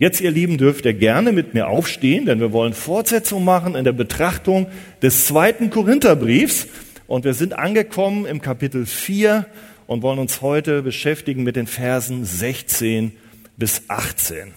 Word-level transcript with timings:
Jetzt, 0.00 0.20
ihr 0.20 0.30
Lieben, 0.30 0.58
dürft 0.58 0.84
ihr 0.84 0.94
gerne 0.94 1.32
mit 1.32 1.54
mir 1.54 1.66
aufstehen, 1.66 2.24
denn 2.24 2.38
wir 2.38 2.52
wollen 2.52 2.72
Fortsetzung 2.72 3.44
machen 3.44 3.74
in 3.74 3.82
der 3.82 3.90
Betrachtung 3.90 4.68
des 5.02 5.26
zweiten 5.26 5.70
Korintherbriefs. 5.70 6.68
Und 7.08 7.24
wir 7.24 7.34
sind 7.34 7.58
angekommen 7.58 8.24
im 8.24 8.40
Kapitel 8.40 8.86
4 8.86 9.46
und 9.88 10.02
wollen 10.02 10.20
uns 10.20 10.40
heute 10.40 10.82
beschäftigen 10.82 11.42
mit 11.42 11.56
den 11.56 11.66
Versen 11.66 12.24
16 12.24 13.10
bis 13.56 13.82
18. 13.88 14.54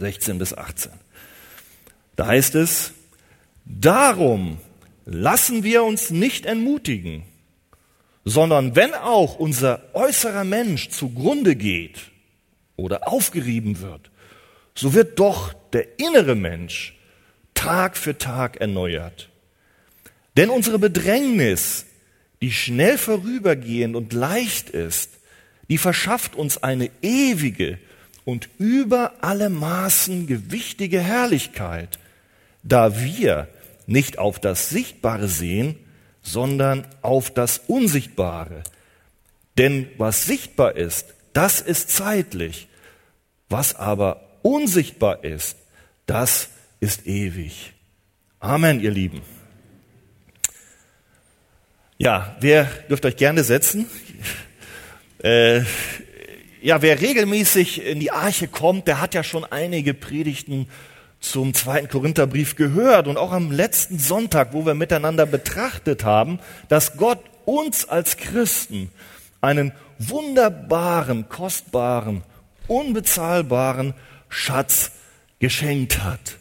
16 0.00 0.38
bis 0.38 0.54
18. 0.54 0.90
Da 2.16 2.26
heißt 2.26 2.56
es, 2.56 2.94
darum 3.64 4.58
lassen 5.04 5.62
wir 5.62 5.84
uns 5.84 6.10
nicht 6.10 6.46
entmutigen, 6.46 7.22
sondern 8.24 8.74
wenn 8.74 8.92
auch 8.92 9.36
unser 9.36 9.84
äußerer 9.94 10.42
Mensch 10.42 10.88
zugrunde 10.88 11.54
geht 11.54 12.10
oder 12.74 13.06
aufgerieben 13.06 13.80
wird, 13.80 14.10
so 14.76 14.94
wird 14.94 15.18
doch 15.18 15.52
der 15.72 15.98
innere 15.98 16.36
Mensch 16.36 16.94
Tag 17.54 17.96
für 17.96 18.16
Tag 18.16 18.58
erneuert. 18.58 19.28
Denn 20.36 20.50
unsere 20.50 20.78
Bedrängnis, 20.78 21.86
die 22.42 22.52
schnell 22.52 22.98
vorübergehend 22.98 23.96
und 23.96 24.12
leicht 24.12 24.70
ist, 24.70 25.10
die 25.68 25.78
verschafft 25.78 26.36
uns 26.36 26.62
eine 26.62 26.90
ewige 27.02 27.78
und 28.24 28.48
über 28.58 29.14
alle 29.22 29.48
Maßen 29.48 30.26
gewichtige 30.26 31.00
Herrlichkeit, 31.00 31.98
da 32.62 33.00
wir 33.00 33.48
nicht 33.86 34.18
auf 34.18 34.38
das 34.38 34.68
Sichtbare 34.68 35.28
sehen, 35.28 35.76
sondern 36.22 36.86
auf 37.02 37.32
das 37.32 37.62
Unsichtbare. 37.66 38.62
Denn 39.58 39.88
was 39.96 40.26
sichtbar 40.26 40.76
ist, 40.76 41.14
das 41.32 41.60
ist 41.60 41.90
zeitlich. 41.90 42.68
Was 43.48 43.74
aber 43.74 44.25
unsichtbar 44.46 45.24
ist, 45.24 45.56
das 46.06 46.50
ist 46.78 47.04
ewig. 47.06 47.72
Amen, 48.38 48.80
ihr 48.80 48.92
Lieben. 48.92 49.22
Ja, 51.98 52.36
wer 52.38 52.64
dürft 52.88 53.04
euch 53.06 53.16
gerne 53.16 53.42
setzen? 53.42 53.86
Äh, 55.20 55.62
ja, 56.62 56.80
wer 56.80 57.00
regelmäßig 57.00 57.84
in 57.84 57.98
die 57.98 58.12
Arche 58.12 58.46
kommt, 58.46 58.86
der 58.86 59.00
hat 59.00 59.14
ja 59.14 59.24
schon 59.24 59.44
einige 59.44 59.94
Predigten 59.94 60.68
zum 61.18 61.52
zweiten 61.54 61.88
Korintherbrief 61.88 62.54
gehört 62.54 63.08
und 63.08 63.16
auch 63.16 63.32
am 63.32 63.50
letzten 63.50 63.98
Sonntag, 63.98 64.52
wo 64.52 64.64
wir 64.64 64.74
miteinander 64.74 65.26
betrachtet 65.26 66.04
haben, 66.04 66.38
dass 66.68 66.96
Gott 66.96 67.18
uns 67.46 67.88
als 67.88 68.16
Christen 68.16 68.92
einen 69.40 69.72
wunderbaren, 69.98 71.28
kostbaren, 71.28 72.22
unbezahlbaren 72.68 73.94
Schatz 74.28 74.92
geschenkt 75.38 76.02
hat. 76.02 76.38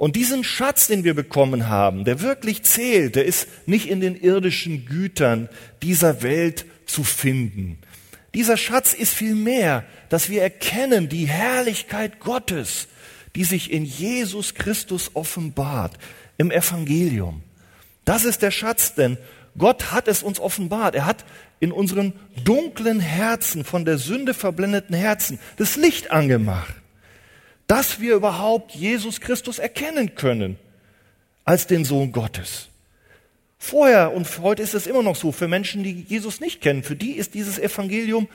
Und 0.00 0.16
diesen 0.16 0.44
Schatz, 0.44 0.86
den 0.86 1.04
wir 1.04 1.12
bekommen 1.12 1.68
haben, 1.68 2.06
der 2.06 2.22
wirklich 2.22 2.62
zählt, 2.62 3.16
der 3.16 3.26
ist 3.26 3.46
nicht 3.66 3.86
in 3.86 4.00
den 4.00 4.16
irdischen 4.16 4.86
Gütern 4.86 5.50
dieser 5.82 6.22
Welt 6.22 6.64
zu 6.86 7.04
finden. 7.04 7.78
Dieser 8.32 8.56
Schatz 8.56 8.94
ist 8.94 9.12
vielmehr, 9.12 9.84
dass 10.08 10.30
wir 10.30 10.40
erkennen 10.40 11.10
die 11.10 11.26
Herrlichkeit 11.26 12.18
Gottes, 12.18 12.88
die 13.36 13.44
sich 13.44 13.70
in 13.70 13.84
Jesus 13.84 14.54
Christus 14.54 15.10
offenbart, 15.12 15.98
im 16.38 16.50
Evangelium. 16.50 17.42
Das 18.06 18.24
ist 18.24 18.40
der 18.40 18.52
Schatz, 18.52 18.94
denn 18.94 19.18
Gott 19.58 19.92
hat 19.92 20.08
es 20.08 20.22
uns 20.22 20.40
offenbart. 20.40 20.94
Er 20.94 21.04
hat 21.04 21.26
in 21.58 21.72
unseren 21.72 22.14
dunklen 22.42 23.00
Herzen, 23.00 23.64
von 23.64 23.84
der 23.84 23.98
Sünde 23.98 24.32
verblendeten 24.32 24.96
Herzen, 24.96 25.38
das 25.58 25.76
Licht 25.76 26.10
angemacht 26.10 26.79
dass 27.70 28.00
wir 28.00 28.16
überhaupt 28.16 28.72
Jesus 28.72 29.20
Christus 29.20 29.60
erkennen 29.60 30.16
können 30.16 30.58
als 31.44 31.68
den 31.68 31.84
Sohn 31.84 32.10
Gottes. 32.10 32.66
Vorher 33.60 34.12
und 34.12 34.26
heute 34.40 34.60
ist 34.60 34.74
es 34.74 34.88
immer 34.88 35.04
noch 35.04 35.14
so, 35.14 35.30
für 35.30 35.46
Menschen, 35.46 35.84
die 35.84 36.04
Jesus 36.08 36.40
nicht 36.40 36.60
kennen, 36.60 36.82
für 36.82 36.96
die 36.96 37.12
ist 37.12 37.34
dieses 37.34 37.60
Evangelium 37.60 38.26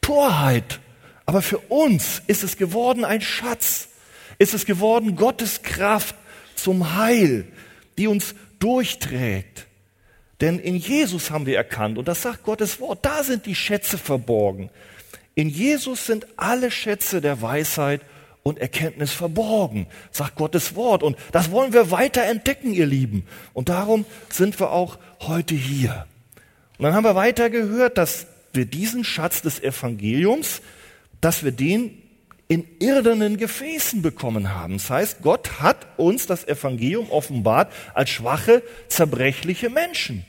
Torheit. 0.00 0.78
Aber 1.26 1.42
für 1.42 1.58
uns 1.58 2.22
ist 2.28 2.44
es 2.44 2.56
geworden 2.56 3.04
ein 3.04 3.20
Schatz. 3.20 3.88
Ist 4.38 4.54
es 4.54 4.64
geworden 4.64 5.16
Gottes 5.16 5.62
Kraft 5.62 6.14
zum 6.54 6.94
Heil, 6.94 7.46
die 7.98 8.06
uns 8.06 8.36
durchträgt. 8.60 9.66
Denn 10.40 10.60
in 10.60 10.76
Jesus 10.76 11.32
haben 11.32 11.46
wir 11.46 11.56
erkannt, 11.56 11.98
und 11.98 12.06
das 12.06 12.22
sagt 12.22 12.44
Gottes 12.44 12.78
Wort, 12.78 13.04
da 13.04 13.24
sind 13.24 13.46
die 13.46 13.56
Schätze 13.56 13.98
verborgen. 13.98 14.70
In 15.34 15.48
Jesus 15.48 16.06
sind 16.06 16.28
alle 16.36 16.70
Schätze 16.70 17.20
der 17.20 17.42
Weisheit 17.42 18.02
und 18.42 18.58
Erkenntnis 18.58 19.12
verborgen, 19.12 19.86
sagt 20.10 20.36
Gottes 20.36 20.74
Wort. 20.74 21.02
Und 21.02 21.16
das 21.32 21.50
wollen 21.50 21.72
wir 21.72 21.90
weiter 21.90 22.22
entdecken, 22.24 22.72
ihr 22.72 22.86
Lieben. 22.86 23.26
Und 23.52 23.68
darum 23.68 24.04
sind 24.30 24.58
wir 24.60 24.70
auch 24.70 24.98
heute 25.20 25.54
hier. 25.54 26.06
Und 26.78 26.84
dann 26.84 26.94
haben 26.94 27.04
wir 27.04 27.14
weiter 27.14 27.50
gehört, 27.50 27.98
dass 27.98 28.26
wir 28.52 28.64
diesen 28.64 29.04
Schatz 29.04 29.42
des 29.42 29.62
Evangeliums, 29.62 30.62
dass 31.20 31.44
wir 31.44 31.52
den 31.52 32.00
in 32.48 32.66
irdenen 32.80 33.36
Gefäßen 33.36 34.02
bekommen 34.02 34.52
haben. 34.52 34.72
Das 34.74 34.90
heißt, 34.90 35.22
Gott 35.22 35.60
hat 35.60 35.86
uns 35.98 36.26
das 36.26 36.48
Evangelium 36.48 37.08
offenbart 37.10 37.72
als 37.94 38.10
schwache, 38.10 38.62
zerbrechliche 38.88 39.70
Menschen. 39.70 40.26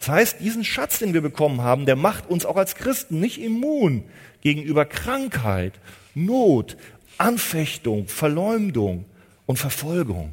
Das 0.00 0.08
heißt, 0.08 0.40
diesen 0.40 0.64
Schatz, 0.64 0.98
den 0.98 1.14
wir 1.14 1.20
bekommen 1.20 1.60
haben, 1.60 1.86
der 1.86 1.94
macht 1.94 2.28
uns 2.28 2.44
auch 2.44 2.56
als 2.56 2.74
Christen 2.74 3.20
nicht 3.20 3.40
immun 3.40 4.04
gegenüber 4.40 4.86
Krankheit, 4.86 5.74
Not, 6.14 6.76
Anfechtung, 7.18 8.08
Verleumdung 8.08 9.04
und 9.46 9.58
Verfolgung. 9.58 10.32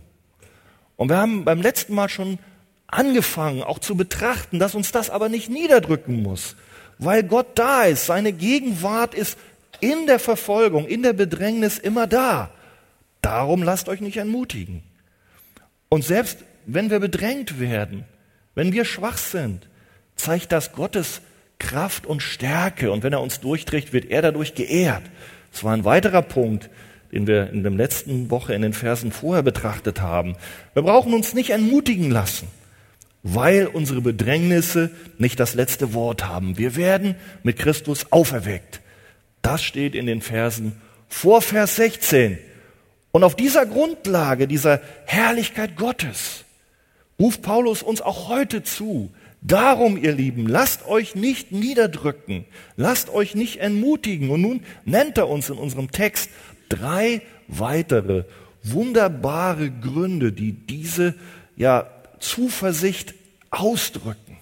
Und 0.96 1.10
wir 1.10 1.18
haben 1.18 1.46
beim 1.46 1.62
letzten 1.62 1.96
Mal 1.96 2.10
schon 2.10 2.40
angefangen, 2.88 3.64
auch 3.64 3.80
zu 3.80 3.96
betrachten, 3.96 4.60
dass 4.60 4.76
uns 4.76 4.92
das 4.92 5.10
aber 5.10 5.30
nicht 5.30 5.50
niederdrücken 5.50 6.22
muss, 6.22 6.56
weil 7.00 7.24
Gott 7.24 7.48
da 7.56 7.84
ist. 7.84 8.06
Seine 8.06 8.34
Gegenwart 8.34 9.16
ist 9.16 9.38
in 9.80 10.06
der 10.06 10.20
Verfolgung, 10.20 10.86
in 10.86 11.02
der 11.04 11.14
Bedrängnis 11.14 11.78
immer 11.78 12.08
da. 12.08 12.52
Darum 13.22 13.64
lasst 13.64 13.90
euch 13.90 14.02
nicht 14.02 14.18
entmutigen. 14.18 14.84
Und 15.90 16.04
selbst 16.04 16.40
wenn 16.66 16.90
wir 16.90 17.00
bedrängt 17.00 17.60
werden, 17.60 18.06
wenn 18.56 18.74
wir 18.74 18.86
schwach 18.86 19.18
sind, 19.18 19.68
zeigt 20.16 20.52
das 20.52 20.74
Gottes 20.74 21.22
Kraft 21.60 22.06
und 22.06 22.22
Stärke. 22.22 22.92
Und 22.92 23.04
wenn 23.04 23.14
er 23.14 23.22
uns 23.22 23.40
durchträgt, 23.40 23.94
wird 23.94 24.06
er 24.06 24.22
dadurch 24.22 24.56
geehrt. 24.56 25.04
Das 25.52 25.64
war 25.64 25.74
ein 25.74 25.86
weiterer 25.86 26.22
Punkt, 26.22 26.70
den 27.12 27.28
wir 27.28 27.50
in 27.50 27.64
der 27.64 27.72
letzten 27.72 28.30
Woche 28.30 28.54
in 28.54 28.62
den 28.62 28.74
Versen 28.74 29.12
vorher 29.12 29.44
betrachtet 29.44 30.02
haben. 30.02 30.36
Wir 30.74 30.84
brauchen 30.84 31.14
uns 31.14 31.34
nicht 31.34 31.50
entmutigen 31.50 32.10
lassen, 32.10 32.48
weil 33.24 33.68
unsere 33.68 34.02
Bedrängnisse 34.02 34.92
nicht 35.18 35.40
das 35.40 35.54
letzte 35.54 35.94
Wort 35.94 36.28
haben. 36.28 36.58
Wir 36.58 36.76
werden 36.76 37.16
mit 37.44 37.58
Christus 37.58 38.12
auferweckt. 38.12 38.82
Das 39.42 39.64
steht 39.64 39.96
in 39.96 40.06
den 40.06 40.22
Versen 40.22 40.82
vor 41.10 41.42
Vers 41.42 41.76
16. 41.76 42.38
Und 43.12 43.24
auf 43.24 43.36
dieser 43.36 43.66
Grundlage, 43.66 44.48
dieser 44.48 44.80
Herrlichkeit 45.06 45.76
Gottes, 45.76 46.46
ruft 47.20 47.42
Paulus 47.42 47.84
uns 47.84 48.02
auch 48.02 48.30
heute 48.30 48.64
zu, 48.64 49.12
Darum, 49.42 49.98
ihr 49.98 50.12
Lieben, 50.12 50.48
lasst 50.48 50.88
euch 50.88 51.16
nicht 51.16 51.52
niederdrücken, 51.52 52.46
lasst 52.76 53.10
euch 53.10 53.34
nicht 53.34 53.58
entmutigen. 53.58 54.30
Und 54.30 54.42
nun 54.42 54.62
nennt 54.86 55.18
er 55.18 55.28
uns 55.28 55.50
in 55.50 55.58
unserem 55.58 55.92
Text 55.92 56.30
drei 56.70 57.22
weitere 57.48 58.26
wunderbare 58.64 59.72
Gründe, 59.72 60.32
die 60.32 60.54
diese 60.54 61.16
ja, 61.56 61.88
Zuversicht 62.20 63.16
ausdrücken. 63.50 64.38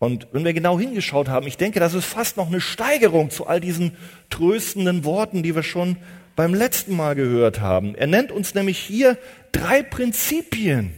Und 0.00 0.26
wenn 0.32 0.44
wir 0.44 0.52
genau 0.52 0.80
hingeschaut 0.80 1.28
haben, 1.28 1.46
ich 1.46 1.56
denke, 1.56 1.78
das 1.78 1.94
ist 1.94 2.06
fast 2.06 2.36
noch 2.36 2.48
eine 2.48 2.60
Steigerung 2.60 3.30
zu 3.30 3.46
all 3.46 3.60
diesen 3.60 3.92
tröstenden 4.30 5.04
Worten, 5.04 5.44
die 5.44 5.54
wir 5.54 5.62
schon 5.62 5.96
beim 6.34 6.54
letzten 6.54 6.96
Mal 6.96 7.14
gehört 7.14 7.60
haben. 7.60 7.94
Er 7.94 8.08
nennt 8.08 8.32
uns 8.32 8.54
nämlich 8.54 8.78
hier 8.78 9.16
drei 9.52 9.84
Prinzipien, 9.84 10.92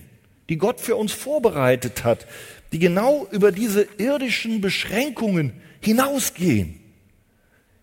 die 0.49 0.56
Gott 0.56 0.81
für 0.81 0.97
uns 0.97 1.12
vorbereitet 1.12 2.03
hat, 2.05 2.27
die 2.75 2.81
genau 2.81 3.29
über 3.31 3.53
diese 3.53 3.87
irdischen 3.99 4.61
Beschränkungen 4.61 5.53
hinausgehen. 5.81 6.81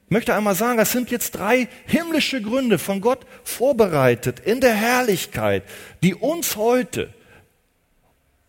Ich 0.05 0.11
möchte 0.11 0.35
einmal 0.35 0.53
sagen, 0.53 0.77
das 0.77 0.91
sind 0.91 1.09
jetzt 1.11 1.31
drei 1.31 1.69
himmlische 1.85 2.41
Gründe 2.41 2.77
von 2.77 2.99
Gott 2.99 3.25
vorbereitet 3.45 4.41
in 4.41 4.59
der 4.59 4.73
Herrlichkeit, 4.73 5.63
die 6.03 6.13
uns 6.13 6.57
heute, 6.57 7.13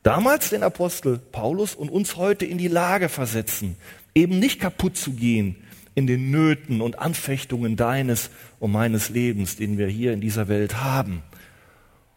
damals 0.03 0.51
den 0.51 0.65
Apostel 0.65 1.21
Paulus 1.31 1.77
und 1.77 1.91
uns 1.91 2.17
heute 2.17 2.45
in 2.45 2.59
die 2.59 2.67
Lage 2.67 3.09
versetzen, 3.09 3.77
eben 4.13 4.41
nicht 4.41 4.59
kaputt 4.59 4.97
zu 4.97 5.13
gehen 5.13 5.55
in 5.95 6.09
den 6.09 6.33
Nöten 6.33 6.81
und 6.81 6.99
Anfechtungen 6.99 7.77
deines 7.77 8.31
und 8.59 8.73
meines 8.73 9.11
Lebens, 9.11 9.55
den 9.55 9.79
wir 9.79 9.87
hier 9.87 10.13
in 10.13 10.21
dieser 10.21 10.49
Welt 10.49 10.83
haben. 10.83 11.23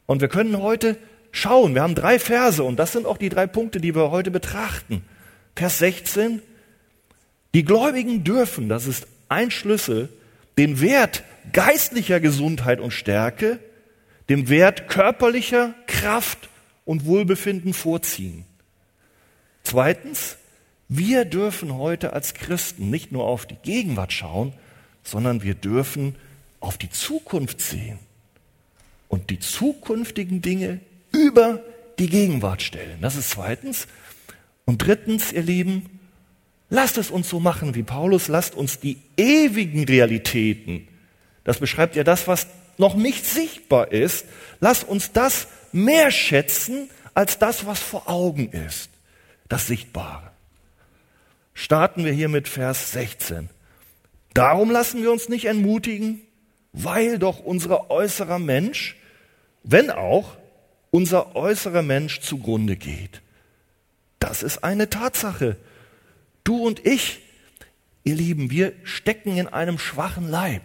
Und 0.07 0.21
wir 0.21 0.29
können 0.29 0.57
heute 0.63 0.97
schauen. 1.35 1.75
Wir 1.75 1.83
haben 1.83 1.95
drei 1.95 2.19
Verse 2.19 2.63
und 2.63 2.77
das 2.77 2.91
sind 2.91 3.05
auch 3.05 3.17
die 3.17 3.29
drei 3.29 3.47
Punkte, 3.47 3.79
die 3.79 3.95
wir 3.95 4.11
heute 4.11 4.31
betrachten. 4.31 5.03
Vers 5.55 5.79
16. 5.79 6.41
Die 7.53 7.63
Gläubigen 7.63 8.23
dürfen, 8.23 8.69
das 8.69 8.85
ist 8.85 9.07
ein 9.29 9.51
Schlüssel, 9.51 10.09
den 10.57 10.81
Wert 10.81 11.23
geistlicher 11.53 12.19
Gesundheit 12.19 12.79
und 12.79 12.91
Stärke 12.91 13.59
dem 14.29 14.49
Wert 14.49 14.87
körperlicher 14.87 15.73
Kraft 15.87 16.49
und 16.83 17.05
Wohlbefinden 17.05 17.73
vorziehen. 17.73 18.45
Zweitens, 19.63 20.37
wir 20.87 21.25
dürfen 21.25 21.75
heute 21.75 22.13
als 22.13 22.33
Christen 22.33 22.89
nicht 22.89 23.11
nur 23.11 23.25
auf 23.25 23.45
die 23.45 23.55
Gegenwart 23.55 24.13
schauen, 24.13 24.53
sondern 25.03 25.43
wir 25.43 25.55
dürfen 25.55 26.15
auf 26.59 26.77
die 26.77 26.89
Zukunft 26.89 27.61
sehen 27.61 27.99
und 29.07 29.29
die 29.29 29.39
zukünftigen 29.39 30.41
Dinge 30.41 30.79
über 31.15 31.63
die 31.99 32.09
Gegenwart 32.09 32.61
stellen. 32.61 32.99
Das 33.01 33.15
ist 33.15 33.31
zweitens. 33.31 33.87
Und 34.65 34.85
drittens, 34.85 35.31
ihr 35.31 35.43
Lieben, 35.43 35.99
lasst 36.69 36.97
es 36.97 37.11
uns 37.11 37.29
so 37.29 37.39
machen 37.39 37.75
wie 37.75 37.83
Paulus, 37.83 38.27
lasst 38.27 38.55
uns 38.55 38.79
die 38.79 38.97
ewigen 39.17 39.85
Realitäten, 39.85 40.87
das 41.43 41.59
beschreibt 41.59 41.95
ja 41.95 42.03
das, 42.03 42.27
was 42.27 42.47
noch 42.77 42.95
nicht 42.95 43.25
sichtbar 43.25 43.91
ist, 43.91 44.25
lasst 44.59 44.87
uns 44.87 45.11
das 45.13 45.47
mehr 45.71 46.11
schätzen 46.11 46.89
als 47.13 47.37
das, 47.37 47.65
was 47.65 47.79
vor 47.79 48.09
Augen 48.09 48.49
ist, 48.49 48.89
das 49.47 49.67
Sichtbare. 49.67 50.31
Starten 51.53 52.03
wir 52.03 52.11
hier 52.11 52.27
mit 52.27 52.47
Vers 52.47 52.91
16. 52.91 53.49
Darum 54.33 54.71
lassen 54.71 55.01
wir 55.01 55.11
uns 55.11 55.29
nicht 55.29 55.45
entmutigen, 55.45 56.19
weil 56.73 57.19
doch 57.19 57.39
unser 57.39 57.89
äußerer 57.89 58.39
Mensch, 58.39 58.97
wenn 59.63 59.89
auch 59.89 60.35
unser 60.95 61.35
äußerer 61.35 61.81
Mensch 61.81 62.21
zugrunde 62.21 62.77
geht. 62.77 63.21
Das 64.17 64.43
ist 64.43 64.63
eine 64.63 64.89
Tatsache. 64.89 65.57
Du 66.45 66.65
und 66.65 66.85
ich, 66.85 67.19
ihr 68.05 68.15
Lieben, 68.15 68.49
wir 68.49 68.71
stecken 68.85 69.35
in 69.35 69.47
einem 69.47 69.77
schwachen 69.77 70.29
Leib. 70.29 70.61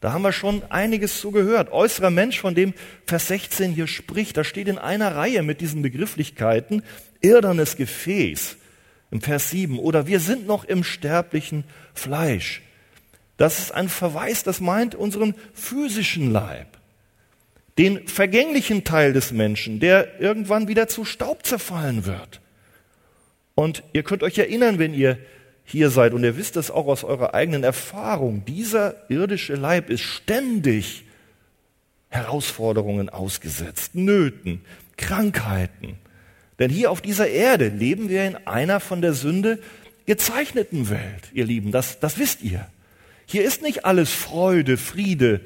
Da 0.00 0.12
haben 0.12 0.22
wir 0.22 0.32
schon 0.32 0.64
einiges 0.72 1.20
zu 1.20 1.30
gehört. 1.30 1.70
Äußerer 1.70 2.10
Mensch, 2.10 2.40
von 2.40 2.56
dem 2.56 2.74
Vers 3.06 3.28
16 3.28 3.70
hier 3.70 3.86
spricht, 3.86 4.36
da 4.36 4.42
steht 4.42 4.66
in 4.66 4.78
einer 4.78 5.14
Reihe 5.14 5.44
mit 5.44 5.60
diesen 5.60 5.80
Begrifflichkeiten 5.80 6.82
irdernes 7.20 7.76
Gefäß 7.76 8.56
im 9.12 9.20
Vers 9.20 9.50
7 9.50 9.78
oder 9.78 10.08
wir 10.08 10.18
sind 10.18 10.44
noch 10.44 10.64
im 10.64 10.82
sterblichen 10.82 11.62
Fleisch. 11.94 12.62
Das 13.36 13.60
ist 13.60 13.70
ein 13.70 13.88
Verweis, 13.88 14.42
das 14.42 14.60
meint 14.60 14.96
unseren 14.96 15.36
physischen 15.54 16.32
Leib, 16.32 16.71
den 17.82 18.06
vergänglichen 18.06 18.84
Teil 18.84 19.12
des 19.12 19.32
Menschen, 19.32 19.80
der 19.80 20.20
irgendwann 20.20 20.68
wieder 20.68 20.86
zu 20.86 21.04
Staub 21.04 21.44
zerfallen 21.44 22.06
wird. 22.06 22.40
Und 23.56 23.82
ihr 23.92 24.04
könnt 24.04 24.22
euch 24.22 24.38
erinnern, 24.38 24.78
wenn 24.78 24.94
ihr 24.94 25.18
hier 25.64 25.90
seid 25.90 26.12
und 26.12 26.22
ihr 26.22 26.36
wisst 26.36 26.56
es 26.56 26.70
auch 26.70 26.86
aus 26.86 27.02
eurer 27.02 27.34
eigenen 27.34 27.64
Erfahrung, 27.64 28.44
dieser 28.44 29.10
irdische 29.10 29.54
Leib 29.54 29.90
ist 29.90 30.02
ständig 30.02 31.06
Herausforderungen 32.08 33.08
ausgesetzt, 33.08 33.96
Nöten, 33.96 34.64
Krankheiten. 34.96 35.98
Denn 36.60 36.70
hier 36.70 36.88
auf 36.88 37.00
dieser 37.00 37.30
Erde 37.30 37.66
leben 37.66 38.08
wir 38.08 38.24
in 38.24 38.36
einer 38.46 38.78
von 38.78 39.02
der 39.02 39.12
Sünde 39.12 39.58
gezeichneten 40.06 40.88
Welt, 40.88 41.30
ihr 41.32 41.46
Lieben, 41.46 41.72
das, 41.72 41.98
das 41.98 42.16
wisst 42.16 42.42
ihr. 42.42 42.64
Hier 43.26 43.42
ist 43.42 43.60
nicht 43.60 43.84
alles 43.84 44.12
Freude, 44.12 44.76
Friede, 44.76 45.40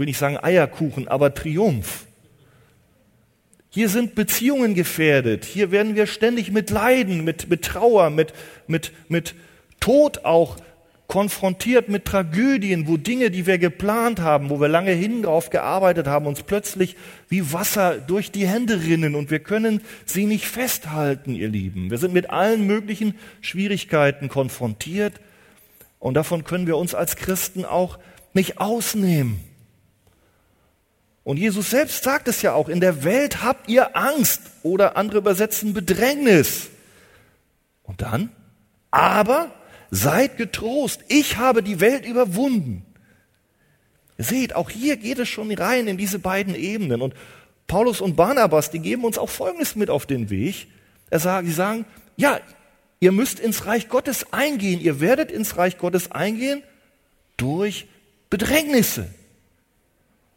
will 0.00 0.06
nicht 0.06 0.18
sagen 0.18 0.38
Eierkuchen, 0.42 1.06
aber 1.06 1.34
Triumph. 1.34 2.06
Hier 3.68 3.88
sind 3.88 4.16
Beziehungen 4.16 4.74
gefährdet. 4.74 5.44
Hier 5.44 5.70
werden 5.70 5.94
wir 5.94 6.06
ständig 6.06 6.50
mit 6.50 6.70
Leiden, 6.70 7.22
mit, 7.22 7.48
mit 7.48 7.62
Trauer, 7.62 8.10
mit, 8.10 8.32
mit, 8.66 8.92
mit 9.08 9.36
Tod 9.78 10.24
auch 10.24 10.56
konfrontiert, 11.06 11.88
mit 11.88 12.04
Tragödien, 12.04 12.88
wo 12.88 12.96
Dinge, 12.96 13.30
die 13.30 13.46
wir 13.46 13.58
geplant 13.58 14.20
haben, 14.20 14.48
wo 14.48 14.60
wir 14.60 14.68
lange 14.68 14.92
hin 14.92 15.22
drauf 15.22 15.50
gearbeitet 15.50 16.06
haben, 16.06 16.26
uns 16.26 16.42
plötzlich 16.42 16.96
wie 17.28 17.52
Wasser 17.52 17.98
durch 17.98 18.30
die 18.30 18.46
Hände 18.46 18.82
rinnen 18.82 19.14
und 19.14 19.30
wir 19.30 19.40
können 19.40 19.82
sie 20.06 20.24
nicht 20.24 20.46
festhalten, 20.46 21.34
ihr 21.34 21.48
Lieben. 21.48 21.90
Wir 21.90 21.98
sind 21.98 22.14
mit 22.14 22.30
allen 22.30 22.66
möglichen 22.66 23.14
Schwierigkeiten 23.40 24.28
konfrontiert 24.28 25.14
und 25.98 26.14
davon 26.14 26.44
können 26.44 26.66
wir 26.66 26.76
uns 26.76 26.94
als 26.94 27.16
Christen 27.16 27.64
auch 27.64 27.98
nicht 28.32 28.58
ausnehmen. 28.58 29.49
Und 31.22 31.36
Jesus 31.36 31.70
selbst 31.70 32.02
sagt 32.02 32.28
es 32.28 32.42
ja 32.42 32.54
auch, 32.54 32.68
in 32.68 32.80
der 32.80 33.04
Welt 33.04 33.42
habt 33.42 33.68
ihr 33.68 33.96
Angst 33.96 34.40
oder 34.62 34.96
andere 34.96 35.18
übersetzen 35.18 35.74
Bedrängnis. 35.74 36.70
Und 37.82 38.02
dann, 38.02 38.30
aber 38.90 39.50
seid 39.90 40.36
getrost, 40.36 41.00
ich 41.08 41.36
habe 41.36 41.62
die 41.62 41.80
Welt 41.80 42.06
überwunden. 42.06 42.86
Seht, 44.16 44.54
auch 44.54 44.70
hier 44.70 44.96
geht 44.96 45.18
es 45.18 45.28
schon 45.28 45.52
rein 45.52 45.88
in 45.88 45.96
diese 45.96 46.18
beiden 46.18 46.54
Ebenen. 46.54 47.02
Und 47.02 47.14
Paulus 47.66 48.00
und 48.00 48.16
Barnabas, 48.16 48.70
die 48.70 48.80
geben 48.80 49.04
uns 49.04 49.18
auch 49.18 49.30
Folgendes 49.30 49.76
mit 49.76 49.90
auf 49.90 50.06
den 50.06 50.30
Weg. 50.30 50.68
Er 51.10 51.20
sagt, 51.20 51.46
sie 51.46 51.52
sagen, 51.52 51.84
ja, 52.16 52.40
ihr 53.00 53.12
müsst 53.12 53.40
ins 53.40 53.66
Reich 53.66 53.88
Gottes 53.88 54.32
eingehen, 54.32 54.80
ihr 54.80 55.00
werdet 55.00 55.30
ins 55.30 55.56
Reich 55.56 55.78
Gottes 55.78 56.12
eingehen 56.12 56.62
durch 57.36 57.86
Bedrängnisse. 58.28 59.08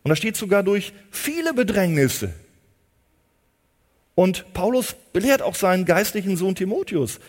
Und 0.04 0.10
da 0.10 0.16
steht 0.16 0.36
sogar 0.36 0.64
durch 0.64 0.94
viele 1.12 1.54
Bedrängnisse. 1.54 2.34
Und 4.16 4.54
Paulus 4.54 4.96
belehrt 5.14 5.42
auch 5.42 5.56
seinen 5.56 5.86
geistlichen 5.86 6.38
Sohn 6.38 6.56
Timotheus. 6.56 7.20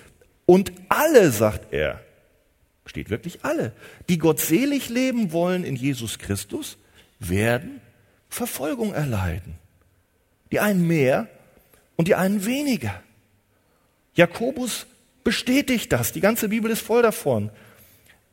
Und 0.45 0.73
alle, 0.89 1.31
sagt 1.31 1.73
er, 1.73 2.03
steht 2.85 3.11
wirklich 3.11 3.45
alle, 3.45 3.73
die 4.09 4.19
gottselig 4.19 4.89
leben 4.89 5.33
wollen 5.33 5.65
in 5.65 5.77
Jesus 5.77 6.19
Christus, 6.19 6.77
werden 7.19 7.81
Verfolgung 8.29 8.93
erleiden. 8.93 9.55
Die 10.53 10.61
einen 10.61 10.87
mehr 10.87 11.29
und 11.97 12.09
die 12.09 12.15
einen 12.15 12.45
weniger. 12.45 13.03
Jakobus 14.15 14.87
bestätigt 15.23 15.93
das. 15.93 16.13
Die 16.13 16.21
ganze 16.21 16.49
Bibel 16.49 16.71
ist 16.71 16.83
voll 16.83 17.03
davon. 17.03 17.51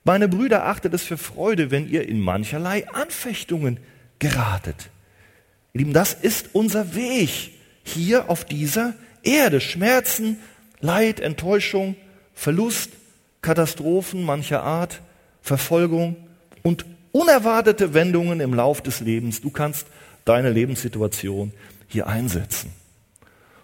Meine 0.04 0.28
Brüder, 0.28 0.66
achtet 0.66 0.94
es 0.94 1.04
für 1.04 1.18
Freude, 1.18 1.72
wenn 1.72 1.88
ihr 1.88 2.08
in 2.08 2.20
mancherlei 2.20 2.88
Anfechtungen 2.90 3.80
geratet. 4.22 4.90
Lieben, 5.74 5.92
das 5.92 6.14
ist 6.14 6.52
unser 6.54 6.96
Weg 6.96 7.52
hier 7.84 8.30
auf 8.30 8.46
dieser 8.46 8.94
Erde. 9.24 9.60
Schmerzen, 9.60 10.38
Leid, 10.80 11.20
Enttäuschung, 11.20 11.96
Verlust, 12.34 12.92
Katastrophen 13.42 14.24
mancher 14.24 14.64
Art, 14.64 15.02
Verfolgung 15.42 16.16
und 16.62 16.86
unerwartete 17.12 17.94
Wendungen 17.94 18.40
im 18.40 18.54
Lauf 18.54 18.82
des 18.82 19.02
Lebens. 19.02 19.42
Du 19.42 19.50
kannst 19.50 19.88
deine 20.24 20.52
Lebenssituation 20.52 21.52
hier 21.88 22.08
einsetzen. 22.08 22.72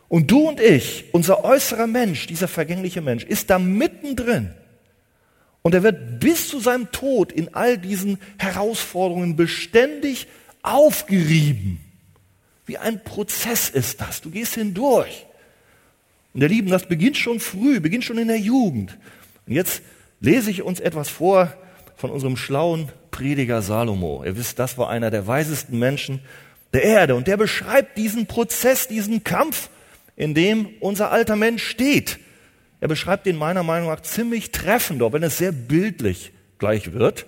Und 0.10 0.32
du 0.32 0.48
und 0.48 0.60
ich, 0.60 1.06
unser 1.12 1.44
äußerer 1.44 1.88
Mensch, 1.88 2.28
dieser 2.28 2.48
vergängliche 2.48 3.02
Mensch, 3.02 3.24
ist 3.24 3.50
da 3.50 3.60
mittendrin. 3.60 4.54
Und 5.62 5.76
er 5.76 5.84
wird 5.84 6.20
bis 6.20 6.48
zu 6.48 6.60
seinem 6.60 6.92
Tod 6.92 7.32
in 7.32 7.54
all 7.54 7.78
diesen 7.78 8.20
Herausforderungen 8.38 9.36
beständig 9.36 10.28
aufgerieben. 10.74 11.80
Wie 12.66 12.78
ein 12.78 13.04
Prozess 13.04 13.70
ist 13.70 14.02
das. 14.02 14.22
Du 14.22 14.30
gehst 14.30 14.56
hindurch. 14.56 15.26
Und 16.34 16.42
ihr 16.42 16.50
Lieben, 16.50 16.70
das 16.70 16.88
beginnt 16.88 17.18
schon 17.18 17.40
früh, 17.40 17.80
beginnt 17.80 18.04
schon 18.04 18.18
in 18.18 18.28
der 18.28 18.40
Jugend. 18.40 18.98
Und 19.48 19.54
jetzt 19.54 19.82
lese 20.20 20.52
ich 20.52 20.62
uns 20.62 20.80
etwas 20.80 21.10
vor 21.10 21.54
von 21.96 22.12
unserem 22.12 22.38
schlauen 22.38 22.90
Prediger 23.10 23.62
Salomo. 23.62 24.24
Ihr 24.24 24.38
wisst, 24.38 24.60
das 24.60 24.78
war 24.78 24.90
einer 24.90 25.10
der 25.10 25.26
weisesten 25.26 25.80
Menschen 25.80 26.22
der 26.74 26.84
Erde. 26.84 27.16
Und 27.16 27.28
der 27.28 27.38
beschreibt 27.38 27.98
diesen 27.98 28.28
Prozess, 28.28 28.88
diesen 28.88 29.24
Kampf, 29.24 29.70
in 30.16 30.36
dem 30.36 30.70
unser 30.80 31.12
alter 31.12 31.36
Mensch 31.36 31.64
steht. 31.64 32.20
Er 32.80 32.88
beschreibt 32.88 33.26
den 33.26 33.38
meiner 33.38 33.64
Meinung 33.64 33.90
nach 33.90 34.02
ziemlich 34.02 34.52
treffend, 34.52 35.02
auch 35.02 35.14
wenn 35.14 35.24
es 35.24 35.38
sehr 35.38 35.52
bildlich 35.52 36.32
gleich 36.60 36.94
wird. 36.94 37.26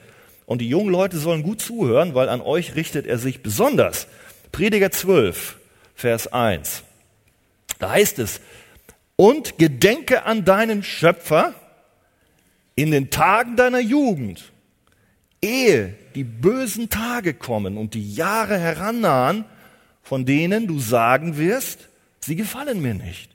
Und 0.49 0.61
die 0.61 0.67
jungen 0.67 0.89
Leute 0.89 1.19
sollen 1.19 1.43
gut 1.43 1.61
zuhören, 1.61 2.15
weil 2.15 2.27
an 2.27 2.41
euch 2.41 2.73
richtet 2.73 3.05
er 3.05 3.19
sich 3.19 3.43
besonders. 3.43 4.07
Prediger 4.51 4.89
12, 4.89 5.59
Vers 5.93 6.25
1. 6.33 6.81
Da 7.77 7.91
heißt 7.91 8.17
es, 8.17 8.41
und 9.15 9.59
gedenke 9.59 10.23
an 10.25 10.45
deinen 10.45 10.81
Schöpfer 10.81 11.53
in 12.73 12.89
den 12.89 13.11
Tagen 13.11 13.57
deiner 13.57 13.79
Jugend, 13.79 14.51
ehe 15.39 15.93
die 16.15 16.23
bösen 16.23 16.89
Tage 16.89 17.35
kommen 17.35 17.77
und 17.77 17.93
die 17.93 18.15
Jahre 18.15 18.57
herannahen, 18.57 19.45
von 20.01 20.25
denen 20.25 20.65
du 20.65 20.79
sagen 20.79 21.37
wirst, 21.37 21.89
sie 22.21 22.35
gefallen 22.35 22.81
mir 22.81 22.95
nicht. 22.95 23.29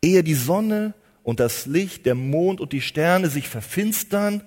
Ehe 0.00 0.24
die 0.24 0.32
Sonne 0.32 0.94
und 1.24 1.40
das 1.40 1.66
Licht, 1.66 2.06
der 2.06 2.14
Mond 2.14 2.62
und 2.62 2.72
die 2.72 2.80
Sterne 2.80 3.28
sich 3.28 3.50
verfinstern 3.50 4.40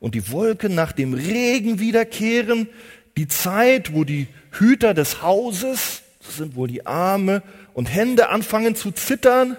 und 0.00 0.14
die 0.14 0.32
Wolken 0.32 0.74
nach 0.74 0.92
dem 0.92 1.14
Regen 1.14 1.78
wiederkehren, 1.78 2.68
die 3.16 3.28
Zeit, 3.28 3.94
wo 3.94 4.04
die 4.04 4.26
Hüter 4.50 4.94
des 4.94 5.22
Hauses, 5.22 6.02
das 6.24 6.36
sind 6.38 6.56
wohl 6.56 6.68
die 6.68 6.86
Arme 6.86 7.42
und 7.74 7.86
Hände 7.86 8.30
anfangen 8.30 8.74
zu 8.74 8.90
zittern 8.90 9.56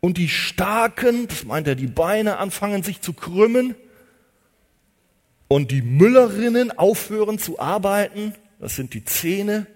und 0.00 0.18
die 0.18 0.28
Starken, 0.28 1.28
das 1.28 1.44
meint 1.44 1.68
er, 1.68 1.74
die 1.74 1.86
Beine 1.86 2.38
anfangen 2.38 2.82
sich 2.82 3.00
zu 3.00 3.12
krümmen 3.12 3.74
und 5.48 5.70
die 5.70 5.82
Müllerinnen 5.82 6.76
aufhören 6.76 7.38
zu 7.38 7.58
arbeiten. 7.58 8.34
Das 8.58 8.76
sind 8.76 8.94
die 8.94 9.04
Zähne. 9.04 9.66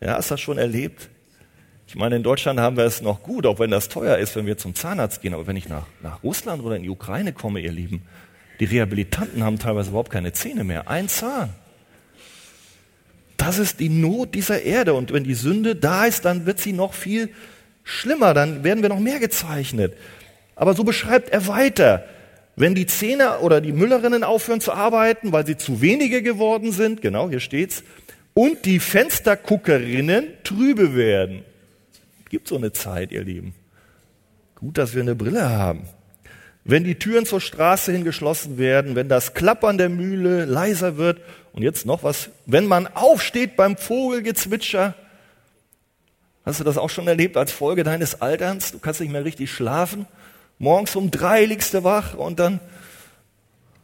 Ja, 0.00 0.16
hast 0.16 0.30
du 0.30 0.34
das 0.34 0.40
schon 0.40 0.58
erlebt? 0.58 1.08
Ich 1.92 1.98
meine, 1.98 2.16
in 2.16 2.22
Deutschland 2.22 2.58
haben 2.58 2.78
wir 2.78 2.84
es 2.84 3.02
noch 3.02 3.22
gut, 3.22 3.44
auch 3.44 3.58
wenn 3.58 3.70
das 3.70 3.90
teuer 3.90 4.16
ist, 4.16 4.34
wenn 4.34 4.46
wir 4.46 4.56
zum 4.56 4.74
Zahnarzt 4.74 5.20
gehen. 5.20 5.34
Aber 5.34 5.46
wenn 5.46 5.56
ich 5.56 5.68
nach, 5.68 5.84
nach 6.02 6.22
Russland 6.22 6.64
oder 6.64 6.76
in 6.76 6.84
die 6.84 6.88
Ukraine 6.88 7.34
komme, 7.34 7.60
ihr 7.60 7.70
Lieben, 7.70 8.00
die 8.60 8.64
Rehabilitanten 8.64 9.44
haben 9.44 9.58
teilweise 9.58 9.90
überhaupt 9.90 10.10
keine 10.10 10.32
Zähne 10.32 10.64
mehr. 10.64 10.88
Ein 10.88 11.10
Zahn. 11.10 11.50
Das 13.36 13.58
ist 13.58 13.78
die 13.78 13.90
Not 13.90 14.34
dieser 14.34 14.62
Erde. 14.62 14.94
Und 14.94 15.12
wenn 15.12 15.24
die 15.24 15.34
Sünde 15.34 15.76
da 15.76 16.06
ist, 16.06 16.24
dann 16.24 16.46
wird 16.46 16.60
sie 16.60 16.72
noch 16.72 16.94
viel 16.94 17.28
schlimmer. 17.84 18.32
Dann 18.32 18.64
werden 18.64 18.80
wir 18.80 18.88
noch 18.88 18.98
mehr 18.98 19.18
gezeichnet. 19.18 19.92
Aber 20.56 20.72
so 20.72 20.84
beschreibt 20.84 21.28
er 21.28 21.46
weiter. 21.46 22.06
Wenn 22.56 22.74
die 22.74 22.86
Zähne 22.86 23.40
oder 23.40 23.60
die 23.60 23.72
Müllerinnen 23.72 24.24
aufhören 24.24 24.62
zu 24.62 24.72
arbeiten, 24.72 25.30
weil 25.32 25.44
sie 25.44 25.58
zu 25.58 25.82
wenige 25.82 26.22
geworden 26.22 26.72
sind, 26.72 27.02
genau, 27.02 27.28
hier 27.28 27.40
steht's, 27.40 27.84
und 28.32 28.64
die 28.64 28.78
Fensterguckerinnen 28.78 30.28
trübe 30.42 30.96
werden. 30.96 31.44
Gibt 32.32 32.48
so 32.48 32.56
eine 32.56 32.72
Zeit, 32.72 33.12
ihr 33.12 33.22
Lieben. 33.22 33.54
Gut, 34.56 34.76
dass 34.76 34.94
wir 34.94 35.02
eine 35.02 35.14
Brille 35.14 35.48
haben. 35.48 35.84
Wenn 36.64 36.82
die 36.82 36.98
Türen 36.98 37.26
zur 37.26 37.40
Straße 37.40 37.92
hin 37.92 38.02
geschlossen 38.02 38.58
werden, 38.58 38.96
wenn 38.96 39.08
das 39.08 39.34
Klappern 39.34 39.78
der 39.78 39.88
Mühle 39.88 40.44
leiser 40.44 40.96
wird 40.96 41.20
und 41.52 41.62
jetzt 41.62 41.86
noch 41.86 42.02
was, 42.02 42.30
wenn 42.46 42.66
man 42.66 42.88
aufsteht 42.88 43.54
beim 43.54 43.76
Vogelgezwitscher, 43.76 44.94
hast 46.44 46.58
du 46.58 46.64
das 46.64 46.76
auch 46.76 46.90
schon 46.90 47.06
erlebt 47.06 47.36
als 47.36 47.52
Folge 47.52 47.84
deines 47.84 48.20
Alterns? 48.20 48.72
Du 48.72 48.80
kannst 48.80 49.00
nicht 49.00 49.12
mehr 49.12 49.24
richtig 49.24 49.52
schlafen 49.52 50.08
morgens 50.62 50.94
um 50.94 51.10
drei 51.10 51.44
liegst 51.44 51.74
du 51.74 51.82
wach 51.82 52.14
und 52.14 52.38
dann, 52.38 52.60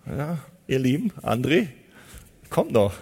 ja, 0.07 0.39
ihr 0.69 0.79
Lieben, 0.79 1.13
André, 1.23 1.67
kommt 2.51 2.71
noch. 2.71 2.95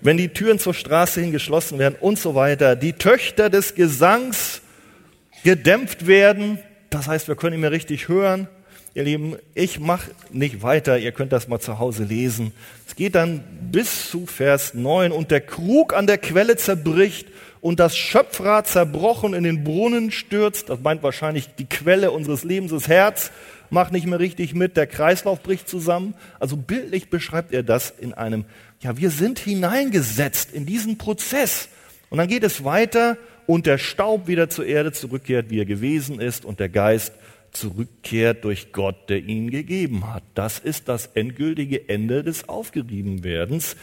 Wenn 0.00 0.16
die 0.16 0.28
Türen 0.28 0.58
zur 0.58 0.74
Straße 0.74 1.20
hin 1.20 1.32
geschlossen 1.32 1.78
werden 1.78 1.96
und 2.00 2.18
so 2.18 2.34
weiter, 2.34 2.74
die 2.74 2.94
Töchter 2.94 3.50
des 3.50 3.74
Gesangs 3.74 4.62
gedämpft 5.44 6.06
werden, 6.06 6.58
das 6.88 7.06
heißt, 7.06 7.28
wir 7.28 7.36
können 7.36 7.54
ihn 7.54 7.60
mehr 7.60 7.70
richtig 7.70 8.08
hören. 8.08 8.48
Ihr 8.94 9.04
Lieben, 9.04 9.36
ich 9.54 9.78
mache 9.78 10.10
nicht 10.32 10.62
weiter, 10.62 10.98
ihr 10.98 11.12
könnt 11.12 11.32
das 11.32 11.46
mal 11.46 11.60
zu 11.60 11.78
Hause 11.78 12.04
lesen. 12.04 12.52
Es 12.88 12.96
geht 12.96 13.14
dann 13.14 13.44
bis 13.70 14.10
zu 14.10 14.26
Vers 14.26 14.74
9 14.74 15.12
und 15.12 15.30
der 15.30 15.40
Krug 15.42 15.94
an 15.94 16.06
der 16.06 16.18
Quelle 16.18 16.56
zerbricht 16.56 17.28
und 17.60 17.78
das 17.78 17.96
Schöpfrad 17.96 18.66
zerbrochen 18.66 19.34
in 19.34 19.44
den 19.44 19.62
Brunnen 19.62 20.10
stürzt, 20.10 20.70
das 20.70 20.80
meint 20.80 21.02
wahrscheinlich 21.02 21.54
die 21.54 21.66
Quelle 21.66 22.10
unseres 22.10 22.42
Lebens, 22.42 22.72
das 22.72 22.88
Herz 22.88 23.30
macht 23.70 23.92
nicht 23.92 24.06
mehr 24.06 24.18
richtig 24.18 24.54
mit, 24.54 24.76
der 24.76 24.86
Kreislauf 24.86 25.42
bricht 25.42 25.68
zusammen. 25.68 26.14
Also 26.38 26.56
bildlich 26.56 27.08
beschreibt 27.08 27.52
er 27.52 27.62
das 27.62 27.90
in 27.90 28.12
einem, 28.12 28.44
ja, 28.80 28.96
wir 28.96 29.10
sind 29.10 29.38
hineingesetzt 29.38 30.52
in 30.52 30.66
diesen 30.66 30.98
Prozess. 30.98 31.68
Und 32.08 32.18
dann 32.18 32.28
geht 32.28 32.44
es 32.44 32.64
weiter 32.64 33.16
und 33.46 33.66
der 33.66 33.78
Staub 33.78 34.26
wieder 34.26 34.50
zur 34.50 34.66
Erde 34.66 34.92
zurückkehrt, 34.92 35.50
wie 35.50 35.60
er 35.60 35.66
gewesen 35.66 36.20
ist, 36.20 36.44
und 36.44 36.60
der 36.60 36.68
Geist 36.68 37.12
zurückkehrt 37.52 38.44
durch 38.44 38.72
Gott, 38.72 39.08
der 39.08 39.18
ihn 39.18 39.50
gegeben 39.50 40.12
hat. 40.12 40.22
Das 40.34 40.58
ist 40.58 40.88
das 40.88 41.06
endgültige 41.14 41.88
Ende 41.88 42.22
des 42.22 42.48
Aufgeriebenwerdens 42.48 43.76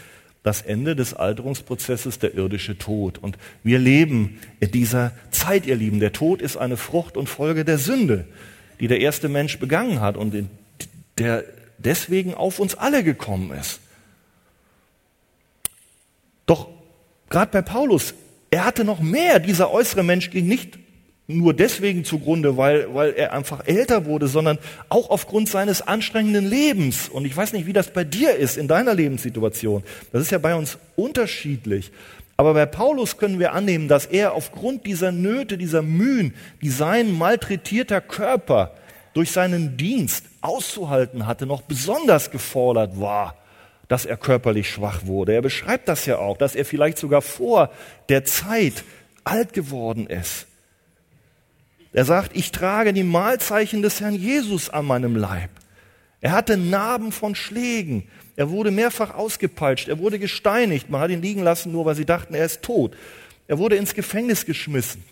das 0.48 0.62
Ende 0.62 0.96
des 0.96 1.14
Alterungsprozesses, 1.14 2.20
der 2.20 2.34
irdische 2.34 2.78
Tod. 2.78 3.18
Und 3.18 3.38
wir 3.64 3.80
leben 3.80 4.40
in 4.62 4.72
dieser 4.72 5.12
Zeit, 5.30 5.66
ihr 5.66 5.76
Lieben. 5.76 6.00
Der 6.00 6.14
Tod 6.14 6.42
ist 6.42 6.56
eine 6.56 6.78
Frucht 6.78 7.18
und 7.18 7.28
Folge 7.28 7.66
der 7.66 7.78
Sünde, 7.78 8.26
die 8.80 8.88
der 8.88 9.02
erste 9.02 9.28
Mensch 9.28 9.60
begangen 9.60 10.00
hat 10.00 10.16
und 10.16 10.48
der 11.18 11.44
deswegen 11.78 12.34
auf 12.34 12.60
uns 12.60 12.76
alle 12.76 13.04
gekommen 13.04 13.52
ist. 13.52 13.82
Doch 16.48 16.68
gerade 17.30 17.52
bei 17.52 17.62
Paulus, 17.62 18.16
er 18.50 18.66
hatte 18.66 18.84
noch 18.84 19.00
mehr. 19.00 19.40
Dieser 19.40 19.72
äußere 19.72 20.02
Mensch 20.02 20.32
ging 20.32 20.48
nicht 20.48 20.80
nur 21.28 21.54
deswegen 21.54 22.06
zugrunde, 22.06 22.56
weil, 22.56 22.94
weil 22.96 23.14
er 23.14 23.34
einfach 23.34 23.68
älter 23.68 24.06
wurde, 24.06 24.28
sondern 24.28 24.58
auch 24.88 25.10
aufgrund 25.10 25.50
seines 25.50 25.82
anstrengenden 25.82 26.50
Lebens. 26.50 27.10
Und 27.10 27.26
ich 27.26 27.36
weiß 27.36 27.52
nicht, 27.54 27.68
wie 27.68 27.74
das 27.74 27.92
bei 27.92 28.06
dir 28.06 28.36
ist 28.36 28.58
in 28.58 28.70
deiner 28.70 28.94
Lebenssituation. 28.94 29.84
Das 30.14 30.22
ist 30.22 30.32
ja 30.32 30.38
bei 30.38 30.56
uns 30.56 30.78
unterschiedlich. 30.96 31.92
Aber 32.38 32.54
bei 32.54 32.66
Paulus 32.66 33.18
können 33.18 33.40
wir 33.40 33.54
annehmen, 33.54 33.88
dass 33.88 34.06
er 34.06 34.34
aufgrund 34.34 34.86
dieser 34.86 35.12
Nöte, 35.12 35.58
dieser 35.58 35.82
Mühen, 35.82 36.34
die 36.62 36.70
sein 36.70 37.12
malträtierter 37.12 38.00
Körper 38.00 38.72
durch 39.14 39.32
seinen 39.32 39.76
Dienst 39.76 40.26
auszuhalten 40.42 41.26
hatte, 41.26 41.46
noch 41.46 41.64
besonders 41.64 42.32
gefordert 42.32 43.02
war, 43.02 43.36
dass 43.88 44.06
er 44.06 44.18
körperlich 44.18 44.70
schwach 44.70 45.06
wurde. 45.06 45.34
Er 45.34 45.42
beschreibt 45.42 45.88
das 45.88 46.06
ja 46.06 46.18
auch, 46.18 46.38
dass 46.38 46.56
er 46.56 46.66
vielleicht 46.66 46.98
sogar 46.98 47.22
vor 47.22 47.72
der 48.10 48.26
Zeit 48.26 48.84
alt 49.24 49.54
geworden 49.54 50.08
ist. 50.08 50.48
Er 51.94 52.06
sagt, 52.06 52.36
ich 52.36 52.52
trage 52.52 52.94
die 52.94 53.04
Mahlzeichen 53.04 53.82
des 53.82 54.02
Herrn 54.02 54.16
Jesus 54.16 54.70
an 54.70 54.86
meinem 54.86 55.16
Leib. 55.16 55.50
Er 56.22 56.32
hatte 56.32 56.58
Narben 56.58 57.12
von 57.12 57.36
Schlägen. 57.36 58.08
Er 58.36 58.50
wurde 58.50 58.72
mehrfach 58.72 59.16
ausgepeitscht. 59.16 59.88
Er 59.88 60.00
wurde 60.00 60.20
gesteinigt. 60.20 60.90
Man 60.90 61.02
hat 61.02 61.12
ihn 61.12 61.22
liegen 61.22 61.44
lassen, 61.44 61.72
nur 61.72 61.86
weil 61.86 61.96
sie 61.96 62.06
dachten, 62.06 62.34
er 62.34 62.46
ist 62.46 62.62
tot. 62.62 62.96
Er 63.48 63.58
wurde 63.58 63.78
ins 63.78 63.94
Gefängnis 63.94 64.46
geschmissen. 64.46 65.04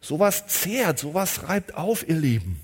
Sowas 0.00 0.46
zehrt, 0.46 0.98
sowas 0.98 1.48
reibt 1.48 1.74
auf, 1.74 2.08
ihr 2.08 2.16
Lieben. 2.16 2.60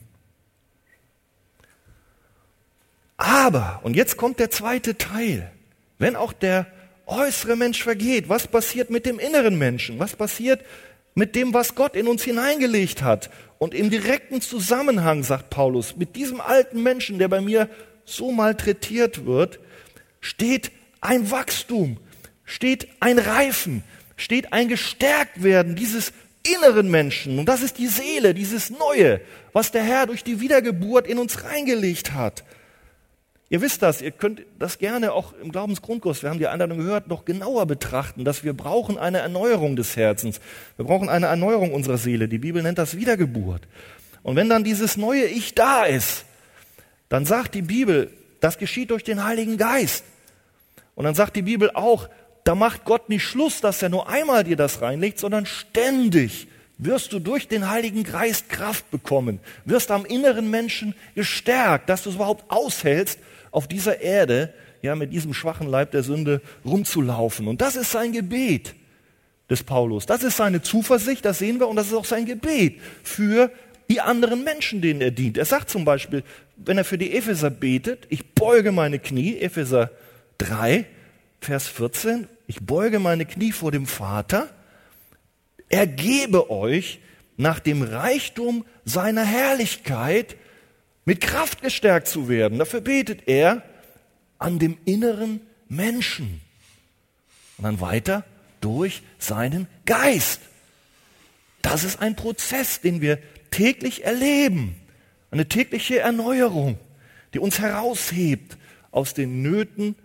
Aber, 3.22 3.80
und 3.84 3.94
jetzt 3.94 4.16
kommt 4.16 4.40
der 4.40 4.50
zweite 4.50 4.98
Teil, 4.98 5.50
wenn 5.98 6.16
auch 6.16 6.32
der 6.32 6.66
äußere 7.06 7.54
Mensch 7.54 7.82
vergeht, 7.82 8.28
was 8.28 8.48
passiert 8.48 8.90
mit 8.90 9.06
dem 9.06 9.20
inneren 9.20 9.56
Menschen? 9.56 10.00
Was 10.00 10.16
passiert 10.16 10.60
mit 11.14 11.36
dem, 11.36 11.54
was 11.54 11.76
Gott 11.76 11.94
in 11.94 12.08
uns 12.08 12.24
hineingelegt 12.24 13.02
hat. 13.02 13.30
Und 13.58 13.74
im 13.74 13.90
direkten 13.90 14.40
Zusammenhang, 14.40 15.22
sagt 15.22 15.50
Paulus, 15.50 15.96
mit 15.96 16.16
diesem 16.16 16.40
alten 16.40 16.82
Menschen, 16.82 17.20
der 17.20 17.28
bei 17.28 17.40
mir 17.40 17.68
so 18.04 18.32
malträtiert 18.32 19.24
wird, 19.24 19.60
steht 20.20 20.72
ein 21.00 21.30
Wachstum, 21.30 21.98
steht 22.44 22.88
ein 22.98 23.18
Reifen, 23.18 23.84
steht 24.16 24.52
ein 24.52 24.66
Gestärktwerden 24.66 25.76
dieses 25.76 26.12
inneren 26.42 26.90
Menschen. 26.90 27.38
Und 27.38 27.46
das 27.46 27.62
ist 27.62 27.78
die 27.78 27.86
Seele, 27.86 28.34
dieses 28.34 28.70
Neue, 28.70 29.20
was 29.52 29.70
der 29.70 29.84
Herr 29.84 30.06
durch 30.06 30.24
die 30.24 30.40
Wiedergeburt 30.40 31.06
in 31.06 31.18
uns 31.18 31.44
reingelegt 31.44 32.14
hat. 32.14 32.42
Ihr 33.52 33.60
wisst 33.60 33.82
das, 33.82 34.00
ihr 34.00 34.12
könnt 34.12 34.40
das 34.58 34.78
gerne 34.78 35.12
auch 35.12 35.34
im 35.42 35.52
Glaubensgrundkurs, 35.52 36.22
wir 36.22 36.30
haben 36.30 36.38
die 36.38 36.46
Einladung 36.46 36.78
gehört, 36.78 37.08
noch 37.08 37.26
genauer 37.26 37.66
betrachten, 37.66 38.24
dass 38.24 38.44
wir 38.44 38.54
brauchen 38.54 38.96
eine 38.96 39.18
Erneuerung 39.18 39.76
des 39.76 39.94
Herzens. 39.94 40.40
Wir 40.78 40.86
brauchen 40.86 41.10
eine 41.10 41.26
Erneuerung 41.26 41.74
unserer 41.74 41.98
Seele. 41.98 42.28
Die 42.28 42.38
Bibel 42.38 42.62
nennt 42.62 42.78
das 42.78 42.96
Wiedergeburt. 42.96 43.68
Und 44.22 44.36
wenn 44.36 44.48
dann 44.48 44.64
dieses 44.64 44.96
neue 44.96 45.26
Ich 45.26 45.54
da 45.54 45.84
ist, 45.84 46.24
dann 47.10 47.26
sagt 47.26 47.54
die 47.54 47.60
Bibel, 47.60 48.10
das 48.40 48.56
geschieht 48.56 48.90
durch 48.90 49.04
den 49.04 49.22
Heiligen 49.22 49.58
Geist. 49.58 50.04
Und 50.94 51.04
dann 51.04 51.14
sagt 51.14 51.36
die 51.36 51.42
Bibel 51.42 51.72
auch, 51.74 52.08
da 52.44 52.54
macht 52.54 52.86
Gott 52.86 53.10
nicht 53.10 53.22
Schluss, 53.22 53.60
dass 53.60 53.82
er 53.82 53.90
nur 53.90 54.08
einmal 54.08 54.44
dir 54.44 54.56
das 54.56 54.80
reinlegt, 54.80 55.18
sondern 55.18 55.44
ständig 55.44 56.48
wirst 56.78 57.12
du 57.12 57.18
durch 57.18 57.48
den 57.48 57.68
Heiligen 57.68 58.04
Geist 58.04 58.48
Kraft 58.48 58.90
bekommen, 58.90 59.40
wirst 59.66 59.90
am 59.90 60.06
inneren 60.06 60.48
Menschen 60.48 60.94
gestärkt, 61.14 61.90
dass 61.90 62.02
du 62.04 62.08
es 62.08 62.14
überhaupt 62.14 62.50
aushältst, 62.50 63.18
auf 63.52 63.68
dieser 63.68 64.00
Erde, 64.00 64.52
ja, 64.80 64.96
mit 64.96 65.12
diesem 65.12 65.32
schwachen 65.32 65.68
Leib 65.68 65.92
der 65.92 66.02
Sünde 66.02 66.40
rumzulaufen. 66.64 67.46
Und 67.46 67.60
das 67.60 67.76
ist 67.76 67.92
sein 67.92 68.12
Gebet 68.12 68.74
des 69.48 69.62
Paulus. 69.62 70.06
Das 70.06 70.24
ist 70.24 70.36
seine 70.36 70.62
Zuversicht, 70.62 71.24
das 71.24 71.38
sehen 71.38 71.60
wir, 71.60 71.68
und 71.68 71.76
das 71.76 71.86
ist 71.86 71.94
auch 71.94 72.04
sein 72.04 72.26
Gebet 72.26 72.80
für 73.04 73.52
die 73.88 74.00
anderen 74.00 74.42
Menschen, 74.42 74.80
denen 74.80 75.00
er 75.00 75.10
dient. 75.10 75.38
Er 75.38 75.44
sagt 75.44 75.70
zum 75.70 75.84
Beispiel, 75.84 76.24
wenn 76.56 76.78
er 76.78 76.84
für 76.84 76.98
die 76.98 77.14
Epheser 77.14 77.50
betet, 77.50 78.06
ich 78.08 78.34
beuge 78.34 78.72
meine 78.72 78.98
Knie, 78.98 79.38
Epheser 79.38 79.90
3, 80.38 80.86
Vers 81.40 81.68
14, 81.68 82.26
ich 82.46 82.60
beuge 82.60 82.98
meine 82.98 83.26
Knie 83.26 83.52
vor 83.52 83.70
dem 83.70 83.86
Vater, 83.86 84.48
er 85.68 85.86
gebe 85.86 86.50
euch 86.50 87.00
nach 87.36 87.58
dem 87.58 87.82
Reichtum 87.82 88.64
seiner 88.84 89.24
Herrlichkeit 89.24 90.36
mit 91.04 91.20
Kraft 91.20 91.62
gestärkt 91.62 92.08
zu 92.08 92.28
werden. 92.28 92.58
Dafür 92.58 92.80
betet 92.80 93.28
er 93.28 93.62
an 94.38 94.58
dem 94.58 94.78
inneren 94.84 95.40
Menschen. 95.68 96.40
Und 97.58 97.64
dann 97.64 97.80
weiter 97.80 98.24
durch 98.60 99.02
seinen 99.18 99.66
Geist. 99.84 100.40
Das 101.62 101.84
ist 101.84 102.00
ein 102.00 102.16
Prozess, 102.16 102.80
den 102.80 103.00
wir 103.00 103.18
täglich 103.50 104.04
erleben. 104.04 104.76
Eine 105.30 105.48
tägliche 105.48 106.00
Erneuerung, 106.00 106.78
die 107.34 107.38
uns 107.38 107.58
heraushebt 107.58 108.56
aus 108.90 109.14
den 109.14 109.42
Nöten 109.42 109.96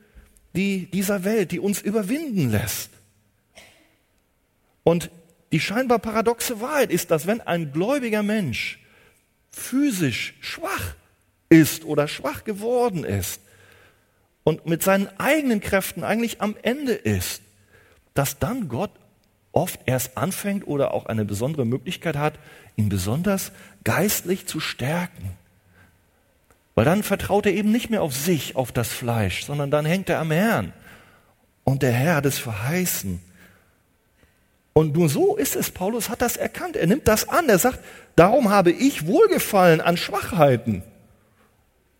die 0.57 0.87
dieser 0.87 1.23
Welt, 1.23 1.51
die 1.51 1.59
uns 1.59 1.81
überwinden 1.81 2.49
lässt. 2.51 2.89
Und 4.83 5.11
die 5.51 5.59
scheinbar 5.59 5.99
paradoxe 5.99 6.59
Wahrheit 6.59 6.91
ist, 6.91 7.11
dass 7.11 7.27
wenn 7.27 7.41
ein 7.41 7.71
gläubiger 7.71 8.23
Mensch 8.23 8.79
physisch 9.57 10.35
schwach 10.39 10.95
ist 11.49 11.85
oder 11.85 12.07
schwach 12.07 12.43
geworden 12.43 13.03
ist 13.03 13.41
und 14.43 14.65
mit 14.65 14.83
seinen 14.83 15.09
eigenen 15.19 15.59
Kräften 15.59 16.03
eigentlich 16.03 16.41
am 16.41 16.55
Ende 16.61 16.93
ist, 16.93 17.41
dass 18.13 18.39
dann 18.39 18.69
Gott 18.69 18.91
oft 19.51 19.79
erst 19.85 20.17
anfängt 20.17 20.67
oder 20.67 20.93
auch 20.93 21.07
eine 21.07 21.25
besondere 21.25 21.65
Möglichkeit 21.65 22.15
hat, 22.15 22.39
ihn 22.75 22.89
besonders 22.89 23.51
geistlich 23.83 24.45
zu 24.45 24.59
stärken. 24.59 25.31
Weil 26.75 26.85
dann 26.85 27.03
vertraut 27.03 27.45
er 27.45 27.53
eben 27.53 27.71
nicht 27.71 27.89
mehr 27.89 28.03
auf 28.03 28.15
sich, 28.15 28.55
auf 28.55 28.71
das 28.71 28.89
Fleisch, 28.89 29.45
sondern 29.45 29.71
dann 29.71 29.85
hängt 29.85 30.09
er 30.09 30.19
am 30.19 30.31
Herrn. 30.31 30.73
Und 31.63 31.81
der 31.81 31.91
Herr 31.91 32.15
hat 32.15 32.25
es 32.25 32.37
verheißen. 32.37 33.19
Und 34.77 34.95
nur 34.95 35.09
so 35.09 35.35
ist 35.35 35.55
es. 35.55 35.71
Paulus 35.71 36.07
hat 36.07 36.21
das 36.21 36.37
erkannt. 36.37 36.75
Er 36.75 36.85
nimmt 36.85 37.07
das 37.07 37.27
an. 37.27 37.49
Er 37.49 37.57
sagt, 37.57 37.79
darum 38.15 38.51
habe 38.51 38.69
ich 38.69 39.07
Wohlgefallen 39.07 39.81
an 39.81 39.97
Schwachheiten, 39.97 40.83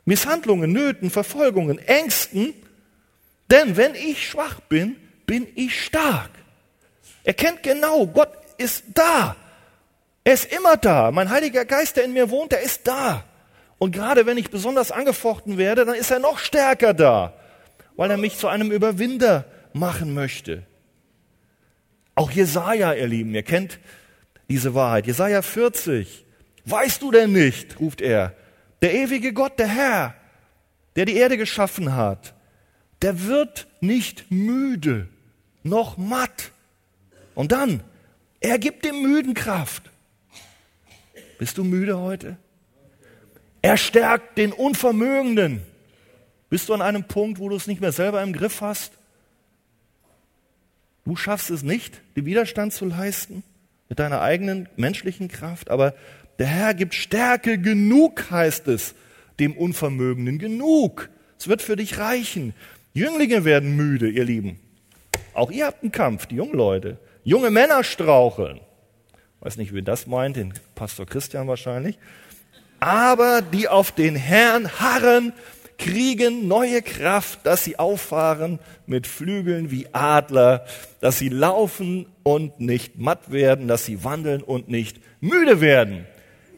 Misshandlungen, 0.05 0.71
Nöten, 0.73 1.09
Verfolgungen, 1.09 1.79
Ängsten. 1.79 2.53
Denn 3.49 3.77
wenn 3.77 3.95
ich 3.95 4.29
schwach 4.29 4.59
bin, 4.59 4.95
bin 5.25 5.47
ich 5.55 5.85
stark. 5.85 6.29
Er 7.23 7.33
kennt 7.33 7.63
genau, 7.63 8.05
Gott 8.05 8.29
ist 8.59 8.83
da. 8.93 9.35
Er 10.23 10.33
ist 10.35 10.53
immer 10.53 10.77
da. 10.77 11.09
Mein 11.09 11.31
Heiliger 11.31 11.65
Geist, 11.65 11.97
der 11.97 12.03
in 12.03 12.13
mir 12.13 12.29
wohnt, 12.29 12.51
der 12.51 12.61
ist 12.61 12.87
da. 12.87 13.23
Und 13.79 13.91
gerade 13.91 14.27
wenn 14.27 14.37
ich 14.37 14.51
besonders 14.51 14.91
angefochten 14.91 15.57
werde, 15.57 15.83
dann 15.83 15.95
ist 15.95 16.11
er 16.11 16.19
noch 16.19 16.37
stärker 16.37 16.93
da, 16.93 17.33
weil 17.95 18.11
er 18.11 18.17
mich 18.17 18.37
zu 18.37 18.47
einem 18.47 18.71
Überwinder 18.71 19.45
machen 19.73 20.13
möchte. 20.13 20.61
Auch 22.17 22.31
Jesaja, 22.31 22.93
ihr 22.93 23.05
Lieben, 23.05 23.35
ihr 23.35 23.43
kennt 23.43 23.77
diese 24.49 24.73
Wahrheit. 24.73 25.05
Jesaja 25.05 25.43
40. 25.43 26.25
Weißt 26.65 27.03
du 27.03 27.11
denn 27.11 27.31
nicht, 27.31 27.79
ruft 27.79 28.01
er, 28.01 28.35
der 28.81 28.91
ewige 28.95 29.33
Gott, 29.33 29.59
der 29.59 29.67
Herr, 29.67 30.15
der 30.95 31.05
die 31.05 31.15
Erde 31.15 31.37
geschaffen 31.37 31.95
hat, 31.95 32.33
der 33.03 33.27
wird 33.27 33.67
nicht 33.81 34.31
müde 34.31 35.07
noch 35.61 35.97
matt. 35.97 36.51
Und 37.35 37.51
dann, 37.51 37.81
er 38.39 38.57
gibt 38.57 38.83
dem 38.83 39.03
Müden 39.03 39.35
Kraft. 39.35 39.83
Bist 41.37 41.59
du 41.59 41.63
müde 41.63 41.99
heute? 41.99 42.37
Er 43.61 43.77
stärkt 43.77 44.39
den 44.39 44.53
Unvermögenden. 44.53 45.61
Bist 46.49 46.67
du 46.67 46.73
an 46.73 46.81
einem 46.81 47.03
Punkt, 47.03 47.37
wo 47.37 47.47
du 47.47 47.55
es 47.55 47.67
nicht 47.67 47.79
mehr 47.79 47.91
selber 47.91 48.23
im 48.23 48.33
Griff 48.33 48.61
hast? 48.61 48.96
Du 51.07 51.15
schaffst 51.15 51.49
es 51.51 51.63
nicht, 51.63 52.01
den 52.17 52.25
Widerstand 52.25 52.73
zu 52.73 52.83
leisten 52.83 53.41
mit 53.87 53.97
deiner 53.97 54.19
eigenen 54.19 54.67
menschlichen 54.75 55.29
Kraft, 55.29 55.71
aber 55.71 55.93
der 56.37 56.47
Herr 56.47 56.73
gibt 56.73 56.93
Stärke 56.93 57.57
genug, 57.57 58.29
heißt 58.29 58.67
es, 58.67 58.93
dem 59.39 59.53
Unvermögenden 59.53 60.37
genug. 60.37 61.09
Es 61.39 61.47
wird 61.47 61.61
für 61.61 61.77
dich 61.77 61.97
reichen. 61.97 62.53
Jünglinge 62.93 63.45
werden 63.45 63.77
müde, 63.77 64.09
ihr 64.09 64.25
Lieben. 64.25 64.59
Auch 65.33 65.49
ihr 65.49 65.67
habt 65.67 65.81
einen 65.81 65.93
Kampf, 65.93 66.25
die 66.25 66.35
jungen 66.35 66.55
Leute. 66.55 66.97
Junge 67.23 67.51
Männer 67.51 67.85
straucheln. 67.85 68.59
Weiß 69.39 69.55
nicht, 69.55 69.73
wie 69.73 69.83
das 69.83 70.07
meint, 70.07 70.35
den 70.35 70.53
Pastor 70.75 71.05
Christian 71.05 71.47
wahrscheinlich. 71.47 71.97
Aber 72.81 73.41
die 73.41 73.69
auf 73.69 73.93
den 73.93 74.17
Herrn 74.17 74.69
harren, 74.77 75.31
kriegen 75.77 76.47
neue 76.47 76.81
Kraft, 76.81 77.45
dass 77.45 77.63
sie 77.63 77.79
auffahren 77.79 78.59
mit 78.85 79.07
Flügeln 79.07 79.71
wie 79.71 79.87
Adler, 79.93 80.65
dass 80.99 81.19
sie 81.19 81.29
laufen 81.29 82.07
und 82.23 82.59
nicht 82.59 82.97
matt 82.97 83.31
werden, 83.31 83.67
dass 83.67 83.85
sie 83.85 84.03
wandeln 84.03 84.41
und 84.41 84.69
nicht 84.69 84.99
müde 85.19 85.61
werden. 85.61 86.05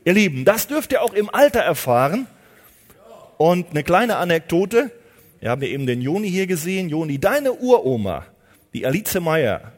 Ihr 0.05 0.13
Lieben, 0.13 0.45
das 0.45 0.67
dürft 0.67 0.91
ihr 0.91 1.01
auch 1.01 1.13
im 1.13 1.29
Alter 1.29 1.59
erfahren. 1.59 2.27
Und 3.38 3.71
eine 3.71 3.83
kleine 3.83 4.17
Anekdote. 4.17 4.91
Wir 5.39 5.49
haben 5.49 5.61
ja 5.61 5.69
eben 5.69 5.85
den 5.85 6.01
Joni 6.01 6.29
hier 6.29 6.47
gesehen. 6.47 6.89
Joni, 6.89 7.19
deine 7.19 7.53
Uroma, 7.53 8.25
die 8.73 8.85
Alice 8.85 9.19
Meyer, 9.19 9.71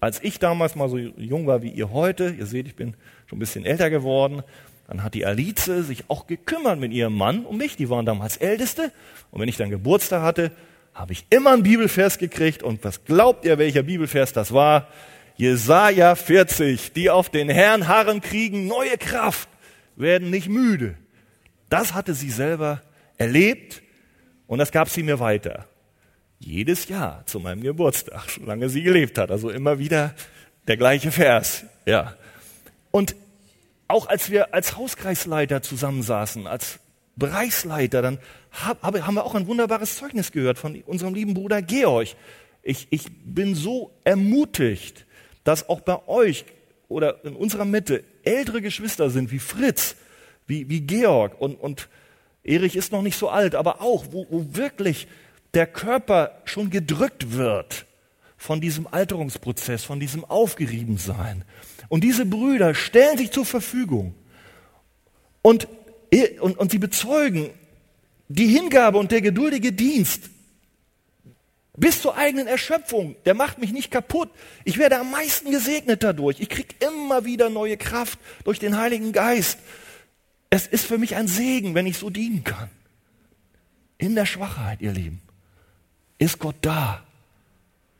als 0.00 0.22
ich 0.22 0.38
damals 0.38 0.76
mal 0.76 0.88
so 0.88 0.98
jung 0.98 1.46
war 1.46 1.62
wie 1.62 1.70
ihr 1.70 1.90
heute, 1.90 2.34
ihr 2.38 2.46
seht, 2.46 2.66
ich 2.66 2.76
bin 2.76 2.94
schon 3.26 3.36
ein 3.36 3.40
bisschen 3.40 3.64
älter 3.64 3.90
geworden, 3.90 4.42
dann 4.88 5.04
hat 5.04 5.12
die 5.12 5.26
Alice 5.26 5.66
sich 5.66 6.04
auch 6.08 6.26
gekümmert 6.26 6.80
mit 6.80 6.92
ihrem 6.92 7.14
Mann 7.14 7.44
um 7.44 7.58
mich. 7.58 7.76
Die 7.76 7.90
waren 7.90 8.06
damals 8.06 8.38
Älteste. 8.38 8.90
Und 9.30 9.40
wenn 9.40 9.48
ich 9.48 9.58
dann 9.58 9.68
Geburtstag 9.68 10.22
hatte, 10.22 10.50
habe 10.94 11.12
ich 11.12 11.26
immer 11.28 11.52
einen 11.52 11.62
Bibelvers 11.62 12.16
gekriegt. 12.16 12.62
Und 12.62 12.82
was 12.84 13.04
glaubt 13.04 13.44
ihr, 13.44 13.58
welcher 13.58 13.82
Bibelvers 13.82 14.32
das 14.32 14.52
war? 14.52 14.88
Jesaja 15.36 16.14
40. 16.14 16.94
Die 16.94 17.10
auf 17.10 17.28
den 17.28 17.50
Herrn 17.50 17.86
harren 17.86 18.22
kriegen 18.22 18.66
neue 18.66 18.96
Kraft, 18.96 19.50
werden 19.94 20.30
nicht 20.30 20.48
müde. 20.48 20.96
Das 21.68 21.92
hatte 21.92 22.14
sie 22.14 22.30
selber 22.30 22.80
erlebt 23.18 23.82
und 24.46 24.58
das 24.58 24.72
gab 24.72 24.88
sie 24.88 25.02
mir 25.02 25.20
weiter. 25.20 25.66
Jedes 26.38 26.88
Jahr 26.88 27.26
zu 27.26 27.40
meinem 27.40 27.60
Geburtstag, 27.60 28.30
solange 28.30 28.70
sie 28.70 28.82
gelebt 28.82 29.18
hat. 29.18 29.30
Also 29.30 29.50
immer 29.50 29.78
wieder 29.78 30.14
der 30.66 30.78
gleiche 30.78 31.10
Vers. 31.10 31.64
Ja. 31.84 32.14
Und 32.90 33.14
auch 33.88 34.06
als 34.06 34.30
wir 34.30 34.54
als 34.54 34.76
Hauskreisleiter 34.76 35.62
zusammensaßen, 35.62 36.46
als 36.46 36.78
Bereichsleiter, 37.16 38.02
dann 38.02 38.18
haben 38.52 39.14
wir 39.16 39.24
auch 39.24 39.34
ein 39.34 39.46
wunderbares 39.46 39.96
Zeugnis 39.96 40.30
gehört 40.30 40.58
von 40.58 40.80
unserem 40.86 41.14
lieben 41.14 41.34
Bruder 41.34 41.62
Georg. 41.62 42.08
Ich, 42.62 42.86
ich 42.90 43.06
bin 43.24 43.54
so 43.54 43.90
ermutigt, 44.04 45.06
dass 45.42 45.68
auch 45.68 45.80
bei 45.80 46.06
euch 46.06 46.44
oder 46.88 47.24
in 47.24 47.34
unserer 47.34 47.64
Mitte 47.64 48.04
ältere 48.22 48.62
Geschwister 48.62 49.10
sind 49.10 49.32
wie 49.32 49.38
Fritz, 49.38 49.96
wie, 50.46 50.68
wie 50.68 50.82
Georg 50.82 51.40
und, 51.40 51.56
und 51.56 51.88
Erich 52.44 52.76
ist 52.76 52.92
noch 52.92 53.02
nicht 53.02 53.18
so 53.18 53.28
alt, 53.28 53.54
aber 53.54 53.82
auch, 53.82 54.06
wo, 54.10 54.26
wo 54.30 54.56
wirklich 54.56 55.08
der 55.54 55.66
Körper 55.66 56.40
schon 56.44 56.70
gedrückt 56.70 57.32
wird 57.32 57.84
von 58.38 58.60
diesem 58.60 58.86
Alterungsprozess, 58.86 59.84
von 59.84 60.00
diesem 60.00 60.24
Aufgeriebensein. 60.24 61.44
Und 61.88 62.04
diese 62.04 62.24
Brüder 62.24 62.74
stellen 62.74 63.18
sich 63.18 63.32
zur 63.32 63.44
Verfügung 63.44 64.14
und, 65.42 65.68
und, 66.40 66.56
und 66.56 66.70
sie 66.70 66.78
bezeugen 66.78 67.50
die 68.28 68.46
Hingabe 68.46 68.98
und 68.98 69.10
der 69.10 69.20
geduldige 69.20 69.72
Dienst 69.72 70.30
bis 71.76 72.00
zur 72.02 72.16
eigenen 72.16 72.46
Erschöpfung. 72.46 73.16
Der 73.24 73.34
macht 73.34 73.58
mich 73.58 73.72
nicht 73.72 73.90
kaputt. 73.90 74.30
Ich 74.64 74.78
werde 74.78 74.98
am 74.98 75.10
meisten 75.10 75.50
gesegnet 75.50 76.02
dadurch. 76.02 76.40
Ich 76.40 76.48
kriege 76.48 76.74
immer 76.80 77.24
wieder 77.24 77.50
neue 77.50 77.76
Kraft 77.76 78.18
durch 78.44 78.58
den 78.58 78.76
Heiligen 78.76 79.12
Geist. 79.12 79.58
Es 80.50 80.66
ist 80.66 80.86
für 80.86 80.98
mich 80.98 81.16
ein 81.16 81.28
Segen, 81.28 81.74
wenn 81.74 81.86
ich 81.86 81.98
so 81.98 82.10
dienen 82.10 82.44
kann. 82.44 82.70
In 83.96 84.14
der 84.14 84.26
Schwachheit, 84.26 84.80
ihr 84.80 84.92
Lieben, 84.92 85.20
ist 86.18 86.38
Gott 86.38 86.56
da 86.62 87.07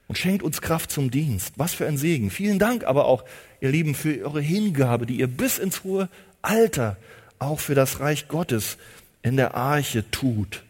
und 0.09 0.17
schenkt 0.17 0.43
uns 0.43 0.61
Kraft 0.61 0.91
zum 0.91 1.11
Dienst. 1.11 1.55
Was 1.57 1.75
für 1.75 1.87
ein 1.87 1.99
Segen. 1.99 2.31
Vielen 2.31 2.59
Dank 2.59 2.85
aber 2.85 3.05
auch, 3.05 3.25
ihr 3.61 3.71
Lieben, 3.71 3.95
für 3.95 4.25
eure 4.25 4.41
Hingabe, 4.41 5.07
die 5.07 5.19
ihr 5.19 5.29
bis 5.29 5.59
ins 5.59 5.85
hohe 5.85 6.09
Alter 6.43 6.97
auch 7.39 7.61
für 7.61 7.75
das 7.75 8.01
Reich 8.01 8.27
Gottes 8.27 8.79
in 9.23 9.37
der 9.37 9.55
Arche 9.55 10.11
tut. 10.11 10.65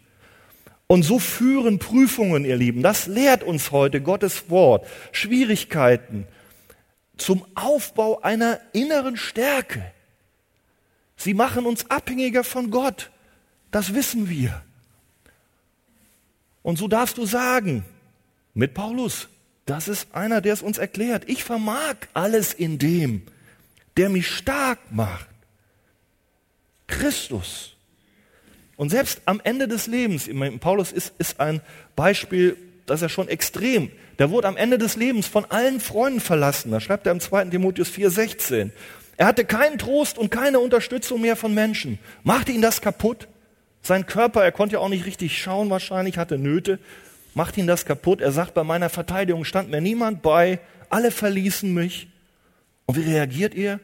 Und 0.86 1.02
so 1.02 1.18
führen 1.18 1.78
Prüfungen, 1.78 2.44
ihr 2.44 2.56
Lieben, 2.56 2.82
das 2.82 3.06
lehrt 3.06 3.42
uns 3.42 3.70
heute 3.70 4.00
Gottes 4.00 4.50
Wort, 4.50 4.86
Schwierigkeiten 5.12 6.26
zum 7.16 7.44
Aufbau 7.54 8.20
einer 8.22 8.60
inneren 8.72 9.16
Stärke. 9.16 9.84
Sie 11.16 11.34
machen 11.34 11.66
uns 11.66 11.90
abhängiger 11.90 12.44
von 12.44 12.70
Gott. 12.70 13.10
Das 13.70 13.92
wissen 13.94 14.30
wir. 14.30 14.62
Und 16.62 16.78
so 16.78 16.88
darfst 16.88 17.18
du 17.18 17.26
sagen, 17.26 17.84
mit 18.58 18.74
Paulus. 18.74 19.28
Das 19.66 19.86
ist 19.86 20.08
einer, 20.12 20.40
der 20.40 20.52
es 20.52 20.62
uns 20.62 20.78
erklärt. 20.78 21.22
Ich 21.28 21.44
vermag 21.44 21.94
alles 22.12 22.52
in 22.52 22.78
dem, 22.78 23.22
der 23.96 24.08
mich 24.08 24.26
stark 24.26 24.80
macht. 24.90 25.28
Christus. 26.88 27.76
Und 28.76 28.90
selbst 28.90 29.22
am 29.26 29.40
Ende 29.44 29.68
des 29.68 29.86
Lebens, 29.86 30.28
Paulus 30.58 30.90
ist, 30.90 31.12
ist 31.18 31.38
ein 31.38 31.60
Beispiel, 31.94 32.56
das 32.86 33.00
er 33.00 33.08
schon 33.08 33.28
extrem, 33.28 33.92
der 34.18 34.30
wurde 34.30 34.48
am 34.48 34.56
Ende 34.56 34.78
des 34.78 34.96
Lebens 34.96 35.28
von 35.28 35.44
allen 35.44 35.78
Freunden 35.78 36.20
verlassen. 36.20 36.72
Da 36.72 36.80
schreibt 36.80 37.06
er 37.06 37.12
im 37.12 37.20
2. 37.20 37.46
Timotheus 37.46 37.90
4,16. 37.90 38.70
Er 39.18 39.26
hatte 39.26 39.44
keinen 39.44 39.78
Trost 39.78 40.18
und 40.18 40.30
keine 40.30 40.58
Unterstützung 40.58 41.20
mehr 41.20 41.36
von 41.36 41.54
Menschen. 41.54 42.00
Machte 42.24 42.50
ihn 42.50 42.62
das 42.62 42.80
kaputt? 42.80 43.28
Sein 43.82 44.06
Körper, 44.06 44.42
er 44.42 44.50
konnte 44.50 44.74
ja 44.74 44.80
auch 44.80 44.88
nicht 44.88 45.06
richtig 45.06 45.40
schauen 45.40 45.70
wahrscheinlich, 45.70 46.18
hatte 46.18 46.38
Nöte 46.38 46.80
macht 47.34 47.56
ihn 47.56 47.66
das 47.66 47.84
kaputt. 47.84 48.20
Er 48.20 48.32
sagt, 48.32 48.54
bei 48.54 48.64
meiner 48.64 48.88
Verteidigung 48.88 49.44
stand 49.44 49.70
mir 49.70 49.80
niemand 49.80 50.22
bei, 50.22 50.60
alle 50.88 51.10
verließen 51.10 51.72
mich. 51.72 52.08
Und 52.86 52.96
wie 52.96 53.10
reagiert 53.10 53.54
ihr? 53.54 53.80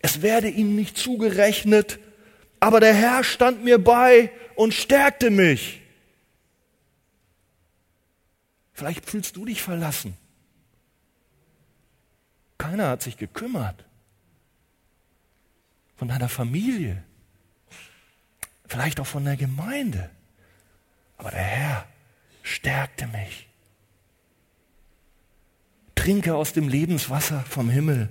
Es 0.00 0.22
werde 0.22 0.48
ihm 0.48 0.74
nicht 0.76 0.96
zugerechnet, 0.96 1.98
aber 2.60 2.80
der 2.80 2.94
Herr 2.94 3.24
stand 3.24 3.64
mir 3.64 3.82
bei 3.82 4.30
und 4.54 4.74
stärkte 4.74 5.30
mich. 5.30 5.80
Vielleicht 8.72 9.10
fühlst 9.10 9.36
du 9.36 9.44
dich 9.44 9.60
verlassen. 9.60 10.16
Keiner 12.58 12.90
hat 12.90 13.02
sich 13.02 13.16
gekümmert. 13.16 13.84
Von 15.96 16.08
deiner 16.08 16.28
Familie. 16.28 17.02
vielleicht 18.66 19.00
auch 19.00 19.06
von 19.06 19.24
der 19.24 19.36
Gemeinde. 19.36 20.10
Aber 21.16 21.30
der 21.30 21.40
Herr 21.40 21.86
stärkte 22.48 23.06
mich. 23.08 23.46
Trinke 25.94 26.34
aus 26.34 26.52
dem 26.52 26.68
Lebenswasser 26.68 27.44
vom 27.48 27.68
Himmel. 27.68 28.08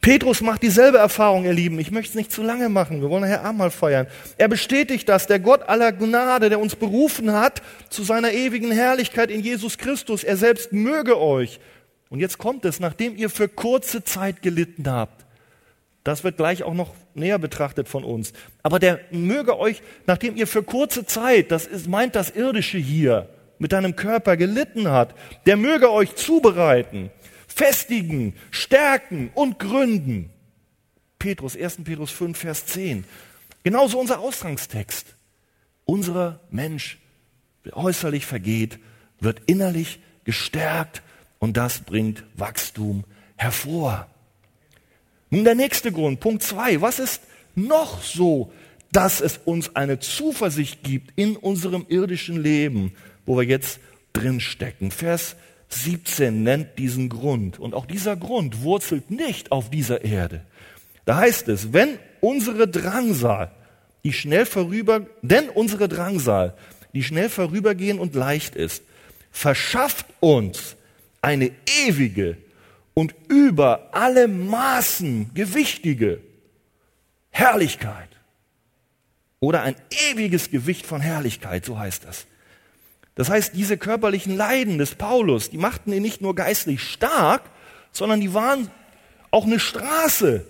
Petrus 0.00 0.40
macht 0.40 0.62
dieselbe 0.62 0.98
Erfahrung, 0.98 1.44
ihr 1.46 1.52
Lieben. 1.52 1.80
Ich 1.80 1.90
möchte 1.90 2.10
es 2.10 2.14
nicht 2.14 2.30
zu 2.30 2.42
lange 2.42 2.68
machen. 2.68 3.00
Wir 3.00 3.10
wollen 3.10 3.22
nachher 3.22 3.42
Abendmahl 3.42 3.72
feiern. 3.72 4.06
Er 4.36 4.46
bestätigt 4.46 5.08
das, 5.08 5.26
der 5.26 5.40
Gott 5.40 5.62
aller 5.68 5.90
Gnade, 5.90 6.48
der 6.48 6.60
uns 6.60 6.76
berufen 6.76 7.32
hat 7.32 7.62
zu 7.90 8.04
seiner 8.04 8.32
ewigen 8.32 8.70
Herrlichkeit 8.70 9.30
in 9.30 9.40
Jesus 9.40 9.78
Christus. 9.78 10.22
Er 10.22 10.36
selbst 10.36 10.72
möge 10.72 11.18
euch. 11.20 11.58
Und 12.08 12.20
jetzt 12.20 12.38
kommt 12.38 12.64
es, 12.64 12.78
nachdem 12.78 13.16
ihr 13.16 13.30
für 13.30 13.48
kurze 13.48 14.04
Zeit 14.04 14.42
gelitten 14.42 14.88
habt. 14.88 15.24
Das 16.04 16.22
wird 16.22 16.36
gleich 16.36 16.62
auch 16.62 16.74
noch 16.74 16.94
näher 17.16 17.38
betrachtet 17.38 17.88
von 17.88 18.04
uns. 18.04 18.32
Aber 18.62 18.78
der 18.78 19.00
möge 19.10 19.58
euch, 19.58 19.82
nachdem 20.06 20.36
ihr 20.36 20.46
für 20.46 20.62
kurze 20.62 21.06
Zeit, 21.06 21.50
das 21.50 21.66
ist, 21.66 21.88
meint 21.88 22.14
das 22.14 22.30
Irdische 22.30 22.78
hier, 22.78 23.28
mit 23.58 23.72
deinem 23.72 23.96
Körper 23.96 24.36
gelitten 24.36 24.90
hat, 24.90 25.14
der 25.46 25.56
möge 25.56 25.90
euch 25.90 26.14
zubereiten 26.14 27.10
festigen, 27.56 28.34
stärken 28.50 29.30
und 29.34 29.58
gründen. 29.58 30.30
Petrus, 31.18 31.56
1. 31.56 31.84
Petrus 31.84 32.10
5, 32.10 32.36
Vers 32.36 32.66
10. 32.66 33.04
Genauso 33.64 33.98
unser 33.98 34.20
Ausgangstext. 34.20 35.16
Unser 35.86 36.40
Mensch, 36.50 36.98
der 37.64 37.76
äußerlich 37.78 38.26
vergeht, 38.26 38.78
wird 39.20 39.40
innerlich 39.46 40.00
gestärkt 40.24 41.02
und 41.38 41.56
das 41.56 41.78
bringt 41.78 42.24
Wachstum 42.34 43.04
hervor. 43.36 44.06
Nun 45.30 45.44
der 45.44 45.54
nächste 45.54 45.92
Grund, 45.92 46.20
Punkt 46.20 46.42
2. 46.42 46.80
Was 46.80 46.98
ist 46.98 47.22
noch 47.54 48.02
so, 48.02 48.52
dass 48.92 49.20
es 49.20 49.38
uns 49.44 49.74
eine 49.74 49.98
Zuversicht 49.98 50.82
gibt 50.84 51.12
in 51.16 51.36
unserem 51.36 51.84
irdischen 51.88 52.42
Leben, 52.42 52.92
wo 53.24 53.36
wir 53.36 53.44
jetzt 53.44 53.80
drin 54.12 54.40
stecken? 54.40 54.90
Vers 54.90 55.36
17 55.68 56.42
nennt 56.42 56.78
diesen 56.78 57.08
Grund. 57.08 57.58
Und 57.58 57.74
auch 57.74 57.86
dieser 57.86 58.16
Grund 58.16 58.62
wurzelt 58.62 59.10
nicht 59.10 59.50
auf 59.50 59.70
dieser 59.70 60.04
Erde. 60.04 60.42
Da 61.04 61.16
heißt 61.16 61.48
es, 61.48 61.72
wenn 61.72 61.98
unsere 62.20 62.68
Drangsal, 62.68 63.50
die 64.04 64.12
schnell 64.12 64.46
vorüber, 64.46 65.06
denn 65.22 65.48
unsere 65.48 65.88
Drangsal, 65.88 66.54
die 66.94 67.02
schnell 67.02 67.28
vorübergehen 67.28 67.98
und 67.98 68.14
leicht 68.14 68.54
ist, 68.54 68.82
verschafft 69.32 70.06
uns 70.20 70.76
eine 71.20 71.50
ewige 71.86 72.36
und 72.98 73.14
über 73.28 73.90
alle 73.92 74.26
Maßen 74.26 75.32
gewichtige 75.34 76.22
Herrlichkeit. 77.28 78.08
Oder 79.38 79.60
ein 79.62 79.76
ewiges 80.10 80.50
Gewicht 80.50 80.86
von 80.86 81.02
Herrlichkeit, 81.02 81.66
so 81.66 81.78
heißt 81.78 82.06
das. 82.06 82.26
Das 83.14 83.28
heißt, 83.28 83.54
diese 83.54 83.76
körperlichen 83.76 84.34
Leiden 84.34 84.78
des 84.78 84.94
Paulus, 84.94 85.50
die 85.50 85.58
machten 85.58 85.92
ihn 85.92 86.00
nicht 86.00 86.22
nur 86.22 86.34
geistlich 86.34 86.82
stark, 86.82 87.42
sondern 87.92 88.22
die 88.22 88.32
waren 88.32 88.70
auch 89.30 89.44
eine 89.44 89.60
Straße, 89.60 90.46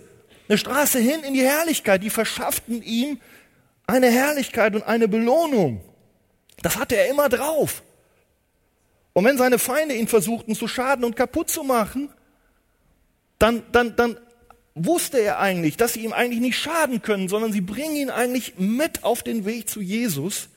eine 0.47 0.57
Straße 0.57 0.99
hin 0.99 1.23
in 1.27 1.33
die 1.33 1.43
Herrlichkeit. 1.43 2.01
Die 2.01 2.09
verschafften 2.09 2.81
ihm 2.81 3.19
eine 3.87 4.09
Herrlichkeit 4.09 4.73
und 4.73 4.83
eine 4.83 5.09
Belohnung. 5.09 5.81
Das 6.61 6.77
hatte 6.77 6.95
er 6.95 7.09
immer 7.09 7.27
drauf. 7.27 7.83
Und 9.11 9.25
wenn 9.25 9.37
seine 9.37 9.59
Feinde 9.59 9.95
ihn 9.95 10.07
versuchten 10.07 10.55
zu 10.55 10.69
schaden 10.69 11.03
und 11.03 11.17
kaputt 11.17 11.49
zu 11.49 11.63
machen, 11.63 12.09
dann, 13.39 13.63
dann, 13.71 13.95
dann 13.95 14.17
wusste 14.75 15.19
er 15.19 15.39
eigentlich, 15.39 15.77
dass 15.77 15.93
sie 15.93 16.03
ihm 16.03 16.13
eigentlich 16.13 16.41
nicht 16.41 16.57
schaden 16.57 17.01
können, 17.01 17.29
sondern 17.29 17.51
sie 17.51 17.61
bringen 17.61 17.95
ihn 17.95 18.09
eigentlich 18.09 18.57
mit 18.57 19.03
auf 19.03 19.23
den 19.23 19.45
Weg 19.45 19.69
zu 19.69 19.81
Jesus 19.81 20.49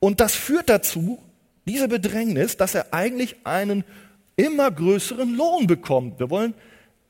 und 0.00 0.20
das 0.20 0.34
führt 0.34 0.68
dazu, 0.68 1.22
diese 1.66 1.88
Bedrängnis, 1.88 2.56
dass 2.56 2.74
er 2.74 2.94
eigentlich 2.94 3.36
einen 3.44 3.84
immer 4.36 4.70
größeren 4.70 5.34
Lohn 5.34 5.66
bekommt. 5.66 6.20
Wir 6.20 6.30
wollen 6.30 6.54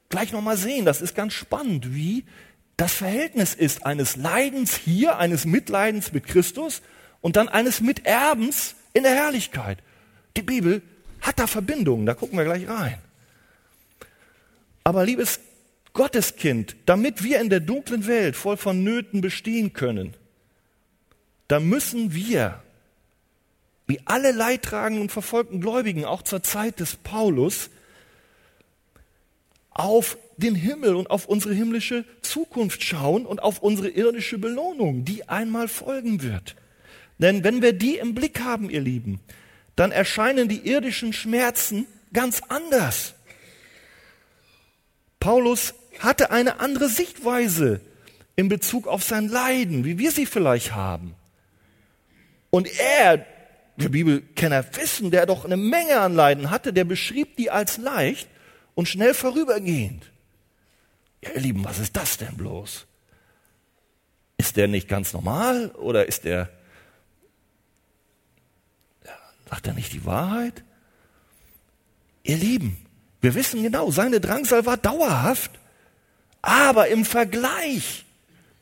gleich 0.08 0.32
nochmal 0.32 0.56
sehen, 0.56 0.84
das 0.84 1.02
ist 1.02 1.14
ganz 1.14 1.34
spannend, 1.34 1.94
wie 1.94 2.24
das 2.76 2.94
Verhältnis 2.94 3.54
ist 3.54 3.84
eines 3.84 4.16
Leidens 4.16 4.76
hier, 4.76 5.18
eines 5.18 5.44
Mitleidens 5.44 6.12
mit 6.12 6.26
Christus 6.26 6.80
und 7.20 7.36
dann 7.36 7.48
eines 7.48 7.80
Miterbens 7.80 8.76
in 8.94 9.02
der 9.02 9.14
Herrlichkeit. 9.14 9.78
Die 10.36 10.42
Bibel 10.42 10.82
hat 11.20 11.38
da 11.38 11.46
Verbindungen, 11.46 12.06
da 12.06 12.14
gucken 12.14 12.38
wir 12.38 12.44
gleich 12.44 12.68
rein. 12.68 12.98
Aber 14.88 15.04
liebes 15.04 15.40
Gotteskind, 15.92 16.74
damit 16.86 17.22
wir 17.22 17.42
in 17.42 17.50
der 17.50 17.60
dunklen 17.60 18.06
Welt 18.06 18.36
voll 18.36 18.56
von 18.56 18.82
Nöten 18.82 19.20
bestehen 19.20 19.74
können, 19.74 20.14
da 21.46 21.60
müssen 21.60 22.14
wir 22.14 22.62
wie 23.86 24.00
alle 24.06 24.32
leidtragenden 24.32 25.02
und 25.02 25.12
verfolgten 25.12 25.60
Gläubigen, 25.60 26.06
auch 26.06 26.22
zur 26.22 26.42
Zeit 26.42 26.80
des 26.80 26.96
Paulus, 26.96 27.68
auf 29.68 30.16
den 30.38 30.54
Himmel 30.54 30.94
und 30.94 31.10
auf 31.10 31.26
unsere 31.26 31.52
himmlische 31.52 32.06
Zukunft 32.22 32.82
schauen 32.82 33.26
und 33.26 33.42
auf 33.42 33.58
unsere 33.58 33.90
irdische 33.90 34.38
Belohnung, 34.38 35.04
die 35.04 35.28
einmal 35.28 35.68
folgen 35.68 36.22
wird. 36.22 36.56
Denn 37.18 37.44
wenn 37.44 37.60
wir 37.60 37.74
die 37.74 37.98
im 37.98 38.14
Blick 38.14 38.40
haben, 38.40 38.70
ihr 38.70 38.80
Lieben, 38.80 39.20
dann 39.76 39.92
erscheinen 39.92 40.48
die 40.48 40.66
irdischen 40.66 41.12
Schmerzen 41.12 41.84
ganz 42.14 42.40
anders. 42.48 43.12
Paulus 45.28 45.74
hatte 45.98 46.30
eine 46.30 46.58
andere 46.58 46.88
Sichtweise 46.88 47.82
in 48.34 48.48
Bezug 48.48 48.86
auf 48.86 49.02
sein 49.02 49.28
Leiden, 49.28 49.84
wie 49.84 49.98
wir 49.98 50.10
sie 50.10 50.24
vielleicht 50.24 50.74
haben. 50.74 51.14
Und 52.48 52.66
er, 52.80 53.26
der 53.76 53.90
Bibelkenner 53.90 54.64
wissen, 54.76 55.10
der 55.10 55.26
doch 55.26 55.44
eine 55.44 55.58
Menge 55.58 56.00
an 56.00 56.14
Leiden 56.14 56.50
hatte, 56.50 56.72
der 56.72 56.84
beschrieb 56.84 57.36
die 57.36 57.50
als 57.50 57.76
leicht 57.76 58.26
und 58.74 58.88
schnell 58.88 59.12
vorübergehend. 59.12 60.10
Ja, 61.22 61.32
ihr 61.32 61.42
Lieben, 61.42 61.62
was 61.62 61.78
ist 61.78 61.94
das 61.94 62.16
denn 62.16 62.34
bloß? 62.38 62.86
Ist 64.38 64.56
der 64.56 64.66
nicht 64.66 64.88
ganz 64.88 65.12
normal 65.12 65.72
oder 65.72 66.06
ist 66.06 66.24
der, 66.24 66.48
sagt 69.50 69.66
er 69.66 69.74
nicht 69.74 69.92
die 69.92 70.06
Wahrheit? 70.06 70.64
Ihr 72.22 72.38
Lieben, 72.38 72.87
wir 73.20 73.34
wissen 73.34 73.62
genau, 73.62 73.90
seine 73.90 74.20
Drangsal 74.20 74.64
war 74.66 74.76
dauerhaft, 74.76 75.50
aber 76.42 76.88
im 76.88 77.04
Vergleich 77.04 78.04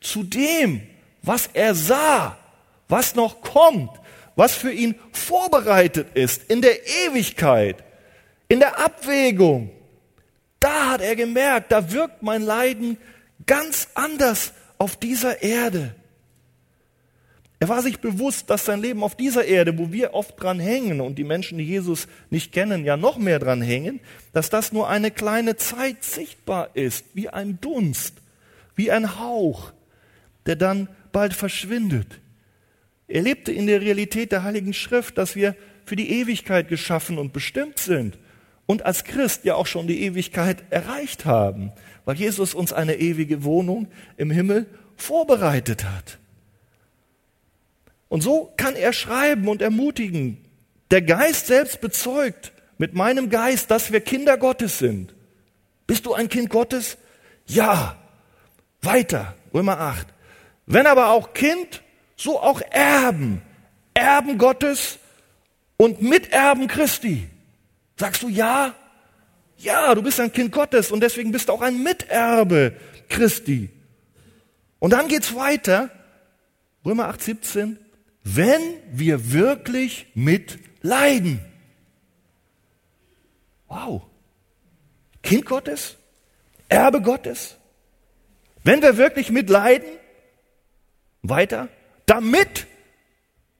zu 0.01 0.23
dem, 0.23 0.81
was 1.21 1.49
er 1.53 1.75
sah, 1.75 2.37
was 2.87 3.15
noch 3.15 3.41
kommt, 3.41 3.91
was 4.35 4.53
für 4.53 4.71
ihn 4.71 4.95
vorbereitet 5.11 6.15
ist 6.15 6.43
in 6.49 6.61
der 6.61 6.87
Ewigkeit, 6.87 7.83
in 8.47 8.59
der 8.59 8.79
Abwägung. 8.79 9.71
Da 10.59 10.91
hat 10.91 11.01
er 11.01 11.15
gemerkt, 11.15 11.71
da 11.71 11.91
wirkt 11.91 12.23
mein 12.23 12.41
Leiden 12.41 12.97
ganz 13.45 13.89
anders 13.93 14.53
auf 14.77 14.95
dieser 14.95 15.41
Erde. 15.43 15.95
Er 17.59 17.69
war 17.69 17.81
sich 17.81 17.99
bewusst, 17.99 18.49
dass 18.49 18.65
sein 18.65 18.81
Leben 18.81 19.01
auf 19.01 19.15
dieser 19.15 19.45
Erde, 19.45 19.77
wo 19.77 19.91
wir 19.91 20.13
oft 20.13 20.41
dran 20.41 20.59
hängen 20.59 21.01
und 21.01 21.15
die 21.15 21.23
Menschen, 21.23 21.57
die 21.57 21.63
Jesus 21.63 22.07
nicht 22.29 22.51
kennen, 22.51 22.85
ja 22.85 22.97
noch 22.97 23.17
mehr 23.17 23.39
dran 23.39 23.63
hängen, 23.63 23.99
dass 24.31 24.51
das 24.51 24.71
nur 24.71 24.89
eine 24.89 25.09
kleine 25.09 25.55
Zeit 25.55 26.03
sichtbar 26.03 26.69
ist, 26.75 27.05
wie 27.15 27.29
ein 27.29 27.59
Dunst, 27.59 28.13
wie 28.75 28.91
ein 28.91 29.19
Hauch, 29.19 29.73
der 30.45 30.55
dann 30.55 30.87
bald 31.11 31.33
verschwindet. 31.33 32.19
Er 33.07 33.21
lebte 33.21 33.51
in 33.51 33.65
der 33.65 33.81
Realität 33.81 34.31
der 34.31 34.43
Heiligen 34.43 34.73
Schrift, 34.73 35.17
dass 35.17 35.35
wir 35.35 35.55
für 35.83 35.95
die 35.95 36.11
Ewigkeit 36.11 36.67
geschaffen 36.67 37.17
und 37.17 37.33
bestimmt 37.33 37.79
sind 37.79 38.19
und 38.67 38.85
als 38.85 39.03
Christ 39.03 39.45
ja 39.45 39.55
auch 39.55 39.65
schon 39.65 39.87
die 39.87 40.03
Ewigkeit 40.03 40.63
erreicht 40.69 41.25
haben, 41.25 41.71
weil 42.05 42.17
Jesus 42.17 42.53
uns 42.53 42.71
eine 42.71 42.97
ewige 42.97 43.43
Wohnung 43.43 43.87
im 44.17 44.29
Himmel 44.29 44.67
vorbereitet 44.95 45.85
hat. 45.85 46.19
Und 48.09 48.21
so 48.21 48.53
kann 48.57 48.75
er 48.75 48.93
schreiben 48.93 49.47
und 49.47 49.61
ermutigen. 49.61 50.45
Der 50.91 51.01
Geist 51.01 51.47
selbst 51.47 51.81
bezeugt 51.81 52.53
mit 52.77 52.93
meinem 52.93 53.29
Geist, 53.29 53.71
dass 53.71 53.91
wir 53.91 54.01
Kinder 54.01 54.37
Gottes 54.37 54.79
sind. 54.79 55.13
Bist 55.85 56.05
du 56.05 56.13
ein 56.13 56.29
Kind 56.29 56.49
Gottes? 56.49 56.97
Ja. 57.45 57.97
Weiter, 58.81 59.35
Römer 59.53 59.79
8. 59.79 60.07
Wenn 60.65 60.85
aber 60.85 61.09
auch 61.09 61.33
Kind, 61.33 61.81
so 62.15 62.39
auch 62.39 62.61
Erben, 62.69 63.41
Erben 63.93 64.37
Gottes 64.37 64.99
und 65.77 66.01
Miterben 66.01 66.67
Christi. 66.67 67.27
Sagst 67.97 68.21
du 68.21 68.29
ja? 68.29 68.75
Ja, 69.57 69.95
du 69.95 70.03
bist 70.03 70.19
ein 70.19 70.31
Kind 70.31 70.51
Gottes 70.51 70.91
und 70.91 71.01
deswegen 71.01 71.31
bist 71.31 71.49
du 71.49 71.53
auch 71.53 71.61
ein 71.61 71.81
Miterbe 71.81 72.73
Christi. 73.09 73.69
Und 74.79 74.91
dann 74.91 75.07
geht's 75.07 75.35
weiter. 75.35 75.89
Römer 76.85 77.07
8, 77.07 77.21
17. 77.21 77.79
Wenn 78.35 78.61
wir 78.91 79.31
wirklich 79.31 80.07
mitleiden. 80.13 81.39
Wow. 83.69 84.03
Kind 85.23 85.45
Gottes? 85.45 85.95
Erbe 86.67 87.01
Gottes? 87.01 87.55
Wenn 88.65 88.81
wir 88.81 88.97
wirklich 88.97 89.31
mitleiden, 89.31 89.87
Weiter, 91.21 91.69
damit 92.05 92.67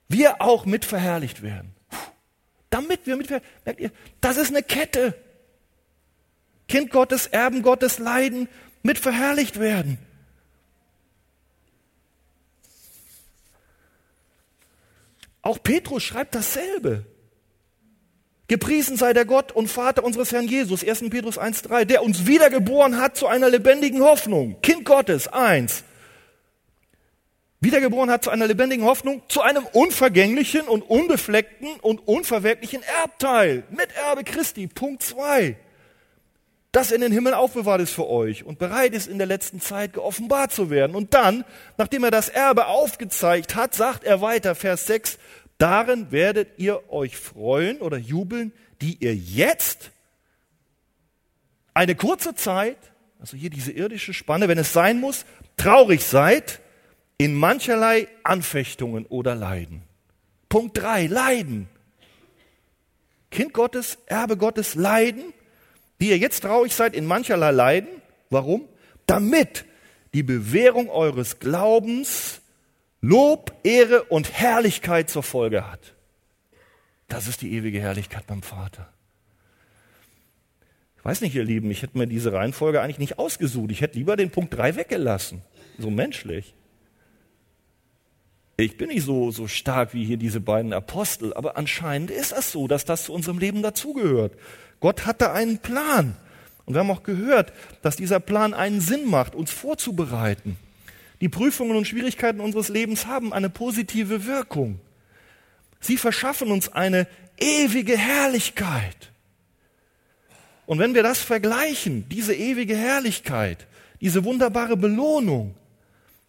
wir 0.09 0.41
auch 0.41 0.65
mit 0.65 0.83
verherrlicht 0.83 1.41
werden. 1.41 1.73
Damit 2.69 3.07
wir 3.07 3.15
mit 3.15 3.27
verherrlicht 3.27 3.65
Merkt 3.65 3.79
ihr, 3.79 3.91
das 4.19 4.35
ist 4.35 4.49
eine 4.49 4.63
Kette. 4.63 5.13
Kind 6.67 6.89
Gottes, 6.89 7.27
Erben 7.27 7.61
Gottes, 7.61 7.99
Leiden, 7.99 8.49
mit 8.83 8.97
verherrlicht 8.97 9.61
werden. 9.61 9.97
Auch 15.47 15.63
Petrus 15.63 16.03
schreibt 16.03 16.35
dasselbe. 16.35 17.05
Gepriesen 18.49 18.97
sei 18.97 19.13
der 19.13 19.23
Gott 19.23 19.53
und 19.53 19.69
Vater 19.69 20.03
unseres 20.03 20.33
Herrn 20.33 20.45
Jesus, 20.45 20.85
1. 20.85 21.09
Petrus 21.09 21.39
1.3, 21.39 21.85
der 21.85 22.03
uns 22.03 22.27
wiedergeboren 22.27 22.99
hat 22.99 23.15
zu 23.15 23.27
einer 23.27 23.49
lebendigen 23.49 24.01
Hoffnung. 24.01 24.59
Kind 24.61 24.83
Gottes, 24.83 25.29
eins. 25.29 25.85
Wiedergeboren 27.61 28.11
hat 28.11 28.25
zu 28.25 28.29
einer 28.29 28.45
lebendigen 28.45 28.85
Hoffnung, 28.85 29.21
zu 29.29 29.41
einem 29.41 29.65
unvergänglichen 29.65 30.67
und 30.67 30.81
unbefleckten 30.81 31.79
und 31.79 32.05
unverwerklichen 32.05 32.83
Erbteil. 33.01 33.63
Miterbe 33.69 34.25
Christi, 34.25 34.67
Punkt 34.67 35.01
zwei. 35.01 35.55
Das 36.77 36.91
in 36.91 37.01
den 37.01 37.11
Himmel 37.11 37.33
aufbewahrt 37.33 37.81
ist 37.81 37.93
für 37.93 38.07
euch 38.07 38.43
und 38.43 38.59
bereit 38.59 38.93
ist 38.93 39.07
in 39.07 39.17
der 39.17 39.25
letzten 39.25 39.61
Zeit 39.61 39.93
geoffenbart 39.93 40.51
zu 40.51 40.69
werden. 40.69 40.95
Und 40.95 41.13
dann, 41.13 41.45
nachdem 41.77 42.03
er 42.03 42.11
das 42.11 42.29
Erbe 42.29 42.67
aufgezeigt 42.67 43.55
hat, 43.55 43.73
sagt 43.73 44.03
er 44.03 44.21
weiter, 44.21 44.53
Vers 44.53 44.85
6, 44.85 45.17
Darin 45.57 46.11
werdet 46.11 46.59
ihr 46.59 46.91
euch 46.91 47.17
freuen 47.17 47.79
oder 47.79 47.97
jubeln, 47.97 48.51
die 48.81 48.97
ihr 48.99 49.15
jetzt 49.15 49.91
eine 51.73 51.95
kurze 51.95 52.35
Zeit, 52.35 52.77
also 53.19 53.37
hier 53.37 53.49
diese 53.49 53.71
irdische 53.71 54.13
Spanne, 54.13 54.47
wenn 54.47 54.57
es 54.57 54.73
sein 54.73 54.99
muss, 54.99 55.25
traurig 55.57 56.03
seid 56.03 56.59
in 57.17 57.33
mancherlei 57.33 58.07
Anfechtungen 58.23 59.05
oder 59.07 59.35
Leiden. 59.35 59.81
Punkt 60.49 60.77
drei: 60.77 61.07
Leiden. 61.07 61.67
Kind 63.31 63.53
Gottes, 63.53 63.97
Erbe 64.05 64.37
Gottes, 64.37 64.75
Leiden, 64.75 65.33
die 65.99 66.09
ihr 66.09 66.17
jetzt 66.17 66.41
traurig 66.41 66.73
seid 66.73 66.95
in 66.95 67.05
mancherlei 67.05 67.51
Leiden. 67.51 67.89
Warum? 68.29 68.67
Damit 69.05 69.65
die 70.13 70.23
Bewährung 70.23 70.89
eures 70.89 71.39
Glaubens 71.39 72.41
Lob, 73.07 73.53
Ehre 73.63 74.03
und 74.03 74.33
Herrlichkeit 74.33 75.09
zur 75.09 75.23
Folge 75.23 75.71
hat. 75.71 75.95
Das 77.07 77.29
ist 77.29 77.41
die 77.41 77.53
ewige 77.53 77.79
Herrlichkeit 77.79 78.27
beim 78.27 78.41
Vater. 78.41 78.89
Ich 80.97 81.05
weiß 81.05 81.21
nicht, 81.21 81.33
ihr 81.33 81.45
Lieben, 81.45 81.71
ich 81.71 81.83
hätte 81.83 81.97
mir 81.97 82.05
diese 82.05 82.33
Reihenfolge 82.33 82.81
eigentlich 82.81 82.99
nicht 82.99 83.17
ausgesucht. 83.17 83.71
Ich 83.71 83.79
hätte 83.79 83.97
lieber 83.97 84.17
den 84.17 84.29
Punkt 84.29 84.57
3 84.57 84.75
weggelassen. 84.75 85.41
So 85.77 85.89
menschlich. 85.89 86.53
Ich 88.57 88.75
bin 88.75 88.89
nicht 88.89 89.05
so, 89.05 89.31
so 89.31 89.47
stark 89.47 89.93
wie 89.93 90.03
hier 90.03 90.17
diese 90.17 90.41
beiden 90.41 90.73
Apostel, 90.73 91.33
aber 91.33 91.55
anscheinend 91.55 92.11
ist 92.11 92.33
es 92.33 92.51
so, 92.51 92.67
dass 92.67 92.83
das 92.83 93.05
zu 93.05 93.13
unserem 93.13 93.39
Leben 93.39 93.61
dazugehört. 93.61 94.33
Gott 94.81 95.05
hatte 95.05 95.31
einen 95.31 95.59
Plan. 95.59 96.17
Und 96.65 96.73
wir 96.73 96.81
haben 96.81 96.91
auch 96.91 97.03
gehört, 97.03 97.53
dass 97.81 97.95
dieser 97.95 98.19
Plan 98.19 98.53
einen 98.53 98.81
Sinn 98.81 99.09
macht, 99.09 99.33
uns 99.33 99.49
vorzubereiten. 99.49 100.57
Die 101.21 101.29
Prüfungen 101.29 101.75
und 101.75 101.87
Schwierigkeiten 101.87 102.39
unseres 102.39 102.69
Lebens 102.69 103.07
haben 103.07 103.33
eine 103.33 103.49
positive 103.49 104.25
Wirkung. 104.25 104.79
Sie 105.79 105.97
verschaffen 105.97 106.51
uns 106.51 106.69
eine 106.69 107.07
ewige 107.39 107.97
Herrlichkeit. 107.97 109.11
Und 110.65 110.79
wenn 110.79 110.93
wir 110.93 111.03
das 111.03 111.19
vergleichen, 111.19 112.07
diese 112.09 112.35
ewige 112.35 112.75
Herrlichkeit, 112.75 113.65
diese 114.01 114.23
wunderbare 114.25 114.77
Belohnung, 114.77 115.55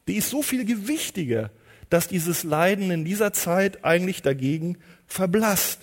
die 0.07 0.15
ist 0.17 0.31
so 0.31 0.43
viel 0.43 0.65
gewichtiger, 0.65 1.51
dass 1.91 2.09
dieses 2.09 2.45
Leiden 2.45 2.91
in 2.91 3.05
dieser 3.05 3.33
Zeit 3.33 3.85
eigentlich 3.85 4.23
dagegen 4.23 4.79
verblasst. 5.07 5.81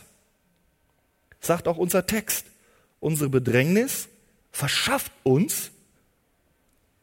Sagt 1.41 1.67
auch 1.67 1.77
unser 1.77 2.05
Text, 2.05 2.45
unsere 2.99 3.29
Bedrängnis 3.29 4.07
verschafft 4.51 5.11
uns 5.23 5.71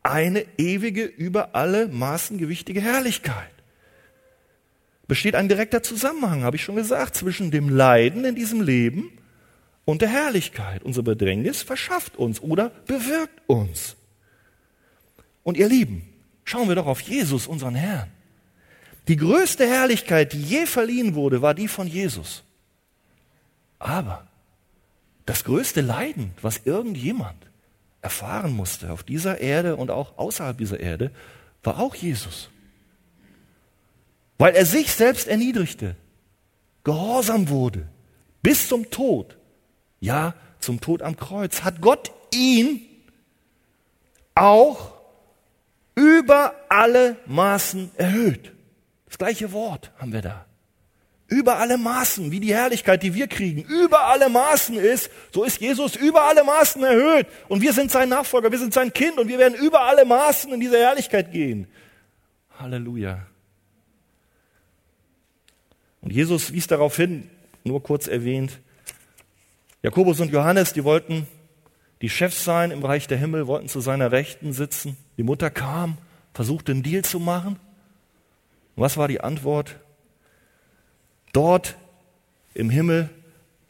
eine 0.03 0.45
ewige, 0.59 1.05
über 1.05 1.55
alle 1.55 1.88
Maßen 1.88 2.38
gewichtige 2.38 2.81
Herrlichkeit. 2.81 3.51
Besteht 5.07 5.35
ein 5.35 5.49
direkter 5.49 5.83
Zusammenhang, 5.83 6.43
habe 6.43 6.57
ich 6.57 6.65
schon 6.65 6.77
gesagt, 6.77 7.17
zwischen 7.17 7.51
dem 7.51 7.69
Leiden 7.69 8.25
in 8.25 8.35
diesem 8.35 8.61
Leben 8.61 9.11
und 9.85 10.03
der 10.03 10.09
Herrlichkeit. 10.09 10.83
Unsere 10.83 11.05
Bedrängnis 11.05 11.62
verschafft 11.62 12.17
uns 12.17 12.41
oder 12.41 12.71
bewirkt 12.87 13.41
uns. 13.47 13.97
Und 15.43 15.57
ihr 15.57 15.69
Lieben, 15.69 16.09
schauen 16.45 16.69
wir 16.69 16.77
doch 16.77 16.87
auf 16.87 17.01
Jesus, 17.01 17.47
unseren 17.47 17.75
Herrn. 17.75 18.09
Die 19.09 19.17
größte 19.17 19.67
Herrlichkeit, 19.67 20.33
die 20.33 20.43
je 20.43 20.67
verliehen 20.67 21.15
wurde, 21.15 21.43
war 21.43 21.55
die 21.55 21.69
von 21.69 21.88
Jesus. 21.88 22.45
Aber 23.79 24.27
das 25.27 25.45
größte 25.45 25.81
Leiden, 25.81 26.33
was 26.41 26.62
irgendjemand 26.65 27.42
erfahren 28.03 28.53
musste 28.53 28.93
auf 28.93 29.03
dieser 29.03 29.41
Erde 29.41 29.77
und 29.77 29.91
auch 29.91 30.19
außerhalb 30.19 30.59
dieser 30.59 30.81
Erde, 30.81 31.11
war 31.62 31.79
auch 31.79 31.95
Jesus. 31.95 32.51
Weil 34.38 34.55
er 34.55 34.67
sich 34.67 34.93
selbst 34.93 35.29
erniedrigte, 35.29 35.97
gehorsam 36.85 37.49
wurde, 37.49 37.88
bis 38.43 38.69
zum 38.69 38.91
Tod, 38.91 39.38
ja, 40.01 40.35
zum 40.59 40.81
Tod 40.81 41.01
am 41.01 41.17
Kreuz, 41.17 41.62
hat 41.62 41.81
Gott 41.81 42.11
ihn 42.35 42.81
auch 44.35 44.95
über 45.95 46.55
alle 46.69 47.17
Maßen 47.27 47.93
erhöht. 47.97 48.53
Das 49.07 49.19
gleiche 49.19 49.53
Wort 49.53 49.93
haben 49.99 50.12
wir 50.12 50.23
da 50.23 50.47
über 51.33 51.57
alle 51.59 51.79
Maßen, 51.79 52.31
wie 52.31 52.40
die 52.40 52.55
Herrlichkeit, 52.55 53.03
die 53.03 53.14
wir 53.14 53.27
kriegen, 53.27 53.62
über 53.62 54.07
alle 54.07 54.29
Maßen 54.29 54.77
ist, 54.77 55.11
so 55.33 55.45
ist 55.45 55.61
Jesus 55.61 55.97
über 55.97 56.23
alle 56.23 56.45
Maßen 56.45 56.83
erhöht. 56.83 57.27
Und 57.49 57.62
wir 57.62 57.73
sind 57.73 57.90
sein 57.90 58.09
Nachfolger, 58.11 58.53
wir 58.53 58.59
sind 58.59 58.75
sein 58.75 58.92
Kind 58.92 59.18
und 59.18 59.29
wir 59.29 59.38
werden 59.38 59.55
über 59.55 59.81
alle 59.81 60.05
Maßen 60.05 60.53
in 60.53 60.61
diese 60.61 60.79
Herrlichkeit 60.79 61.33
gehen. 61.33 61.66
Halleluja. 62.59 63.27
Und 66.03 66.12
Jesus 66.12 66.53
wies 66.53 66.66
darauf 66.66 66.97
hin, 66.97 67.31
nur 67.64 67.83
kurz 67.83 68.07
erwähnt, 68.09 68.61
Jakobus 69.83 70.21
und 70.21 70.31
Johannes, 70.31 70.73
die 70.73 70.85
wollten 70.85 71.27
die 72.03 72.09
Chefs 72.09 72.45
sein 72.45 72.71
im 72.71 72.85
Reich 72.85 73.09
der 73.09 73.18
Himmel, 73.18 73.47
wollten 73.47 73.68
zu 73.68 73.81
seiner 73.81 74.12
Rechten 74.12 74.53
sitzen. 74.53 74.97
Die 75.16 75.23
Mutter 75.23 75.51
kam, 75.51 75.99
versuchte 76.35 76.73
einen 76.73 76.83
Deal 76.83 77.03
zu 77.03 77.18
machen. 77.18 77.59
Und 78.77 78.83
was 78.83 78.97
war 78.97 79.09
die 79.09 79.21
Antwort? 79.21 79.77
Dort 81.33 81.77
im 82.55 82.71
Himmel, 82.71 83.11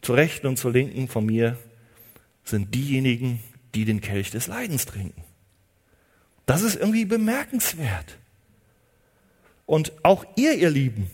zur 0.01 0.17
Rechten 0.17 0.47
und 0.47 0.57
zur 0.57 0.71
Linken 0.71 1.07
von 1.07 1.25
mir, 1.25 1.57
sind 2.43 2.75
diejenigen, 2.75 3.41
die 3.73 3.85
den 3.85 4.01
Kelch 4.01 4.31
des 4.31 4.47
Leidens 4.47 4.85
trinken. 4.85 5.23
Das 6.45 6.61
ist 6.61 6.75
irgendwie 6.75 7.05
bemerkenswert. 7.05 8.17
Und 9.65 9.93
auch 10.03 10.25
ihr, 10.35 10.55
ihr 10.55 10.69
Lieben, 10.69 11.09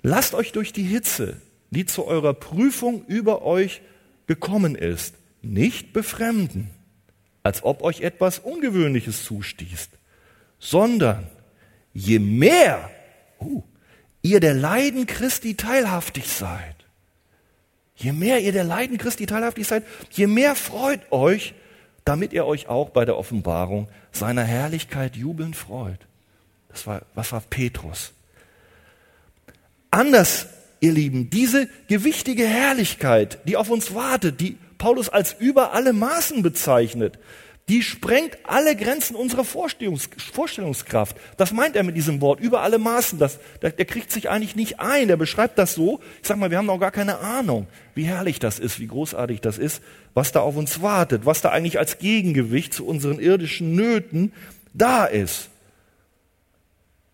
lasst 0.00 0.34
euch 0.34 0.52
durch 0.52 0.72
die 0.72 0.84
Hitze, 0.84 1.40
die 1.70 1.84
zu 1.84 2.06
eurer 2.06 2.34
Prüfung 2.34 3.04
über 3.06 3.42
euch 3.42 3.82
gekommen 4.26 4.74
ist, 4.74 5.14
nicht 5.42 5.92
befremden, 5.92 6.70
als 7.42 7.62
ob 7.62 7.82
euch 7.82 8.00
etwas 8.00 8.38
Ungewöhnliches 8.38 9.24
zustießt, 9.24 9.90
sondern 10.58 11.26
je 11.92 12.18
mehr, 12.18 12.90
uh, 13.40 13.62
ihr 14.22 14.40
der 14.40 14.54
Leiden 14.54 15.06
Christi 15.06 15.54
teilhaftig 15.56 16.28
seid, 16.28 16.76
je 17.96 18.12
mehr 18.12 18.40
ihr 18.40 18.52
der 18.52 18.64
Leiden 18.64 18.98
Christi 18.98 19.26
teilhaftig 19.26 19.66
seid, 19.66 19.84
je 20.10 20.26
mehr 20.26 20.54
freut 20.54 21.00
euch, 21.10 21.54
damit 22.04 22.32
ihr 22.32 22.46
euch 22.46 22.68
auch 22.68 22.90
bei 22.90 23.04
der 23.04 23.16
Offenbarung 23.16 23.88
seiner 24.10 24.44
Herrlichkeit 24.44 25.16
jubelnd 25.16 25.56
freut. 25.56 26.00
Das 26.68 26.86
war, 26.86 27.02
was 27.14 27.32
war 27.32 27.42
Petrus? 27.42 28.12
Anders, 29.90 30.46
ihr 30.80 30.92
Lieben, 30.92 31.30
diese 31.30 31.68
gewichtige 31.88 32.46
Herrlichkeit, 32.46 33.38
die 33.46 33.56
auf 33.56 33.70
uns 33.70 33.94
wartet, 33.94 34.40
die 34.40 34.56
Paulus 34.78 35.08
als 35.08 35.36
über 35.38 35.74
alle 35.74 35.92
Maßen 35.92 36.42
bezeichnet, 36.42 37.18
die 37.68 37.82
sprengt 37.82 38.38
alle 38.44 38.74
Grenzen 38.74 39.14
unserer 39.14 39.44
Vorstellungs 39.44 40.10
Vorstellungskraft. 40.32 41.16
Das 41.36 41.52
meint 41.52 41.76
er 41.76 41.84
mit 41.84 41.96
diesem 41.96 42.20
Wort, 42.20 42.40
über 42.40 42.60
alle 42.62 42.78
Maßen. 42.78 43.18
Das, 43.18 43.38
der, 43.62 43.70
der 43.70 43.84
kriegt 43.84 44.10
sich 44.10 44.28
eigentlich 44.28 44.56
nicht 44.56 44.80
ein. 44.80 45.06
Der 45.06 45.16
beschreibt 45.16 45.58
das 45.58 45.74
so. 45.74 46.00
Ich 46.20 46.28
sag 46.28 46.38
mal, 46.38 46.50
wir 46.50 46.58
haben 46.58 46.66
noch 46.66 46.80
gar 46.80 46.90
keine 46.90 47.18
Ahnung, 47.18 47.68
wie 47.94 48.04
herrlich 48.04 48.40
das 48.40 48.58
ist, 48.58 48.80
wie 48.80 48.88
großartig 48.88 49.40
das 49.40 49.58
ist, 49.58 49.80
was 50.12 50.32
da 50.32 50.40
auf 50.40 50.56
uns 50.56 50.82
wartet, 50.82 51.24
was 51.24 51.40
da 51.40 51.50
eigentlich 51.50 51.78
als 51.78 51.98
Gegengewicht 51.98 52.74
zu 52.74 52.84
unseren 52.84 53.20
irdischen 53.20 53.76
Nöten 53.76 54.32
da 54.74 55.04
ist. 55.04 55.48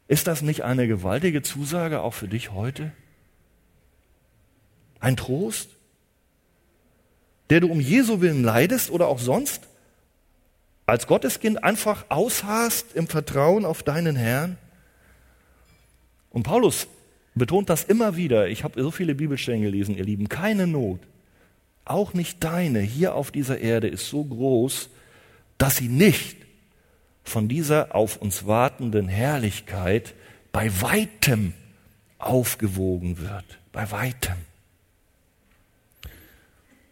Ist 0.09 0.27
das 0.27 0.41
nicht 0.41 0.65
eine 0.65 0.89
gewaltige 0.89 1.43
Zusage 1.43 2.01
auch 2.01 2.15
für 2.15 2.29
dich 2.29 2.53
heute? 2.53 2.93
Ein 4.99 5.19
Trost, 5.19 5.69
der 7.51 7.61
du 7.61 7.71
um 7.71 7.81
Jesu 7.81 8.23
willen 8.23 8.43
leidest 8.43 8.91
oder 8.91 9.09
auch 9.09 9.19
sonst? 9.19 9.69
Als 10.89 11.07
Gotteskind 11.07 11.63
einfach 11.63 12.07
ausharrst 12.09 12.95
im 12.95 13.07
Vertrauen 13.09 13.67
auf 13.67 13.83
deinen 13.83 14.17
Herrn? 14.17 14.57
Und 16.31 16.45
Paulus 16.45 16.89
betont 17.35 17.69
das 17.69 17.85
immer 17.85 18.17
wieder. 18.17 18.49
Ich 18.49 18.65
habe 18.65 18.83
so 18.83 18.91
viele 18.91 19.15
Bibelstellen 19.15 19.63
gelesen, 19.63 19.97
ihr 19.97 20.05
Lieben. 20.05 20.29
Keine 20.29 20.67
Not, 20.67 21.01
auch 21.85 22.15
nicht 22.15 22.43
deine, 22.43 22.81
hier 22.81 23.15
auf 23.15 23.31
dieser 23.31 23.59
Erde 23.59 23.89
ist 23.89 24.09
so 24.09 24.25
groß, 24.25 24.89
dass 25.59 25.77
sie 25.77 25.89
nicht 25.89 26.37
von 27.23 27.49
dieser 27.49 27.95
auf 27.95 28.17
uns 28.17 28.47
wartenden 28.47 29.09
Herrlichkeit 29.09 30.15
bei 30.53 30.71
weitem 30.81 31.53
aufgewogen 32.19 33.19
wird. 33.19 33.45
Bei 33.73 33.91
weitem. 33.91 34.37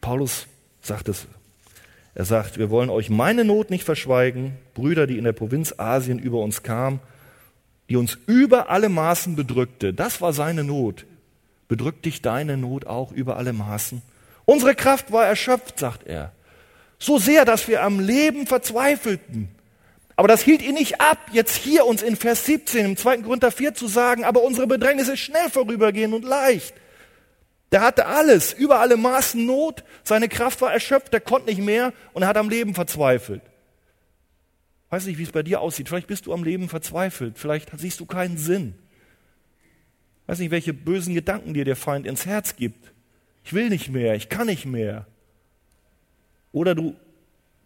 Paulus 0.02 0.46
sagt 0.82 1.08
es. 1.08 1.26
Er 2.16 2.24
sagt, 2.24 2.56
wir 2.56 2.70
wollen 2.70 2.88
euch 2.88 3.10
meine 3.10 3.44
Not 3.44 3.68
nicht 3.68 3.84
verschweigen, 3.84 4.56
Brüder, 4.72 5.06
die 5.06 5.18
in 5.18 5.24
der 5.24 5.34
Provinz 5.34 5.74
Asien 5.76 6.18
über 6.18 6.40
uns 6.40 6.62
kamen, 6.62 6.98
die 7.90 7.96
uns 7.96 8.16
über 8.26 8.70
alle 8.70 8.88
Maßen 8.88 9.36
bedrückte. 9.36 9.92
Das 9.92 10.22
war 10.22 10.32
seine 10.32 10.64
Not. 10.64 11.04
Bedrückt 11.68 12.06
dich 12.06 12.22
deine 12.22 12.56
Not 12.56 12.86
auch 12.86 13.12
über 13.12 13.36
alle 13.36 13.52
Maßen? 13.52 14.00
Unsere 14.46 14.74
Kraft 14.74 15.12
war 15.12 15.26
erschöpft, 15.26 15.78
sagt 15.78 16.06
er. 16.06 16.32
So 16.98 17.18
sehr, 17.18 17.44
dass 17.44 17.68
wir 17.68 17.82
am 17.82 18.00
Leben 18.00 18.46
verzweifelten. 18.46 19.50
Aber 20.16 20.26
das 20.26 20.40
hielt 20.40 20.62
ihn 20.62 20.76
nicht 20.76 21.02
ab, 21.02 21.18
jetzt 21.32 21.54
hier 21.54 21.84
uns 21.84 22.02
in 22.02 22.16
Vers 22.16 22.46
17 22.46 22.86
im 22.86 22.96
2. 22.96 23.18
Korinther 23.18 23.50
4 23.50 23.74
zu 23.74 23.88
sagen, 23.88 24.24
aber 24.24 24.42
unsere 24.42 24.66
Bedrängnis 24.66 25.08
ist 25.08 25.20
schnell 25.20 25.50
vorübergehend 25.50 26.14
und 26.14 26.24
leicht. 26.24 26.72
Der 27.72 27.80
hatte 27.80 28.06
alles, 28.06 28.52
über 28.52 28.80
alle 28.80 28.96
Maßen 28.96 29.44
Not, 29.44 29.82
seine 30.04 30.28
Kraft 30.28 30.60
war 30.60 30.72
erschöpft, 30.72 31.12
er 31.12 31.20
konnte 31.20 31.48
nicht 31.48 31.60
mehr 31.60 31.92
und 32.12 32.22
er 32.22 32.28
hat 32.28 32.36
am 32.36 32.48
Leben 32.48 32.74
verzweifelt. 32.74 33.42
Weiß 34.90 35.06
nicht, 35.06 35.18
wie 35.18 35.24
es 35.24 35.32
bei 35.32 35.42
dir 35.42 35.60
aussieht. 35.60 35.88
Vielleicht 35.88 36.06
bist 36.06 36.26
du 36.26 36.32
am 36.32 36.44
Leben 36.44 36.68
verzweifelt, 36.68 37.38
vielleicht 37.38 37.76
siehst 37.78 37.98
du 37.98 38.06
keinen 38.06 38.38
Sinn. 38.38 38.74
Weiß 40.26 40.38
nicht, 40.38 40.50
welche 40.50 40.74
bösen 40.74 41.14
Gedanken 41.14 41.54
dir 41.54 41.64
der 41.64 41.76
Feind 41.76 42.06
ins 42.06 42.26
Herz 42.26 42.56
gibt. 42.56 42.92
Ich 43.44 43.52
will 43.52 43.68
nicht 43.68 43.90
mehr, 43.90 44.14
ich 44.14 44.28
kann 44.28 44.46
nicht 44.46 44.66
mehr. 44.66 45.06
Oder 46.52 46.74
du 46.74 46.96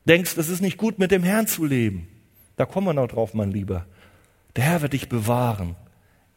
denkst, 0.06 0.36
es 0.36 0.48
ist 0.48 0.60
nicht 0.60 0.76
gut, 0.76 0.98
mit 0.98 1.10
dem 1.10 1.22
Herrn 1.22 1.46
zu 1.46 1.64
leben. 1.64 2.08
Da 2.56 2.66
kommen 2.66 2.86
wir 2.86 2.92
noch 2.92 3.08
drauf, 3.08 3.32
mein 3.34 3.50
Lieber. 3.50 3.86
Der 4.56 4.64
Herr 4.64 4.82
wird 4.82 4.92
dich 4.92 5.08
bewahren. 5.08 5.76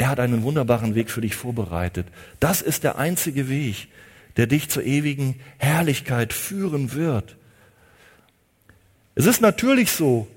Er 0.04 0.10
hat 0.10 0.20
einen 0.20 0.44
wunderbaren 0.44 0.96
Weg 0.96 1.10
für 1.10 1.22
dich 1.22 1.34
vorbereitet. 1.34 2.08
Das 2.42 2.62
ist 2.62 2.84
der 2.84 2.98
einzige 2.98 3.48
Weg, 3.48 3.88
der 4.36 4.48
dich 4.48 4.68
zur 4.68 4.84
ewigen 4.84 5.40
Herrlichkeit 5.60 6.34
führen 6.34 6.92
wird. 6.92 7.38
Es 9.16 9.28
ist 9.28 9.40
natürlich 9.40 9.92
so, 9.92 10.28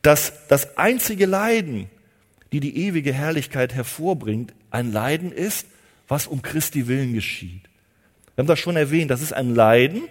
dass 0.00 0.32
das 0.48 0.78
einzige 0.78 1.26
Leiden, 1.26 1.90
die 2.52 2.60
die 2.60 2.86
ewige 2.86 3.12
Herrlichkeit 3.12 3.74
hervorbringt, 3.74 4.54
ein 4.70 4.90
Leiden 4.92 5.30
ist, 5.30 5.66
was 6.08 6.26
um 6.26 6.40
Christi 6.40 6.88
willen 6.88 7.12
geschieht. 7.12 7.64
Wir 8.34 8.44
haben 8.44 8.46
das 8.46 8.60
schon 8.60 8.76
erwähnt, 8.76 9.10
das 9.10 9.20
ist 9.20 9.34
ein 9.34 9.54
Leiden, 9.54 10.04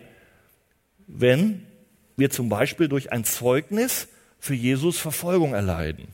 wenn 1.08 1.66
wir 2.18 2.30
zum 2.30 2.50
Beispiel 2.50 2.88
durch 2.88 3.12
ein 3.12 3.24
Zeugnis 3.24 4.08
für 4.40 4.54
Jesus 4.54 5.00
Verfolgung 5.00 5.56
erleiden. 5.56 6.08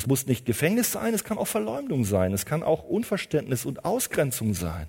Das 0.00 0.06
muss 0.06 0.26
nicht 0.26 0.46
Gefängnis 0.46 0.92
sein, 0.92 1.12
es 1.12 1.24
kann 1.24 1.36
auch 1.36 1.46
Verleumdung 1.46 2.06
sein, 2.06 2.32
es 2.32 2.46
kann 2.46 2.62
auch 2.62 2.84
Unverständnis 2.84 3.66
und 3.66 3.84
Ausgrenzung 3.84 4.54
sein. 4.54 4.86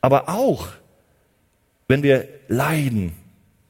Aber 0.00 0.30
auch, 0.30 0.68
wenn 1.86 2.02
wir 2.02 2.26
leiden, 2.48 3.12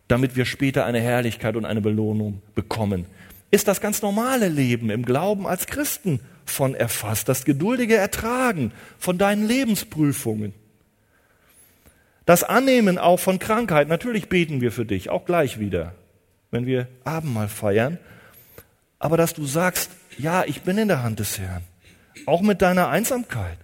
damit 0.06 0.36
wir 0.36 0.44
später 0.44 0.86
eine 0.86 1.00
Herrlichkeit 1.00 1.56
und 1.56 1.64
eine 1.64 1.80
Belohnung 1.80 2.42
bekommen, 2.54 3.06
ist 3.50 3.66
das 3.66 3.80
ganz 3.80 4.02
normale 4.02 4.46
Leben 4.46 4.88
im 4.88 5.04
Glauben 5.04 5.48
als 5.48 5.66
Christen 5.66 6.20
von 6.44 6.76
erfasst, 6.76 7.28
das 7.28 7.44
geduldige 7.44 7.96
Ertragen 7.96 8.70
von 9.00 9.18
deinen 9.18 9.48
Lebensprüfungen. 9.48 10.54
Das 12.24 12.44
Annehmen 12.44 12.98
auch 12.98 13.18
von 13.18 13.40
Krankheit, 13.40 13.88
natürlich 13.88 14.28
beten 14.28 14.60
wir 14.60 14.70
für 14.70 14.84
dich, 14.84 15.10
auch 15.10 15.24
gleich 15.24 15.58
wieder 15.58 15.92
wenn 16.54 16.66
wir 16.66 16.86
Abendmahl 17.02 17.48
feiern, 17.48 17.98
aber 18.98 19.16
dass 19.16 19.34
du 19.34 19.44
sagst, 19.46 19.90
ja, 20.18 20.44
ich 20.44 20.62
bin 20.62 20.78
in 20.78 20.88
der 20.88 21.02
Hand 21.02 21.18
des 21.20 21.38
Herrn, 21.38 21.62
auch 22.26 22.40
mit 22.40 22.62
deiner 22.62 22.88
Einsamkeit, 22.88 23.58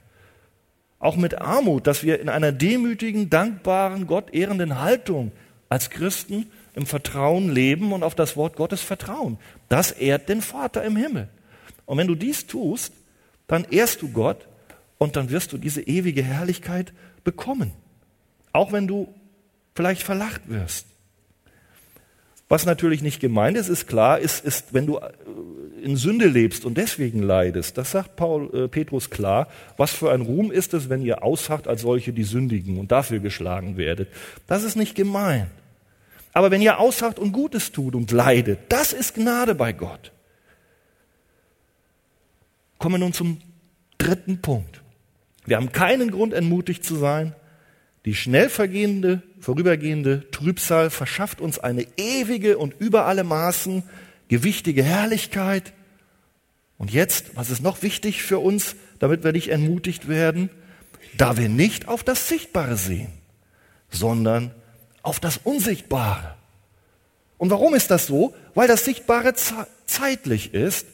auch 0.99 1.17
mit 1.17 1.41
Armut, 1.41 1.87
dass 1.87 2.03
wir 2.03 2.21
in 2.21 2.29
einer 2.29 2.53
demütigen, 2.53 3.31
dankbaren, 3.31 4.07
Gott 4.07 4.35
ehrenden 4.35 4.81
Haltung 4.81 5.33
als 5.69 5.91
Christen 5.91 6.51
im 6.75 6.87
Vertrauen 6.87 7.51
leben 7.51 7.93
und 7.93 8.03
auf 8.03 8.15
das 8.15 8.37
Wort 8.37 8.57
Gottes 8.57 8.83
vertrauen. 8.83 9.39
Das 9.69 9.93
ehrt 9.93 10.29
den 10.29 10.43
Vater 10.43 10.85
im 10.85 10.97
Himmel. 10.97 11.29
Und 11.87 11.99
wenn 11.99 12.07
du 12.07 12.15
dies 12.15 12.47
tust, 12.47 12.93
dann 13.47 13.65
ehrst 13.65 14.03
du 14.03 14.11
Gott 14.11 14.47
und 14.99 15.17
dann 15.17 15.31
wirst 15.31 15.53
du 15.53 15.59
diese 15.59 15.83
ewige 15.83 16.23
Herrlichkeit 16.23 16.93
bekommen. 17.25 17.73
Auch 18.53 18.73
wenn 18.73 18.87
du 18.87 19.13
vielleicht 19.75 20.03
verlacht 20.03 20.43
wirst. 20.49 20.87
Was 22.51 22.67
natürlich 22.67 23.01
nicht 23.01 23.21
gemeint 23.21 23.57
ist, 23.57 23.69
ist 23.69 23.87
klar, 23.87 24.19
ist, 24.19 24.45
ist, 24.45 24.75
wenn 24.75 24.85
du 24.85 24.99
äh, 24.99 25.13
in 25.85 25.97
Sünde 25.97 26.27
lebst 26.27 26.65
und 26.65 26.77
deswegen 26.77 27.23
leidest, 27.23 27.79
das 27.79 27.93
sagt 27.93 28.17
Paul, 28.17 28.51
äh, 28.53 28.67
Petrus 28.67 29.09
klar, 29.09 29.47
was 29.77 29.93
für 29.93 30.11
ein 30.11 30.21
Ruhm 30.21 30.51
ist 30.51 30.75
es, 30.75 30.89
wenn 30.89 31.01
ihr 31.01 31.23
ausharrt 31.23 31.69
als 31.69 31.83
solche, 31.83 32.13
die 32.13 32.25
sündigen 32.25 32.79
und 32.79 32.91
dafür 32.91 33.21
geschlagen 33.21 33.77
werdet. 33.77 34.09
Das 34.49 34.65
ist 34.65 34.75
nicht 34.75 34.97
gemeint. 34.97 35.47
Aber 36.33 36.51
wenn 36.51 36.61
ihr 36.61 36.81
ausharrt 36.81 37.21
und 37.21 37.31
Gutes 37.31 37.71
tut 37.71 37.95
und 37.95 38.11
leidet, 38.11 38.59
das 38.69 38.93
ist 38.93 39.15
Gnade 39.15 39.55
bei 39.55 39.73
Gott. 39.73 40.11
Kommen 42.79 42.97
wir 42.97 42.99
nun 42.99 43.13
zum 43.13 43.41
dritten 43.97 44.43
Punkt. 44.43 44.83
Wir 45.47 45.57
haben 45.57 45.71
keinen 45.71 46.11
Grund, 46.11 46.35
entmutigt 46.35 46.85
zu 46.85 46.97
sein, 46.97 47.33
die 48.05 48.15
schnell 48.15 48.49
vergehende, 48.49 49.23
vorübergehende 49.41 50.31
Trübsal 50.31 50.91
verschafft 50.91 51.41
uns 51.41 51.59
eine 51.59 51.87
ewige 51.97 52.57
und 52.57 52.75
über 52.79 53.05
alle 53.07 53.25
Maßen 53.25 53.83
gewichtige 54.29 54.83
Herrlichkeit. 54.83 55.73
Und 56.79 56.91
jetzt, 56.93 57.37
was 57.37 57.51
ist 57.51 57.63
noch 57.63 57.83
wichtig 57.83 58.23
für 58.23 58.39
uns, 58.39 58.75
damit 58.99 59.23
wir 59.23 59.33
nicht 59.33 59.49
entmutigt 59.49 60.09
werden? 60.09 60.49
Da 61.17 61.37
wir 61.37 61.49
nicht 61.49 61.89
auf 61.89 62.03
das 62.03 62.29
Sichtbare 62.29 62.77
sehen, 62.77 63.13
sondern 63.91 64.55
auf 65.03 65.21
das 65.21 65.39
Unsichtbare. 65.45 66.37
Und 67.37 67.51
warum 67.51 67.75
ist 67.75 67.91
das 67.91 68.07
so? 68.07 68.35
Weil 68.55 68.69
das 68.69 68.85
Sichtbare 68.85 69.35
zeitlich 69.87 70.55
ist, 70.55 70.87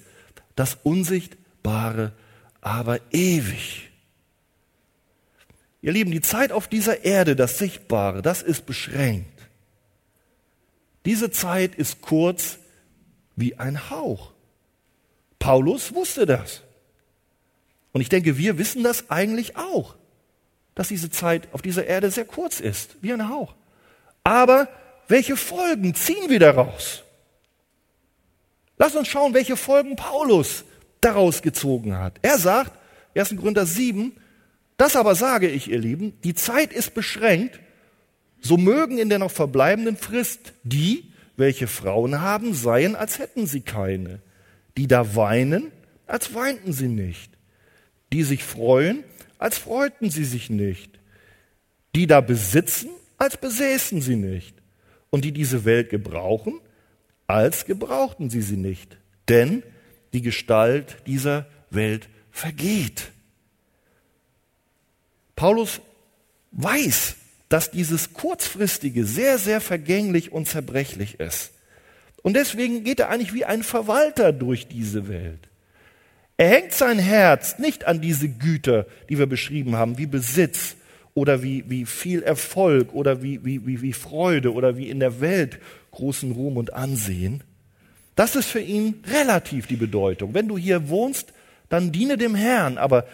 das 0.57 0.79
Unsichtbare 0.83 2.13
aber 2.61 2.99
ewig. 3.13 3.91
Ihr 5.87 5.93
Lieben, 5.93 6.11
die 6.11 6.21
Zeit 6.21 6.51
auf 6.51 6.67
dieser 6.67 7.05
Erde, 7.05 7.37
das 7.37 7.59
Sichtbare, 7.59 8.21
das 8.21 8.43
ist 8.43 8.67
beschränkt. 8.67 9.41
Diese 11.05 11.31
Zeit 11.31 11.77
ist 11.77 12.01
kurz 12.01 12.59
wie 13.37 13.55
ein 13.55 13.89
Hauch. 13.89 14.33
Paulus 15.39 15.95
wusste 15.95 16.27
das. 16.27 16.63
Und 17.93 18.01
ich 18.01 18.09
denke, 18.09 18.37
wir 18.37 18.59
wissen 18.59 18.83
das 18.83 19.11
eigentlich 19.11 19.57
auch, 19.57 19.95
dass 20.75 20.89
diese 20.89 21.09
Zeit 21.09 21.47
auf 21.53 21.63
dieser 21.63 21.87
Erde 21.87 22.11
sehr 22.11 22.25
kurz 22.25 22.59
ist, 22.59 22.97
wie 23.01 23.13
ein 23.13 23.29
Hauch. 23.29 23.55
Aber 24.25 24.69
welche 25.07 25.37
Folgen 25.37 25.95
ziehen 25.95 26.29
wir 26.29 26.41
daraus? 26.41 27.05
Lass 28.77 28.97
uns 28.97 29.07
schauen, 29.07 29.35
welche 29.35 29.57
Folgen 29.57 29.95
Paulus 29.95 30.65
daraus 31.01 31.43
gezogen 31.43 31.97
hat. 31.97 32.19
Er 32.23 32.39
sagt, 32.39 32.73
1. 33.15 33.37
Korinther 33.37 33.67
7, 33.67 34.17
das 34.77 34.97
aber 34.97 35.15
sage 35.15 35.49
ich, 35.49 35.71
ihr 35.71 35.79
Lieben, 35.79 36.21
die 36.23 36.35
Zeit 36.35 36.73
ist 36.73 36.95
beschränkt, 36.95 37.61
so 38.41 38.57
mögen 38.57 38.99
in 38.99 39.09
der 39.09 39.19
noch 39.19 39.31
verbleibenden 39.31 39.97
Frist 39.97 40.53
die, 40.63 41.13
welche 41.37 41.67
Frauen 41.67 42.21
haben, 42.21 42.55
seien, 42.55 42.97
als 42.97 43.19
hätten 43.19 43.47
sie 43.47 43.61
keine, 43.61 44.21
die 44.77 44.87
da 44.87 45.17
weinen, 45.17 45.73
als 46.07 46.35
weinten 46.35 46.73
sie 46.73 46.89
nicht, 46.89 47.33
die 48.13 48.23
sich 48.23 48.45
freuen, 48.45 49.05
als 49.39 49.59
freuten 49.59 50.11
sie 50.11 50.25
sich 50.25 50.51
nicht, 50.51 50.99
die 51.95 52.07
da 52.07 52.21
besitzen, 52.21 52.91
als 53.19 53.37
besäßen 53.37 54.01
sie 54.01 54.17
nicht, 54.17 54.55
und 55.11 55.25
die 55.25 55.33
diese 55.33 55.65
Welt 55.65 55.91
gebrauchen, 55.91 56.61
als 57.27 57.65
gebrauchten 57.65 58.31
sie 58.31 58.43
sie 58.43 58.57
nicht, 58.57 58.99
denn 59.29 59.63
die 60.13 60.23
Gestalt 60.23 60.97
dieser 61.07 61.47
Welt 61.71 62.09
vergeht. 62.31 63.13
Paulus 65.37 65.81
weiß, 66.53 67.17
dass 67.49 67.71
dieses 67.71 68.13
kurzfristige 68.13 69.05
sehr, 69.05 69.39
sehr 69.39 69.61
vergänglich 69.61 70.33
und 70.33 70.49
zerbrechlich 70.49 71.21
ist. 71.21 71.53
Und 72.23 72.35
deswegen 72.35 72.83
geht 72.83 72.99
er 72.99 73.11
eigentlich 73.11 73.35
wie 73.35 73.45
ein 73.45 73.63
Verwalter 73.63 74.33
durch 74.33 74.67
diese 74.67 75.09
Welt. 75.09 75.49
Er 76.39 76.49
hängt 76.49 76.73
sein 76.73 76.99
Herz 76.99 77.59
nicht 77.59 77.87
an 77.87 78.01
diese 78.01 78.29
Güter, 78.29 78.87
die 79.09 79.19
wir 79.19 79.27
beschrieben 79.27 79.77
haben, 79.77 79.97
wie 79.97 80.07
Besitz 80.07 80.77
oder 81.15 81.43
wie, 81.43 81.65
wie 81.69 81.87
viel 81.87 82.23
Erfolg 82.23 82.93
oder 82.93 83.23
wie, 83.23 83.45
wie, 83.45 83.67
wie, 83.67 83.81
wie 83.81 83.93
Freude 83.93 84.53
oder 84.53 84.77
wie 84.77 84.91
in 84.91 85.01
der 85.01 85.21
Welt 85.21 85.59
großen 85.93 86.33
Ruhm 86.33 86.57
und 86.57 86.75
Ansehen. 86.75 87.43
Das 88.17 88.37
ist 88.37 88.49
für 88.49 88.61
ihn 88.61 89.03
relativ 89.11 89.67
die 89.67 89.77
Bedeutung. 89.77 90.35
Wenn 90.35 90.49
du 90.49 90.59
hier 90.59 90.89
wohnst, 90.89 91.33
dann 91.69 91.93
diene 91.93 92.19
dem 92.19 92.35
Herrn, 92.35 92.77
aber 92.77 93.07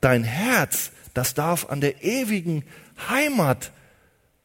dein 0.00 0.24
Herz, 0.24 0.92
das 1.14 1.34
darf 1.34 1.68
an 1.68 1.80
der 1.80 2.02
ewigen 2.02 2.64
Heimat 3.08 3.72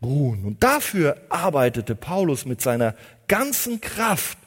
ruhen. 0.02 0.44
Und 0.44 0.64
dafür 0.64 1.18
arbeitete 1.30 1.96
Paulus 1.96 2.46
mit 2.46 2.62
seiner 2.62 2.96
ganzen 3.28 3.82
Kraft. 3.82 4.38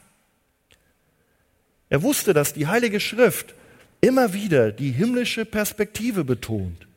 Er 1.89 2.03
wusste, 2.03 2.33
dass 2.33 2.53
die 2.53 2.67
Heilige 2.67 2.99
Schrift 2.99 3.55
immer 4.01 4.33
wieder 4.33 4.71
die 4.71 4.91
himmlische 4.91 5.45
Perspektive 5.45 6.23
betont, 6.23 6.87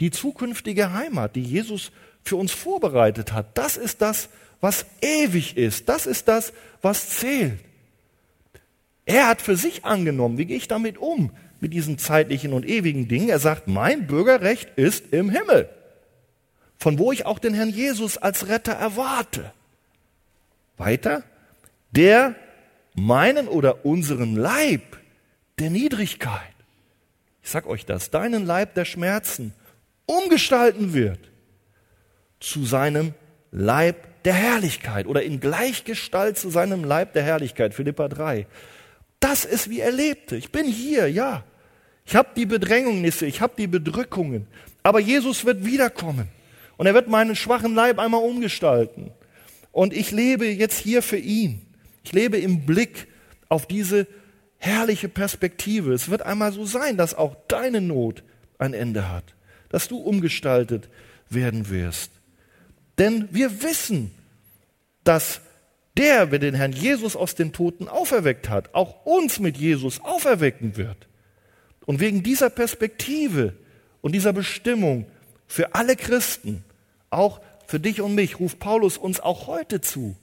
die 0.00 0.10
zukünftige 0.10 0.92
Heimat, 0.92 1.36
die 1.36 1.42
Jesus 1.42 1.92
für 2.24 2.36
uns 2.36 2.52
vorbereitet 2.52 3.32
hat. 3.32 3.56
Das 3.58 3.76
ist 3.76 4.00
das, 4.00 4.28
was 4.60 4.86
ewig 5.00 5.56
ist. 5.56 5.88
Das 5.88 6.06
ist 6.06 6.28
das, 6.28 6.52
was 6.82 7.10
zählt. 7.10 7.58
Er 9.04 9.28
hat 9.28 9.40
für 9.40 9.56
sich 9.56 9.84
angenommen, 9.84 10.36
wie 10.36 10.44
gehe 10.44 10.56
ich 10.56 10.68
damit 10.68 10.98
um, 10.98 11.30
mit 11.60 11.72
diesen 11.72 11.98
zeitlichen 11.98 12.52
und 12.52 12.66
ewigen 12.66 13.08
Dingen. 13.08 13.28
Er 13.28 13.38
sagt, 13.38 13.68
mein 13.68 14.06
Bürgerrecht 14.06 14.70
ist 14.76 15.12
im 15.12 15.30
Himmel, 15.30 15.68
von 16.78 16.98
wo 16.98 17.12
ich 17.12 17.26
auch 17.26 17.38
den 17.38 17.54
Herrn 17.54 17.70
Jesus 17.70 18.16
als 18.16 18.48
Retter 18.48 18.72
erwarte. 18.72 19.52
Weiter, 20.76 21.24
der 21.90 22.34
meinen 22.94 23.48
oder 23.48 23.84
unseren 23.84 24.36
Leib 24.36 24.98
der 25.58 25.70
Niedrigkeit, 25.70 26.54
ich 27.42 27.50
sag 27.50 27.66
euch 27.66 27.86
das, 27.86 28.10
deinen 28.10 28.46
Leib 28.46 28.74
der 28.74 28.84
Schmerzen 28.84 29.54
umgestalten 30.06 30.94
wird 30.94 31.30
zu 32.40 32.64
seinem 32.64 33.14
Leib 33.50 34.22
der 34.24 34.34
Herrlichkeit 34.34 35.06
oder 35.06 35.22
in 35.22 35.40
Gleichgestalt 35.40 36.38
zu 36.38 36.50
seinem 36.50 36.84
Leib 36.84 37.12
der 37.14 37.22
Herrlichkeit, 37.22 37.74
Philippa 37.74 38.08
3. 38.08 38.46
Das 39.20 39.44
ist, 39.44 39.70
wie 39.70 39.80
er 39.80 39.90
lebte. 39.90 40.36
Ich 40.36 40.52
bin 40.52 40.66
hier, 40.66 41.10
ja. 41.10 41.44
Ich 42.08 42.16
habe 42.16 42.30
die 42.34 42.46
Bedrängnisse, 42.46 43.26
ich 43.26 43.42
habe 43.42 43.52
die 43.58 43.66
Bedrückungen. 43.66 44.46
Aber 44.82 44.98
Jesus 44.98 45.44
wird 45.44 45.66
wiederkommen. 45.66 46.28
Und 46.78 46.86
er 46.86 46.94
wird 46.94 47.08
meinen 47.08 47.36
schwachen 47.36 47.74
Leib 47.74 47.98
einmal 47.98 48.22
umgestalten. 48.22 49.10
Und 49.72 49.92
ich 49.92 50.10
lebe 50.10 50.46
jetzt 50.46 50.78
hier 50.78 51.02
für 51.02 51.18
ihn. 51.18 51.60
Ich 52.02 52.12
lebe 52.12 52.38
im 52.38 52.64
Blick 52.64 53.08
auf 53.50 53.66
diese 53.66 54.06
herrliche 54.56 55.10
Perspektive. 55.10 55.92
Es 55.92 56.08
wird 56.08 56.22
einmal 56.22 56.50
so 56.52 56.64
sein, 56.64 56.96
dass 56.96 57.12
auch 57.12 57.36
deine 57.46 57.82
Not 57.82 58.22
ein 58.56 58.72
Ende 58.72 59.10
hat. 59.10 59.34
Dass 59.68 59.86
du 59.86 59.98
umgestaltet 59.98 60.88
werden 61.28 61.68
wirst. 61.68 62.10
Denn 62.96 63.28
wir 63.32 63.62
wissen, 63.62 64.12
dass 65.04 65.42
der, 65.98 66.30
wer 66.30 66.38
den 66.38 66.54
Herrn 66.54 66.72
Jesus 66.72 67.16
aus 67.16 67.34
den 67.34 67.52
Toten 67.52 67.86
auferweckt 67.86 68.48
hat, 68.48 68.74
auch 68.74 69.04
uns 69.04 69.40
mit 69.40 69.58
Jesus 69.58 70.00
auferwecken 70.00 70.78
wird. 70.78 71.07
Und 71.88 72.00
wegen 72.00 72.22
dieser 72.22 72.50
Perspektive 72.50 73.54
und 74.02 74.12
dieser 74.12 74.34
Bestimmung 74.34 75.06
für 75.46 75.74
alle 75.74 75.96
Christen, 75.96 76.62
auch 77.08 77.40
für 77.66 77.80
dich 77.80 78.02
und 78.02 78.14
mich, 78.14 78.40
ruft 78.40 78.58
Paulus 78.58 78.98
uns 78.98 79.20
auch 79.20 79.46
heute 79.46 79.80
zu. 79.80 80.14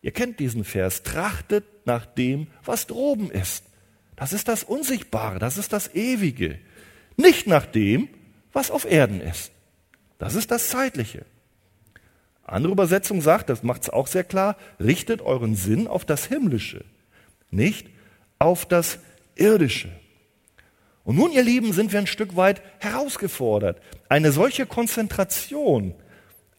Ihr 0.00 0.12
kennt 0.12 0.40
diesen 0.40 0.64
Vers, 0.64 1.02
trachtet 1.02 1.66
nach 1.84 2.06
dem, 2.06 2.46
was 2.64 2.86
droben 2.86 3.30
ist. 3.30 3.64
Das 4.16 4.32
ist 4.32 4.48
das 4.48 4.64
Unsichtbare, 4.64 5.38
das 5.38 5.58
ist 5.58 5.74
das 5.74 5.94
Ewige. 5.94 6.58
Nicht 7.18 7.46
nach 7.46 7.66
dem, 7.66 8.08
was 8.54 8.70
auf 8.70 8.90
Erden 8.90 9.20
ist. 9.20 9.52
Das 10.18 10.34
ist 10.34 10.50
das 10.50 10.68
Zeitliche. 10.70 11.26
Andere 12.44 12.72
Übersetzung 12.72 13.20
sagt, 13.20 13.50
das 13.50 13.62
macht 13.62 13.82
es 13.82 13.90
auch 13.90 14.06
sehr 14.06 14.24
klar, 14.24 14.56
richtet 14.80 15.20
euren 15.20 15.54
Sinn 15.54 15.86
auf 15.86 16.06
das 16.06 16.24
Himmlische, 16.24 16.82
nicht 17.50 17.90
auf 18.38 18.64
das 18.64 19.00
Irdische. 19.34 19.90
Und 21.04 21.16
nun, 21.16 21.32
ihr 21.32 21.42
Lieben, 21.42 21.72
sind 21.72 21.92
wir 21.92 21.98
ein 21.98 22.06
Stück 22.06 22.34
weit 22.34 22.62
herausgefordert. 22.78 23.80
Eine 24.08 24.32
solche 24.32 24.66
Konzentration 24.66 25.94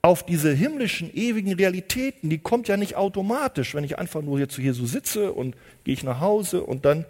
auf 0.03 0.23
diese 0.23 0.51
himmlischen, 0.53 1.11
ewigen 1.15 1.53
Realitäten, 1.53 2.29
die 2.29 2.37
kommt 2.37 2.67
ja 2.67 2.77
nicht 2.77 2.95
automatisch, 2.95 3.73
wenn 3.73 3.83
ich 3.83 3.97
einfach 3.97 4.21
nur 4.21 4.37
hier 4.37 4.47
zu 4.47 4.61
Jesus 4.61 4.91
sitze 4.91 5.31
und 5.31 5.55
gehe 5.83 5.95
ich 5.95 6.03
nach 6.03 6.19
Hause 6.19 6.61
und 6.61 6.85
dann, 6.85 7.05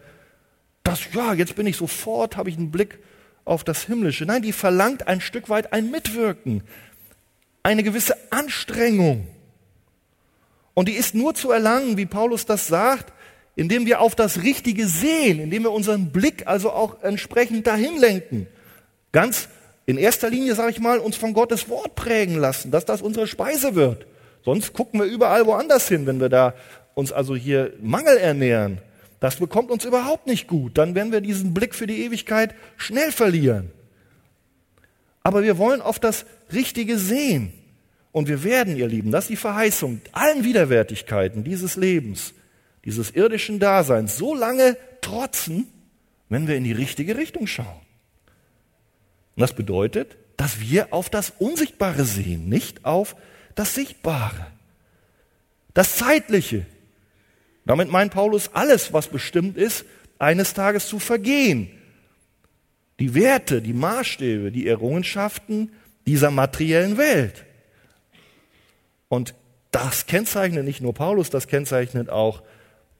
das, 0.83 1.01
ja, 1.13 1.33
jetzt 1.33 1.57
bin 1.57 1.67
ich 1.67 1.75
sofort, 1.75 2.38
habe 2.38 2.49
ich 2.49 2.57
einen 2.57 2.71
Blick 2.71 2.99
auf 3.43 3.65
das 3.65 3.83
Himmlische. 3.83 4.25
Nein, 4.25 4.43
die 4.43 4.53
verlangt 4.53 5.09
ein 5.09 5.19
Stück 5.19 5.49
weit 5.49 5.73
ein 5.73 5.91
Mitwirken, 5.91 6.63
eine 7.63 7.83
gewisse 7.83 8.15
Anstrengung. 8.31 9.27
Und 10.73 10.88
die 10.88 10.93
ist 10.93 11.15
nur 11.15 11.36
zu 11.36 11.51
erlangen, 11.51 11.97
wie 11.97 12.05
Paulus 12.05 12.45
das 12.45 12.67
sagt, 12.67 13.11
indem 13.56 13.86
wir 13.86 14.01
auf 14.01 14.16
das 14.16 14.43
Richtige 14.43 14.88
sehen, 14.88 15.39
indem 15.39 15.64
wir 15.64 15.72
unseren 15.72 16.12
Blick 16.12 16.47
also 16.47 16.72
auch 16.72 17.01
entsprechend 17.03 17.68
dahin 17.68 17.97
lenken. 17.97 18.47
Ganz 19.12 19.47
in 19.86 19.97
erster 19.97 20.30
Linie, 20.30 20.56
sage 20.56 20.72
ich 20.72 20.80
mal, 20.80 20.99
uns 20.99 21.16
von 21.16 21.34
Gottes 21.34 21.70
Wort 21.70 21.95
prägen 21.95 22.38
lassen, 22.38 22.72
dass 22.72 22.86
das 22.86 23.01
unsere 23.01 23.28
Speise 23.28 23.76
wird. 23.76 24.08
Sonst 24.43 24.74
gucken 24.74 24.99
wir 24.99 25.08
überall 25.08 25.45
woanders 25.45 25.88
hin, 25.88 26.06
wenn 26.06 26.20
wir 26.20 26.30
da 26.30 26.53
uns 26.95 27.12
also 27.12 27.36
hier 27.36 27.74
Mangel 27.82 28.18
ernähren. 28.18 28.80
Das 29.20 29.38
bekommt 29.38 29.72
uns 29.72 29.86
überhaupt 29.86 30.28
nicht 30.28 30.47
gut. 30.47 30.78
Dann 30.78 30.95
werden 30.95 31.12
wir 31.12 31.22
diesen 31.22 31.53
Blick 31.53 31.76
für 31.76 31.88
die 31.88 32.03
Ewigkeit 32.03 32.53
schnell 32.78 33.12
verlieren. 33.12 33.72
Aber 35.24 35.43
wir 35.43 35.58
wollen 35.58 35.82
auf 35.82 35.99
das 35.99 36.26
Richtige 36.53 36.97
sehen. 36.97 37.53
Und 38.12 38.28
wir 38.28 38.43
werden, 38.43 38.76
ihr 38.78 38.88
Lieben, 38.88 39.12
das 39.12 39.26
ist 39.26 39.32
die 39.32 39.36
Verheißung, 39.36 40.01
allen 40.12 40.43
Widerwärtigkeiten 40.43 41.43
dieses 41.43 41.76
Lebens, 41.76 42.34
dieses 42.86 43.11
irdischen 43.11 43.59
Daseins, 43.59 44.17
so 44.17 44.36
lange 44.36 44.77
trotzen, 45.01 45.67
wenn 46.29 46.47
wir 46.47 46.55
in 46.55 46.63
die 46.63 46.71
richtige 46.71 47.17
Richtung 47.17 47.47
schauen. 47.47 47.81
Und 49.36 49.41
das 49.41 49.53
bedeutet, 49.53 50.15
dass 50.38 50.59
wir 50.59 50.93
auf 50.93 51.09
das 51.09 51.33
Unsichtbare 51.39 52.05
sehen, 52.05 52.47
nicht 52.47 52.86
auf 52.86 53.15
das 53.55 53.75
Sichtbare. 53.75 54.47
Das 55.73 55.97
Zeitliche. 55.97 56.65
Damit 57.65 57.89
meint 57.89 58.13
Paulus 58.13 58.51
alles, 58.53 58.93
was 58.93 59.07
bestimmt 59.07 59.57
ist, 59.57 59.86
eines 60.19 60.53
Tages 60.53 60.88
zu 60.88 60.99
vergehen 60.99 61.69
die 62.99 63.13
Werte, 63.13 63.61
die 63.61 63.73
Maßstäbe, 63.73 64.51
die 64.51 64.67
Errungenschaften 64.67 65.71
dieser 66.07 66.31
materiellen 66.31 66.97
Welt. 66.97 67.45
Und 69.09 69.33
das 69.71 70.05
kennzeichnet 70.05 70.65
nicht 70.65 70.81
nur 70.81 70.93
Paulus, 70.93 71.29
das 71.29 71.47
kennzeichnet 71.47 72.09
auch 72.09 72.41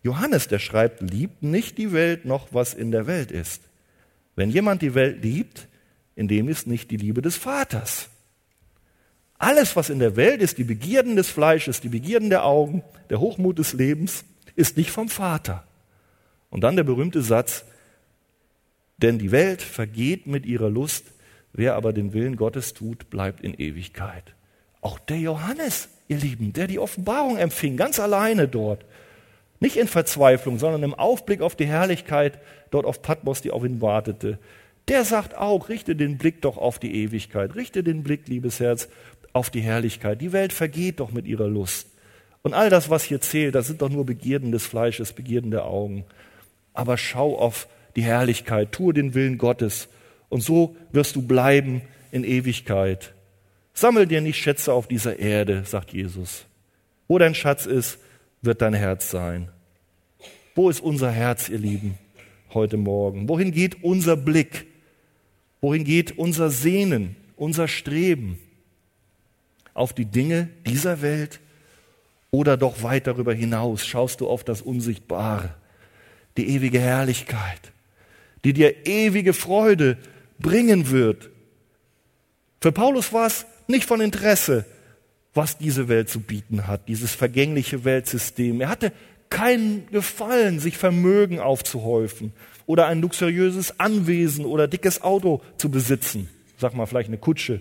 Johannes, 0.06 0.48
der 0.48 0.60
schreibt, 0.60 1.02
liebt 1.02 1.42
nicht 1.42 1.80
die 1.80 1.92
Welt 1.92 2.26
noch, 2.26 2.50
was 2.52 2.76
in 2.76 2.92
der 2.92 3.08
Welt 3.08 3.32
ist. 3.32 3.64
Wenn 4.36 4.52
jemand 4.52 4.84
die 4.84 4.94
Welt 4.94 5.24
liebt, 5.24 5.68
in 6.16 6.28
dem 6.28 6.48
ist 6.48 6.68
nicht 6.68 6.92
die 6.92 6.98
Liebe 6.98 7.24
des 7.24 7.38
Vaters. 7.38 8.10
Alles, 9.40 9.76
was 9.76 9.90
in 9.90 9.98
der 9.98 10.16
Welt 10.16 10.44
ist, 10.44 10.60
die 10.60 10.64
Begierden 10.64 11.16
des 11.16 11.32
Fleisches, 11.32 11.82
die 11.82 11.90
Begierden 11.90 12.30
der 12.30 12.46
Augen, 12.46 12.84
der 13.10 13.20
Hochmut 13.20 13.58
des 13.58 13.74
Lebens, 13.74 14.26
ist 14.56 14.78
nicht 14.78 14.92
vom 14.92 15.10
Vater. 15.10 15.66
Und 16.52 16.62
dann 16.62 16.76
der 16.76 16.84
berühmte 16.84 17.24
Satz, 17.24 17.66
denn 18.98 19.18
die 19.18 19.32
Welt 19.32 19.64
vergeht 19.64 20.28
mit 20.28 20.46
ihrer 20.46 20.70
Lust, 20.70 21.06
wer 21.52 21.74
aber 21.74 21.94
den 21.94 22.14
Willen 22.14 22.36
Gottes 22.36 22.76
tut, 22.76 23.10
bleibt 23.10 23.42
in 23.42 23.56
Ewigkeit. 23.56 24.36
Auch 24.82 25.00
der 25.00 25.18
Johannes, 25.18 25.90
ihr 26.08 26.18
Lieben, 26.18 26.54
der 26.54 26.68
die 26.68 26.78
Offenbarung 26.78 27.38
empfing, 27.38 27.76
ganz 27.76 28.00
alleine 28.00 28.48
dort, 28.48 28.86
nicht 29.60 29.78
in 29.78 29.88
Verzweiflung, 29.88 30.60
sondern 30.60 30.84
im 30.84 30.94
Aufblick 30.94 31.42
auf 31.42 31.56
die 31.56 31.66
Herrlichkeit 31.66 32.40
dort 32.72 32.86
auf 32.86 33.02
Patmos, 33.02 33.42
die 33.42 33.52
auf 33.52 33.64
ihn 33.64 33.82
wartete, 33.82 34.38
der 34.88 35.04
sagt 35.04 35.36
auch, 35.36 35.70
richte 35.70 35.96
den 35.96 36.18
Blick 36.18 36.42
doch 36.42 36.58
auf 36.58 36.78
die 36.78 36.94
Ewigkeit, 37.04 37.56
richte 37.56 37.84
den 37.84 38.04
Blick, 38.04 38.28
liebes 38.28 38.60
Herz, 38.60 38.88
auf 39.34 39.50
die 39.50 39.62
Herrlichkeit. 39.62 40.22
Die 40.22 40.32
Welt 40.32 40.54
vergeht 40.54 41.00
doch 41.00 41.12
mit 41.12 41.26
ihrer 41.26 41.48
Lust. 41.48 41.88
Und 42.44 42.54
all 42.54 42.70
das, 42.70 42.90
was 42.90 43.04
hier 43.04 43.22
zählt, 43.22 43.56
das 43.56 43.68
sind 43.68 43.82
doch 43.82 43.90
nur 43.90 44.06
Begierden 44.06 44.52
des 44.52 44.68
Fleisches, 44.68 45.14
Begierden 45.14 45.50
der 45.50 45.66
Augen. 45.66 46.06
Aber 46.74 46.98
schau 46.98 47.38
auf 47.38 47.68
die 47.96 48.04
Herrlichkeit, 48.04 48.72
tue 48.72 48.94
den 48.94 49.16
Willen 49.16 49.38
Gottes 49.38 49.88
und 50.30 50.42
so 50.42 50.76
wirst 50.92 51.16
du 51.16 51.22
bleiben 51.22 51.82
in 52.12 52.24
Ewigkeit. 52.24 53.14
Sammel 53.74 54.06
dir 54.06 54.22
nicht 54.22 54.38
Schätze 54.38 54.74
auf 54.74 54.88
dieser 54.88 55.18
Erde, 55.20 55.64
sagt 55.66 55.92
Jesus. 55.92 56.46
Wo 57.08 57.18
dein 57.18 57.36
Schatz 57.36 57.66
ist, 57.66 58.00
wird 58.46 58.62
dein 58.62 58.74
Herz 58.74 59.10
sein. 59.10 59.50
Wo 60.56 60.70
ist 60.70 60.80
unser 60.80 61.12
Herz, 61.12 61.50
ihr 61.50 61.58
Lieben, 61.58 61.98
heute 62.54 62.78
Morgen? 62.78 63.28
Wohin 63.28 63.52
geht 63.52 63.84
unser 63.84 64.16
Blick? 64.16 64.68
Wohin 65.62 65.84
geht 65.84 66.18
unser 66.18 66.50
Sehnen, 66.50 67.16
unser 67.36 67.68
Streben? 67.68 68.40
Auf 69.74 69.94
die 69.94 70.06
Dinge 70.06 70.50
dieser 70.66 71.02
Welt 71.02 71.42
oder 72.32 72.56
doch 72.56 72.82
weit 72.84 73.08
darüber 73.08 73.34
hinaus? 73.34 73.86
Schaust 73.86 74.22
du 74.22 74.30
auf 74.30 74.44
das 74.44 74.62
Unsichtbare, 74.62 75.54
die 76.38 76.48
ewige 76.48 76.80
Herrlichkeit? 76.80 77.74
die 78.46 78.54
dir 78.54 78.86
ewige 78.86 79.34
Freude 79.34 79.98
bringen 80.38 80.92
wird. 80.92 81.32
Für 82.62 82.72
Paulus 82.72 83.12
war 83.12 83.26
es 83.26 83.46
nicht 83.68 83.86
von 83.86 84.00
Interesse, 84.00 84.66
was 85.36 85.58
diese 85.58 85.88
Welt 85.90 86.10
zu 86.10 86.22
bieten 86.22 86.66
hat, 86.66 86.88
dieses 86.88 87.14
vergängliche 87.14 87.84
Weltsystem. 87.84 88.62
Er 88.62 88.70
hatte 88.70 88.92
keinen 89.30 89.88
Gefallen, 89.92 90.60
sich 90.60 90.78
Vermögen 90.78 91.40
aufzuhäufen 91.40 92.32
oder 92.66 92.88
ein 92.88 93.02
luxuriöses 93.02 93.80
Anwesen 93.80 94.46
oder 94.46 94.68
dickes 94.68 95.02
Auto 95.02 95.42
zu 95.58 95.70
besitzen. 95.70 96.30
Sag 96.58 96.74
mal, 96.74 96.86
vielleicht 96.86 97.10
eine 97.10 97.18
Kutsche. 97.18 97.60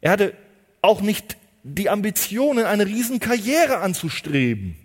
Er 0.00 0.12
hatte 0.12 0.32
auch 0.80 1.00
nicht 1.00 1.36
die 1.64 1.90
Ambitionen, 1.90 2.66
eine 2.66 2.86
Riesenkarriere 2.86 3.78
anzustreben. 3.78 4.76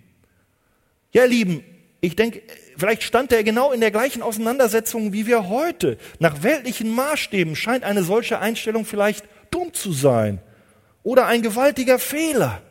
Ja, 1.12 1.24
ihr 1.24 1.30
Lieben, 1.30 1.64
ich 2.02 2.16
denke, 2.16 2.42
vielleicht 2.78 3.04
stand 3.04 3.32
er 3.32 3.44
genau 3.44 3.72
in 3.72 3.82
der 3.82 3.92
gleichen 3.92 4.24
Auseinandersetzung 4.24 5.14
wie 5.14 5.28
wir 5.28 5.50
heute. 5.50 5.98
Nach 6.18 6.42
weltlichen 6.42 6.90
Maßstäben 6.90 7.56
scheint 7.56 7.84
eine 7.84 8.04
solche 8.04 8.40
Einstellung 8.40 8.86
vielleicht 8.86 9.26
dumm 9.52 9.74
zu 9.74 9.92
sein 9.92 10.40
oder 11.10 11.26
ein 11.26 11.42
gewaltiger 11.42 11.98
Fehler. 11.98 12.62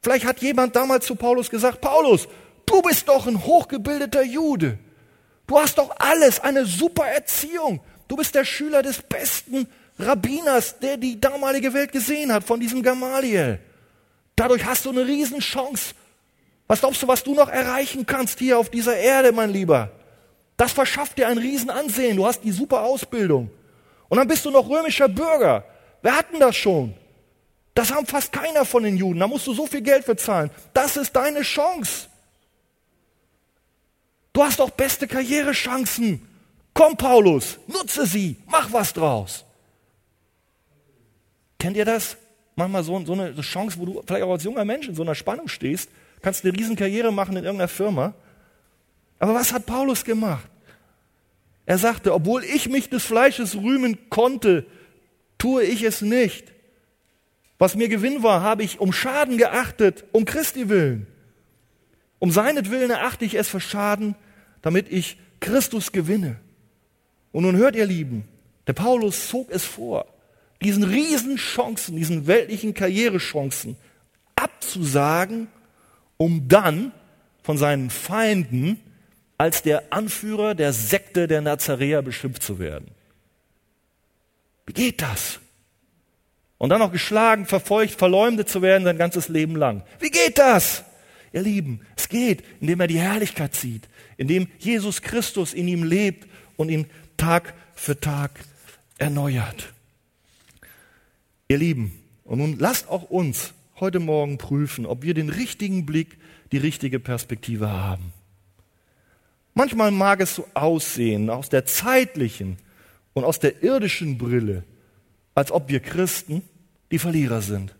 Vielleicht 0.00 0.24
hat 0.24 0.40
jemand 0.42 0.76
damals 0.76 1.06
zu 1.06 1.16
Paulus 1.16 1.50
gesagt, 1.50 1.80
Paulus, 1.80 2.28
du 2.66 2.80
bist 2.82 3.08
doch 3.08 3.26
ein 3.26 3.44
hochgebildeter 3.44 4.22
Jude. 4.22 4.78
Du 5.48 5.58
hast 5.58 5.76
doch 5.76 5.90
alles, 5.98 6.38
eine 6.38 6.64
super 6.66 7.04
Erziehung. 7.04 7.80
Du 8.06 8.14
bist 8.14 8.36
der 8.36 8.44
Schüler 8.44 8.84
des 8.84 9.02
besten 9.02 9.66
Rabbiners, 9.98 10.78
der 10.78 10.96
die 10.96 11.20
damalige 11.20 11.74
Welt 11.74 11.90
gesehen 11.90 12.32
hat, 12.32 12.44
von 12.44 12.60
diesem 12.60 12.80
Gamaliel. 12.80 13.58
Dadurch 14.36 14.64
hast 14.64 14.84
du 14.84 14.90
eine 14.90 15.04
Riesenchance. 15.04 15.94
Was 16.68 16.78
glaubst 16.78 17.02
du, 17.02 17.08
was 17.08 17.24
du 17.24 17.34
noch 17.34 17.48
erreichen 17.48 18.06
kannst 18.06 18.38
hier 18.38 18.56
auf 18.56 18.70
dieser 18.70 18.96
Erde, 18.96 19.32
mein 19.32 19.50
Lieber? 19.50 19.90
Das 20.56 20.70
verschafft 20.70 21.18
dir 21.18 21.26
ein 21.26 21.38
Riesenansehen. 21.38 22.18
Du 22.18 22.24
hast 22.24 22.44
die 22.44 22.52
super 22.52 22.82
Ausbildung. 22.82 23.50
Und 24.08 24.18
dann 24.18 24.28
bist 24.28 24.44
du 24.44 24.52
noch 24.52 24.68
römischer 24.68 25.08
Bürger. 25.08 25.64
Wer 26.02 26.16
hat 26.16 26.32
denn 26.32 26.38
das 26.38 26.54
schon? 26.54 26.94
Das 27.74 27.92
haben 27.92 28.06
fast 28.06 28.32
keiner 28.32 28.64
von 28.64 28.82
den 28.82 28.96
Juden. 28.96 29.20
Da 29.20 29.26
musst 29.26 29.46
du 29.46 29.54
so 29.54 29.66
viel 29.66 29.80
Geld 29.80 30.06
bezahlen. 30.06 30.50
Das 30.74 30.96
ist 30.96 31.14
deine 31.16 31.42
Chance. 31.42 32.08
Du 34.32 34.42
hast 34.42 34.60
doch 34.60 34.70
beste 34.70 35.06
Karrierechancen. 35.06 36.26
Komm, 36.74 36.96
Paulus, 36.96 37.58
nutze 37.66 38.06
sie, 38.06 38.36
mach 38.46 38.72
was 38.72 38.92
draus. 38.94 39.44
Kennt 41.58 41.76
ihr 41.76 41.84
das? 41.84 42.16
Manchmal 42.56 42.82
so, 42.82 43.04
so 43.04 43.12
eine 43.12 43.40
Chance, 43.40 43.78
wo 43.78 43.86
du 43.86 44.02
vielleicht 44.06 44.24
auch 44.24 44.32
als 44.32 44.44
junger 44.44 44.64
Mensch 44.64 44.88
in 44.88 44.94
so 44.94 45.02
einer 45.02 45.14
Spannung 45.14 45.48
stehst, 45.48 45.90
kannst 46.22 46.44
eine 46.44 46.56
Riesenkarriere 46.56 47.12
machen 47.12 47.36
in 47.36 47.44
irgendeiner 47.44 47.68
Firma. 47.68 48.14
Aber 49.18 49.34
was 49.34 49.52
hat 49.52 49.66
Paulus 49.66 50.04
gemacht? 50.04 50.48
Er 51.64 51.78
sagte, 51.78 52.12
obwohl 52.12 52.42
ich 52.44 52.68
mich 52.68 52.88
des 52.88 53.04
Fleisches 53.04 53.54
rühmen 53.54 54.10
konnte, 54.10 54.66
tue 55.38 55.62
ich 55.62 55.82
es 55.82 56.02
nicht. 56.02 56.52
Was 57.62 57.76
mir 57.76 57.88
Gewinn 57.88 58.24
war, 58.24 58.42
habe 58.42 58.64
ich 58.64 58.80
um 58.80 58.92
Schaden 58.92 59.38
geachtet, 59.38 60.02
um 60.10 60.24
Christi 60.24 60.68
willen. 60.68 61.06
Um 62.18 62.32
seinetwillen 62.32 62.90
erachte 62.90 63.24
ich 63.24 63.34
es 63.34 63.48
für 63.48 63.60
Schaden, 63.60 64.16
damit 64.62 64.90
ich 64.90 65.16
Christus 65.38 65.92
gewinne. 65.92 66.40
Und 67.30 67.44
nun 67.44 67.54
hört 67.54 67.76
ihr 67.76 67.86
Lieben, 67.86 68.26
der 68.66 68.72
Paulus 68.72 69.28
zog 69.28 69.48
es 69.52 69.64
vor, 69.64 70.06
diesen 70.60 70.82
Riesenchancen, 70.82 71.94
diesen 71.94 72.26
weltlichen 72.26 72.74
Karrierechancen 72.74 73.76
abzusagen, 74.34 75.46
um 76.16 76.48
dann 76.48 76.90
von 77.44 77.58
seinen 77.58 77.90
Feinden 77.90 78.80
als 79.38 79.62
der 79.62 79.92
Anführer 79.92 80.56
der 80.56 80.72
Sekte 80.72 81.28
der 81.28 81.42
Nazaräer 81.42 82.02
beschimpft 82.02 82.42
zu 82.42 82.58
werden. 82.58 82.90
Wie 84.66 84.72
geht 84.72 85.00
das? 85.00 85.38
Und 86.62 86.68
dann 86.68 86.78
noch 86.78 86.92
geschlagen, 86.92 87.44
verfolgt, 87.44 87.94
verleumdet 87.94 88.48
zu 88.48 88.62
werden 88.62 88.84
sein 88.84 88.96
ganzes 88.96 89.28
Leben 89.28 89.56
lang. 89.56 89.82
Wie 89.98 90.12
geht 90.12 90.38
das? 90.38 90.84
Ihr 91.32 91.42
Lieben, 91.42 91.80
es 91.96 92.08
geht, 92.08 92.44
indem 92.60 92.78
er 92.78 92.86
die 92.86 93.00
Herrlichkeit 93.00 93.56
sieht, 93.56 93.88
indem 94.16 94.46
Jesus 94.60 95.02
Christus 95.02 95.54
in 95.54 95.66
ihm 95.66 95.82
lebt 95.82 96.28
und 96.56 96.68
ihn 96.68 96.86
Tag 97.16 97.54
für 97.74 97.98
Tag 97.98 98.30
erneuert. 98.96 99.72
Ihr 101.48 101.58
Lieben, 101.58 102.00
und 102.22 102.38
nun 102.38 102.56
lasst 102.60 102.88
auch 102.88 103.10
uns 103.10 103.54
heute 103.80 103.98
Morgen 103.98 104.38
prüfen, 104.38 104.86
ob 104.86 105.02
wir 105.02 105.14
den 105.14 105.30
richtigen 105.30 105.84
Blick, 105.84 106.16
die 106.52 106.58
richtige 106.58 107.00
Perspektive 107.00 107.70
haben. 107.70 108.12
Manchmal 109.54 109.90
mag 109.90 110.20
es 110.20 110.36
so 110.36 110.46
aussehen, 110.54 111.28
aus 111.28 111.48
der 111.48 111.66
zeitlichen 111.66 112.56
und 113.14 113.24
aus 113.24 113.40
der 113.40 113.64
irdischen 113.64 114.16
Brille, 114.16 114.62
als 115.34 115.50
ob 115.50 115.68
wir 115.68 115.80
Christen 115.80 116.42
die 116.92 116.98
Verlierer 116.98 117.42
sind. 117.42 117.74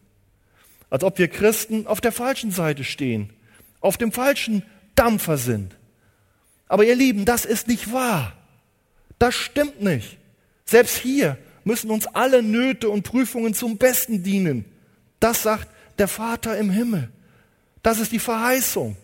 Als 0.90 1.04
ob 1.04 1.18
wir 1.18 1.28
Christen 1.28 1.86
auf 1.86 2.00
der 2.00 2.12
falschen 2.12 2.50
Seite 2.50 2.82
stehen, 2.82 3.30
auf 3.80 3.96
dem 3.96 4.10
falschen 4.10 4.64
Dampfer 4.94 5.36
sind. 5.36 5.76
Aber 6.66 6.84
ihr 6.84 6.96
Lieben, 6.96 7.24
das 7.24 7.44
ist 7.44 7.68
nicht 7.68 7.92
wahr. 7.92 8.32
Das 9.18 9.34
stimmt 9.34 9.80
nicht. 9.80 10.18
Selbst 10.64 10.96
hier 10.96 11.38
müssen 11.64 11.90
uns 11.90 12.06
alle 12.08 12.42
Nöte 12.42 12.88
und 12.90 13.02
Prüfungen 13.02 13.54
zum 13.54 13.76
Besten 13.76 14.22
dienen. 14.22 14.64
Das 15.20 15.42
sagt 15.42 15.68
der 15.98 16.08
Vater 16.08 16.56
im 16.56 16.70
Himmel. 16.70 17.10
Das 17.82 18.00
ist 18.00 18.12
die 18.12 18.18
Verheißung. 18.18 18.96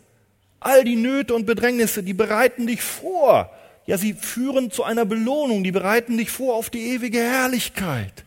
All 0.61 0.82
die 0.84 0.96
Nöte 0.96 1.34
und 1.34 1.46
Bedrängnisse, 1.46 2.02
die 2.02 2.14
bereiten 2.14 2.66
dich 2.66 2.82
vor. 2.82 3.52
Ja, 3.86 3.96
sie 3.96 4.14
führen 4.14 4.70
zu 4.70 4.82
einer 4.82 5.04
Belohnung, 5.04 5.62
die 5.62 5.72
bereiten 5.72 6.18
dich 6.18 6.30
vor 6.30 6.56
auf 6.56 6.70
die 6.70 6.90
ewige 6.90 7.20
Herrlichkeit. 7.20 8.24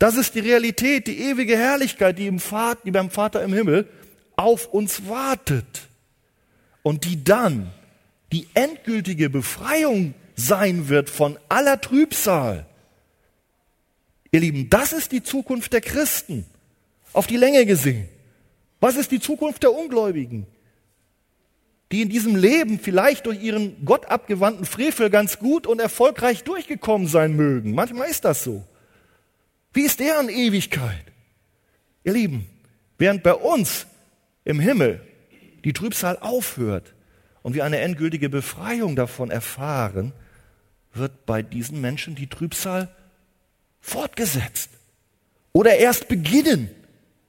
Das 0.00 0.16
ist 0.16 0.34
die 0.34 0.40
Realität, 0.40 1.06
die 1.08 1.20
ewige 1.20 1.58
Herrlichkeit, 1.58 2.18
die, 2.18 2.26
im 2.26 2.40
Vater, 2.40 2.80
die 2.86 2.90
beim 2.90 3.10
Vater 3.10 3.42
im 3.44 3.52
Himmel 3.52 3.86
auf 4.34 4.72
uns 4.72 5.06
wartet 5.10 5.88
und 6.82 7.04
die 7.04 7.22
dann 7.22 7.70
die 8.32 8.48
endgültige 8.54 9.28
Befreiung 9.28 10.14
sein 10.36 10.88
wird 10.88 11.10
von 11.10 11.38
aller 11.50 11.82
Trübsal. 11.82 12.64
Ihr 14.32 14.40
Lieben, 14.40 14.70
das 14.70 14.94
ist 14.94 15.12
die 15.12 15.22
Zukunft 15.22 15.74
der 15.74 15.82
Christen, 15.82 16.46
auf 17.12 17.26
die 17.26 17.36
Länge 17.36 17.66
gesehen. 17.66 18.08
Was 18.80 18.96
ist 18.96 19.10
die 19.10 19.20
Zukunft 19.20 19.64
der 19.64 19.74
Ungläubigen, 19.74 20.46
die 21.92 22.00
in 22.00 22.08
diesem 22.08 22.36
Leben 22.36 22.80
vielleicht 22.80 23.26
durch 23.26 23.42
ihren 23.42 23.84
Gott 23.84 24.06
abgewandten 24.06 24.64
Frevel 24.64 25.10
ganz 25.10 25.38
gut 25.38 25.66
und 25.66 25.78
erfolgreich 25.78 26.42
durchgekommen 26.42 27.06
sein 27.06 27.36
mögen? 27.36 27.74
Manchmal 27.74 28.08
ist 28.08 28.24
das 28.24 28.42
so. 28.42 28.64
Wie 29.72 29.82
ist 29.82 30.00
deren 30.00 30.28
Ewigkeit? 30.28 31.04
Ihr 32.04 32.12
Lieben, 32.12 32.46
während 32.98 33.22
bei 33.22 33.34
uns 33.34 33.86
im 34.44 34.58
Himmel 34.58 35.00
die 35.64 35.72
Trübsal 35.72 36.18
aufhört 36.18 36.94
und 37.42 37.54
wir 37.54 37.64
eine 37.64 37.78
endgültige 37.78 38.28
Befreiung 38.28 38.96
davon 38.96 39.30
erfahren, 39.30 40.12
wird 40.92 41.26
bei 41.26 41.42
diesen 41.42 41.80
Menschen 41.80 42.14
die 42.14 42.26
Trübsal 42.26 42.94
fortgesetzt 43.80 44.70
oder 45.52 45.76
erst 45.76 46.08
beginnen, 46.08 46.70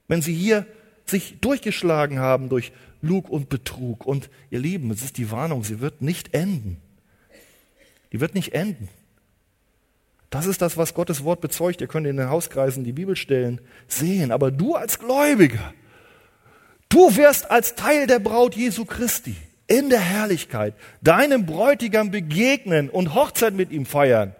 wenn 0.08 0.22
sie 0.22 0.34
hier 0.34 0.66
sich 1.06 1.38
durchgeschlagen 1.40 2.18
haben 2.18 2.48
durch 2.48 2.72
Lug 3.00 3.28
und 3.28 3.48
Betrug. 3.48 4.06
Und 4.06 4.30
ihr 4.50 4.58
Lieben, 4.58 4.90
es 4.90 5.02
ist 5.02 5.18
die 5.18 5.30
Warnung, 5.30 5.64
sie 5.64 5.80
wird 5.80 6.02
nicht 6.02 6.34
enden. 6.34 6.80
Die 8.12 8.20
wird 8.20 8.34
nicht 8.34 8.52
enden. 8.52 8.88
Das 10.32 10.46
ist 10.46 10.62
das, 10.62 10.78
was 10.78 10.94
Gottes 10.94 11.24
Wort 11.24 11.42
bezeugt. 11.42 11.82
Ihr 11.82 11.88
könnt 11.88 12.06
in 12.06 12.16
den 12.16 12.30
Hauskreisen 12.30 12.84
die 12.84 12.92
Bibelstellen 12.92 13.60
sehen. 13.86 14.32
Aber 14.32 14.50
du 14.50 14.74
als 14.74 14.98
Gläubiger, 14.98 15.74
du 16.88 17.14
wirst 17.16 17.50
als 17.50 17.74
Teil 17.74 18.06
der 18.06 18.18
Braut 18.18 18.56
Jesu 18.56 18.86
Christi 18.86 19.36
in 19.66 19.90
der 19.90 20.00
Herrlichkeit 20.00 20.72
deinem 21.02 21.44
Bräutigam 21.44 22.10
begegnen 22.10 22.88
und 22.88 23.14
Hochzeit 23.14 23.52
mit 23.52 23.72
ihm 23.72 23.84
feiern. 23.84 24.34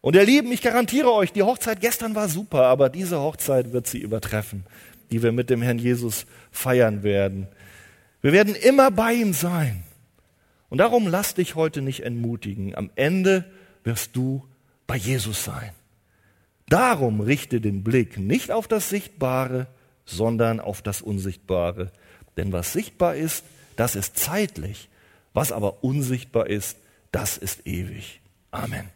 Und 0.00 0.16
ihr 0.16 0.24
Lieben, 0.24 0.50
ich 0.50 0.60
garantiere 0.60 1.12
euch, 1.12 1.32
die 1.32 1.44
Hochzeit 1.44 1.80
gestern 1.80 2.16
war 2.16 2.28
super, 2.28 2.64
aber 2.64 2.88
diese 2.88 3.20
Hochzeit 3.20 3.72
wird 3.72 3.86
sie 3.86 4.00
übertreffen, 4.00 4.64
die 5.12 5.22
wir 5.22 5.30
mit 5.30 5.50
dem 5.50 5.62
Herrn 5.62 5.78
Jesus 5.78 6.26
feiern 6.50 7.04
werden. 7.04 7.46
Wir 8.22 8.32
werden 8.32 8.56
immer 8.56 8.90
bei 8.90 9.12
ihm 9.12 9.34
sein. 9.34 9.84
Und 10.68 10.78
darum 10.78 11.06
lass 11.06 11.34
dich 11.34 11.54
heute 11.54 11.80
nicht 11.80 12.00
entmutigen. 12.00 12.74
Am 12.74 12.90
Ende 12.96 13.44
wirst 13.84 14.16
du 14.16 14.42
bei 14.92 14.98
Jesus 14.98 15.44
sein. 15.44 15.70
Darum 16.68 17.22
richte 17.22 17.62
den 17.62 17.82
Blick 17.82 18.18
nicht 18.18 18.50
auf 18.50 18.68
das 18.68 18.90
Sichtbare, 18.90 19.66
sondern 20.04 20.60
auf 20.60 20.82
das 20.82 21.00
Unsichtbare. 21.00 21.90
Denn 22.36 22.52
was 22.52 22.74
sichtbar 22.74 23.14
ist, 23.14 23.42
das 23.76 23.96
ist 23.96 24.18
zeitlich. 24.18 24.90
Was 25.32 25.50
aber 25.50 25.82
unsichtbar 25.82 26.46
ist, 26.46 26.76
das 27.10 27.38
ist 27.38 27.66
ewig. 27.66 28.20
Amen. 28.50 28.90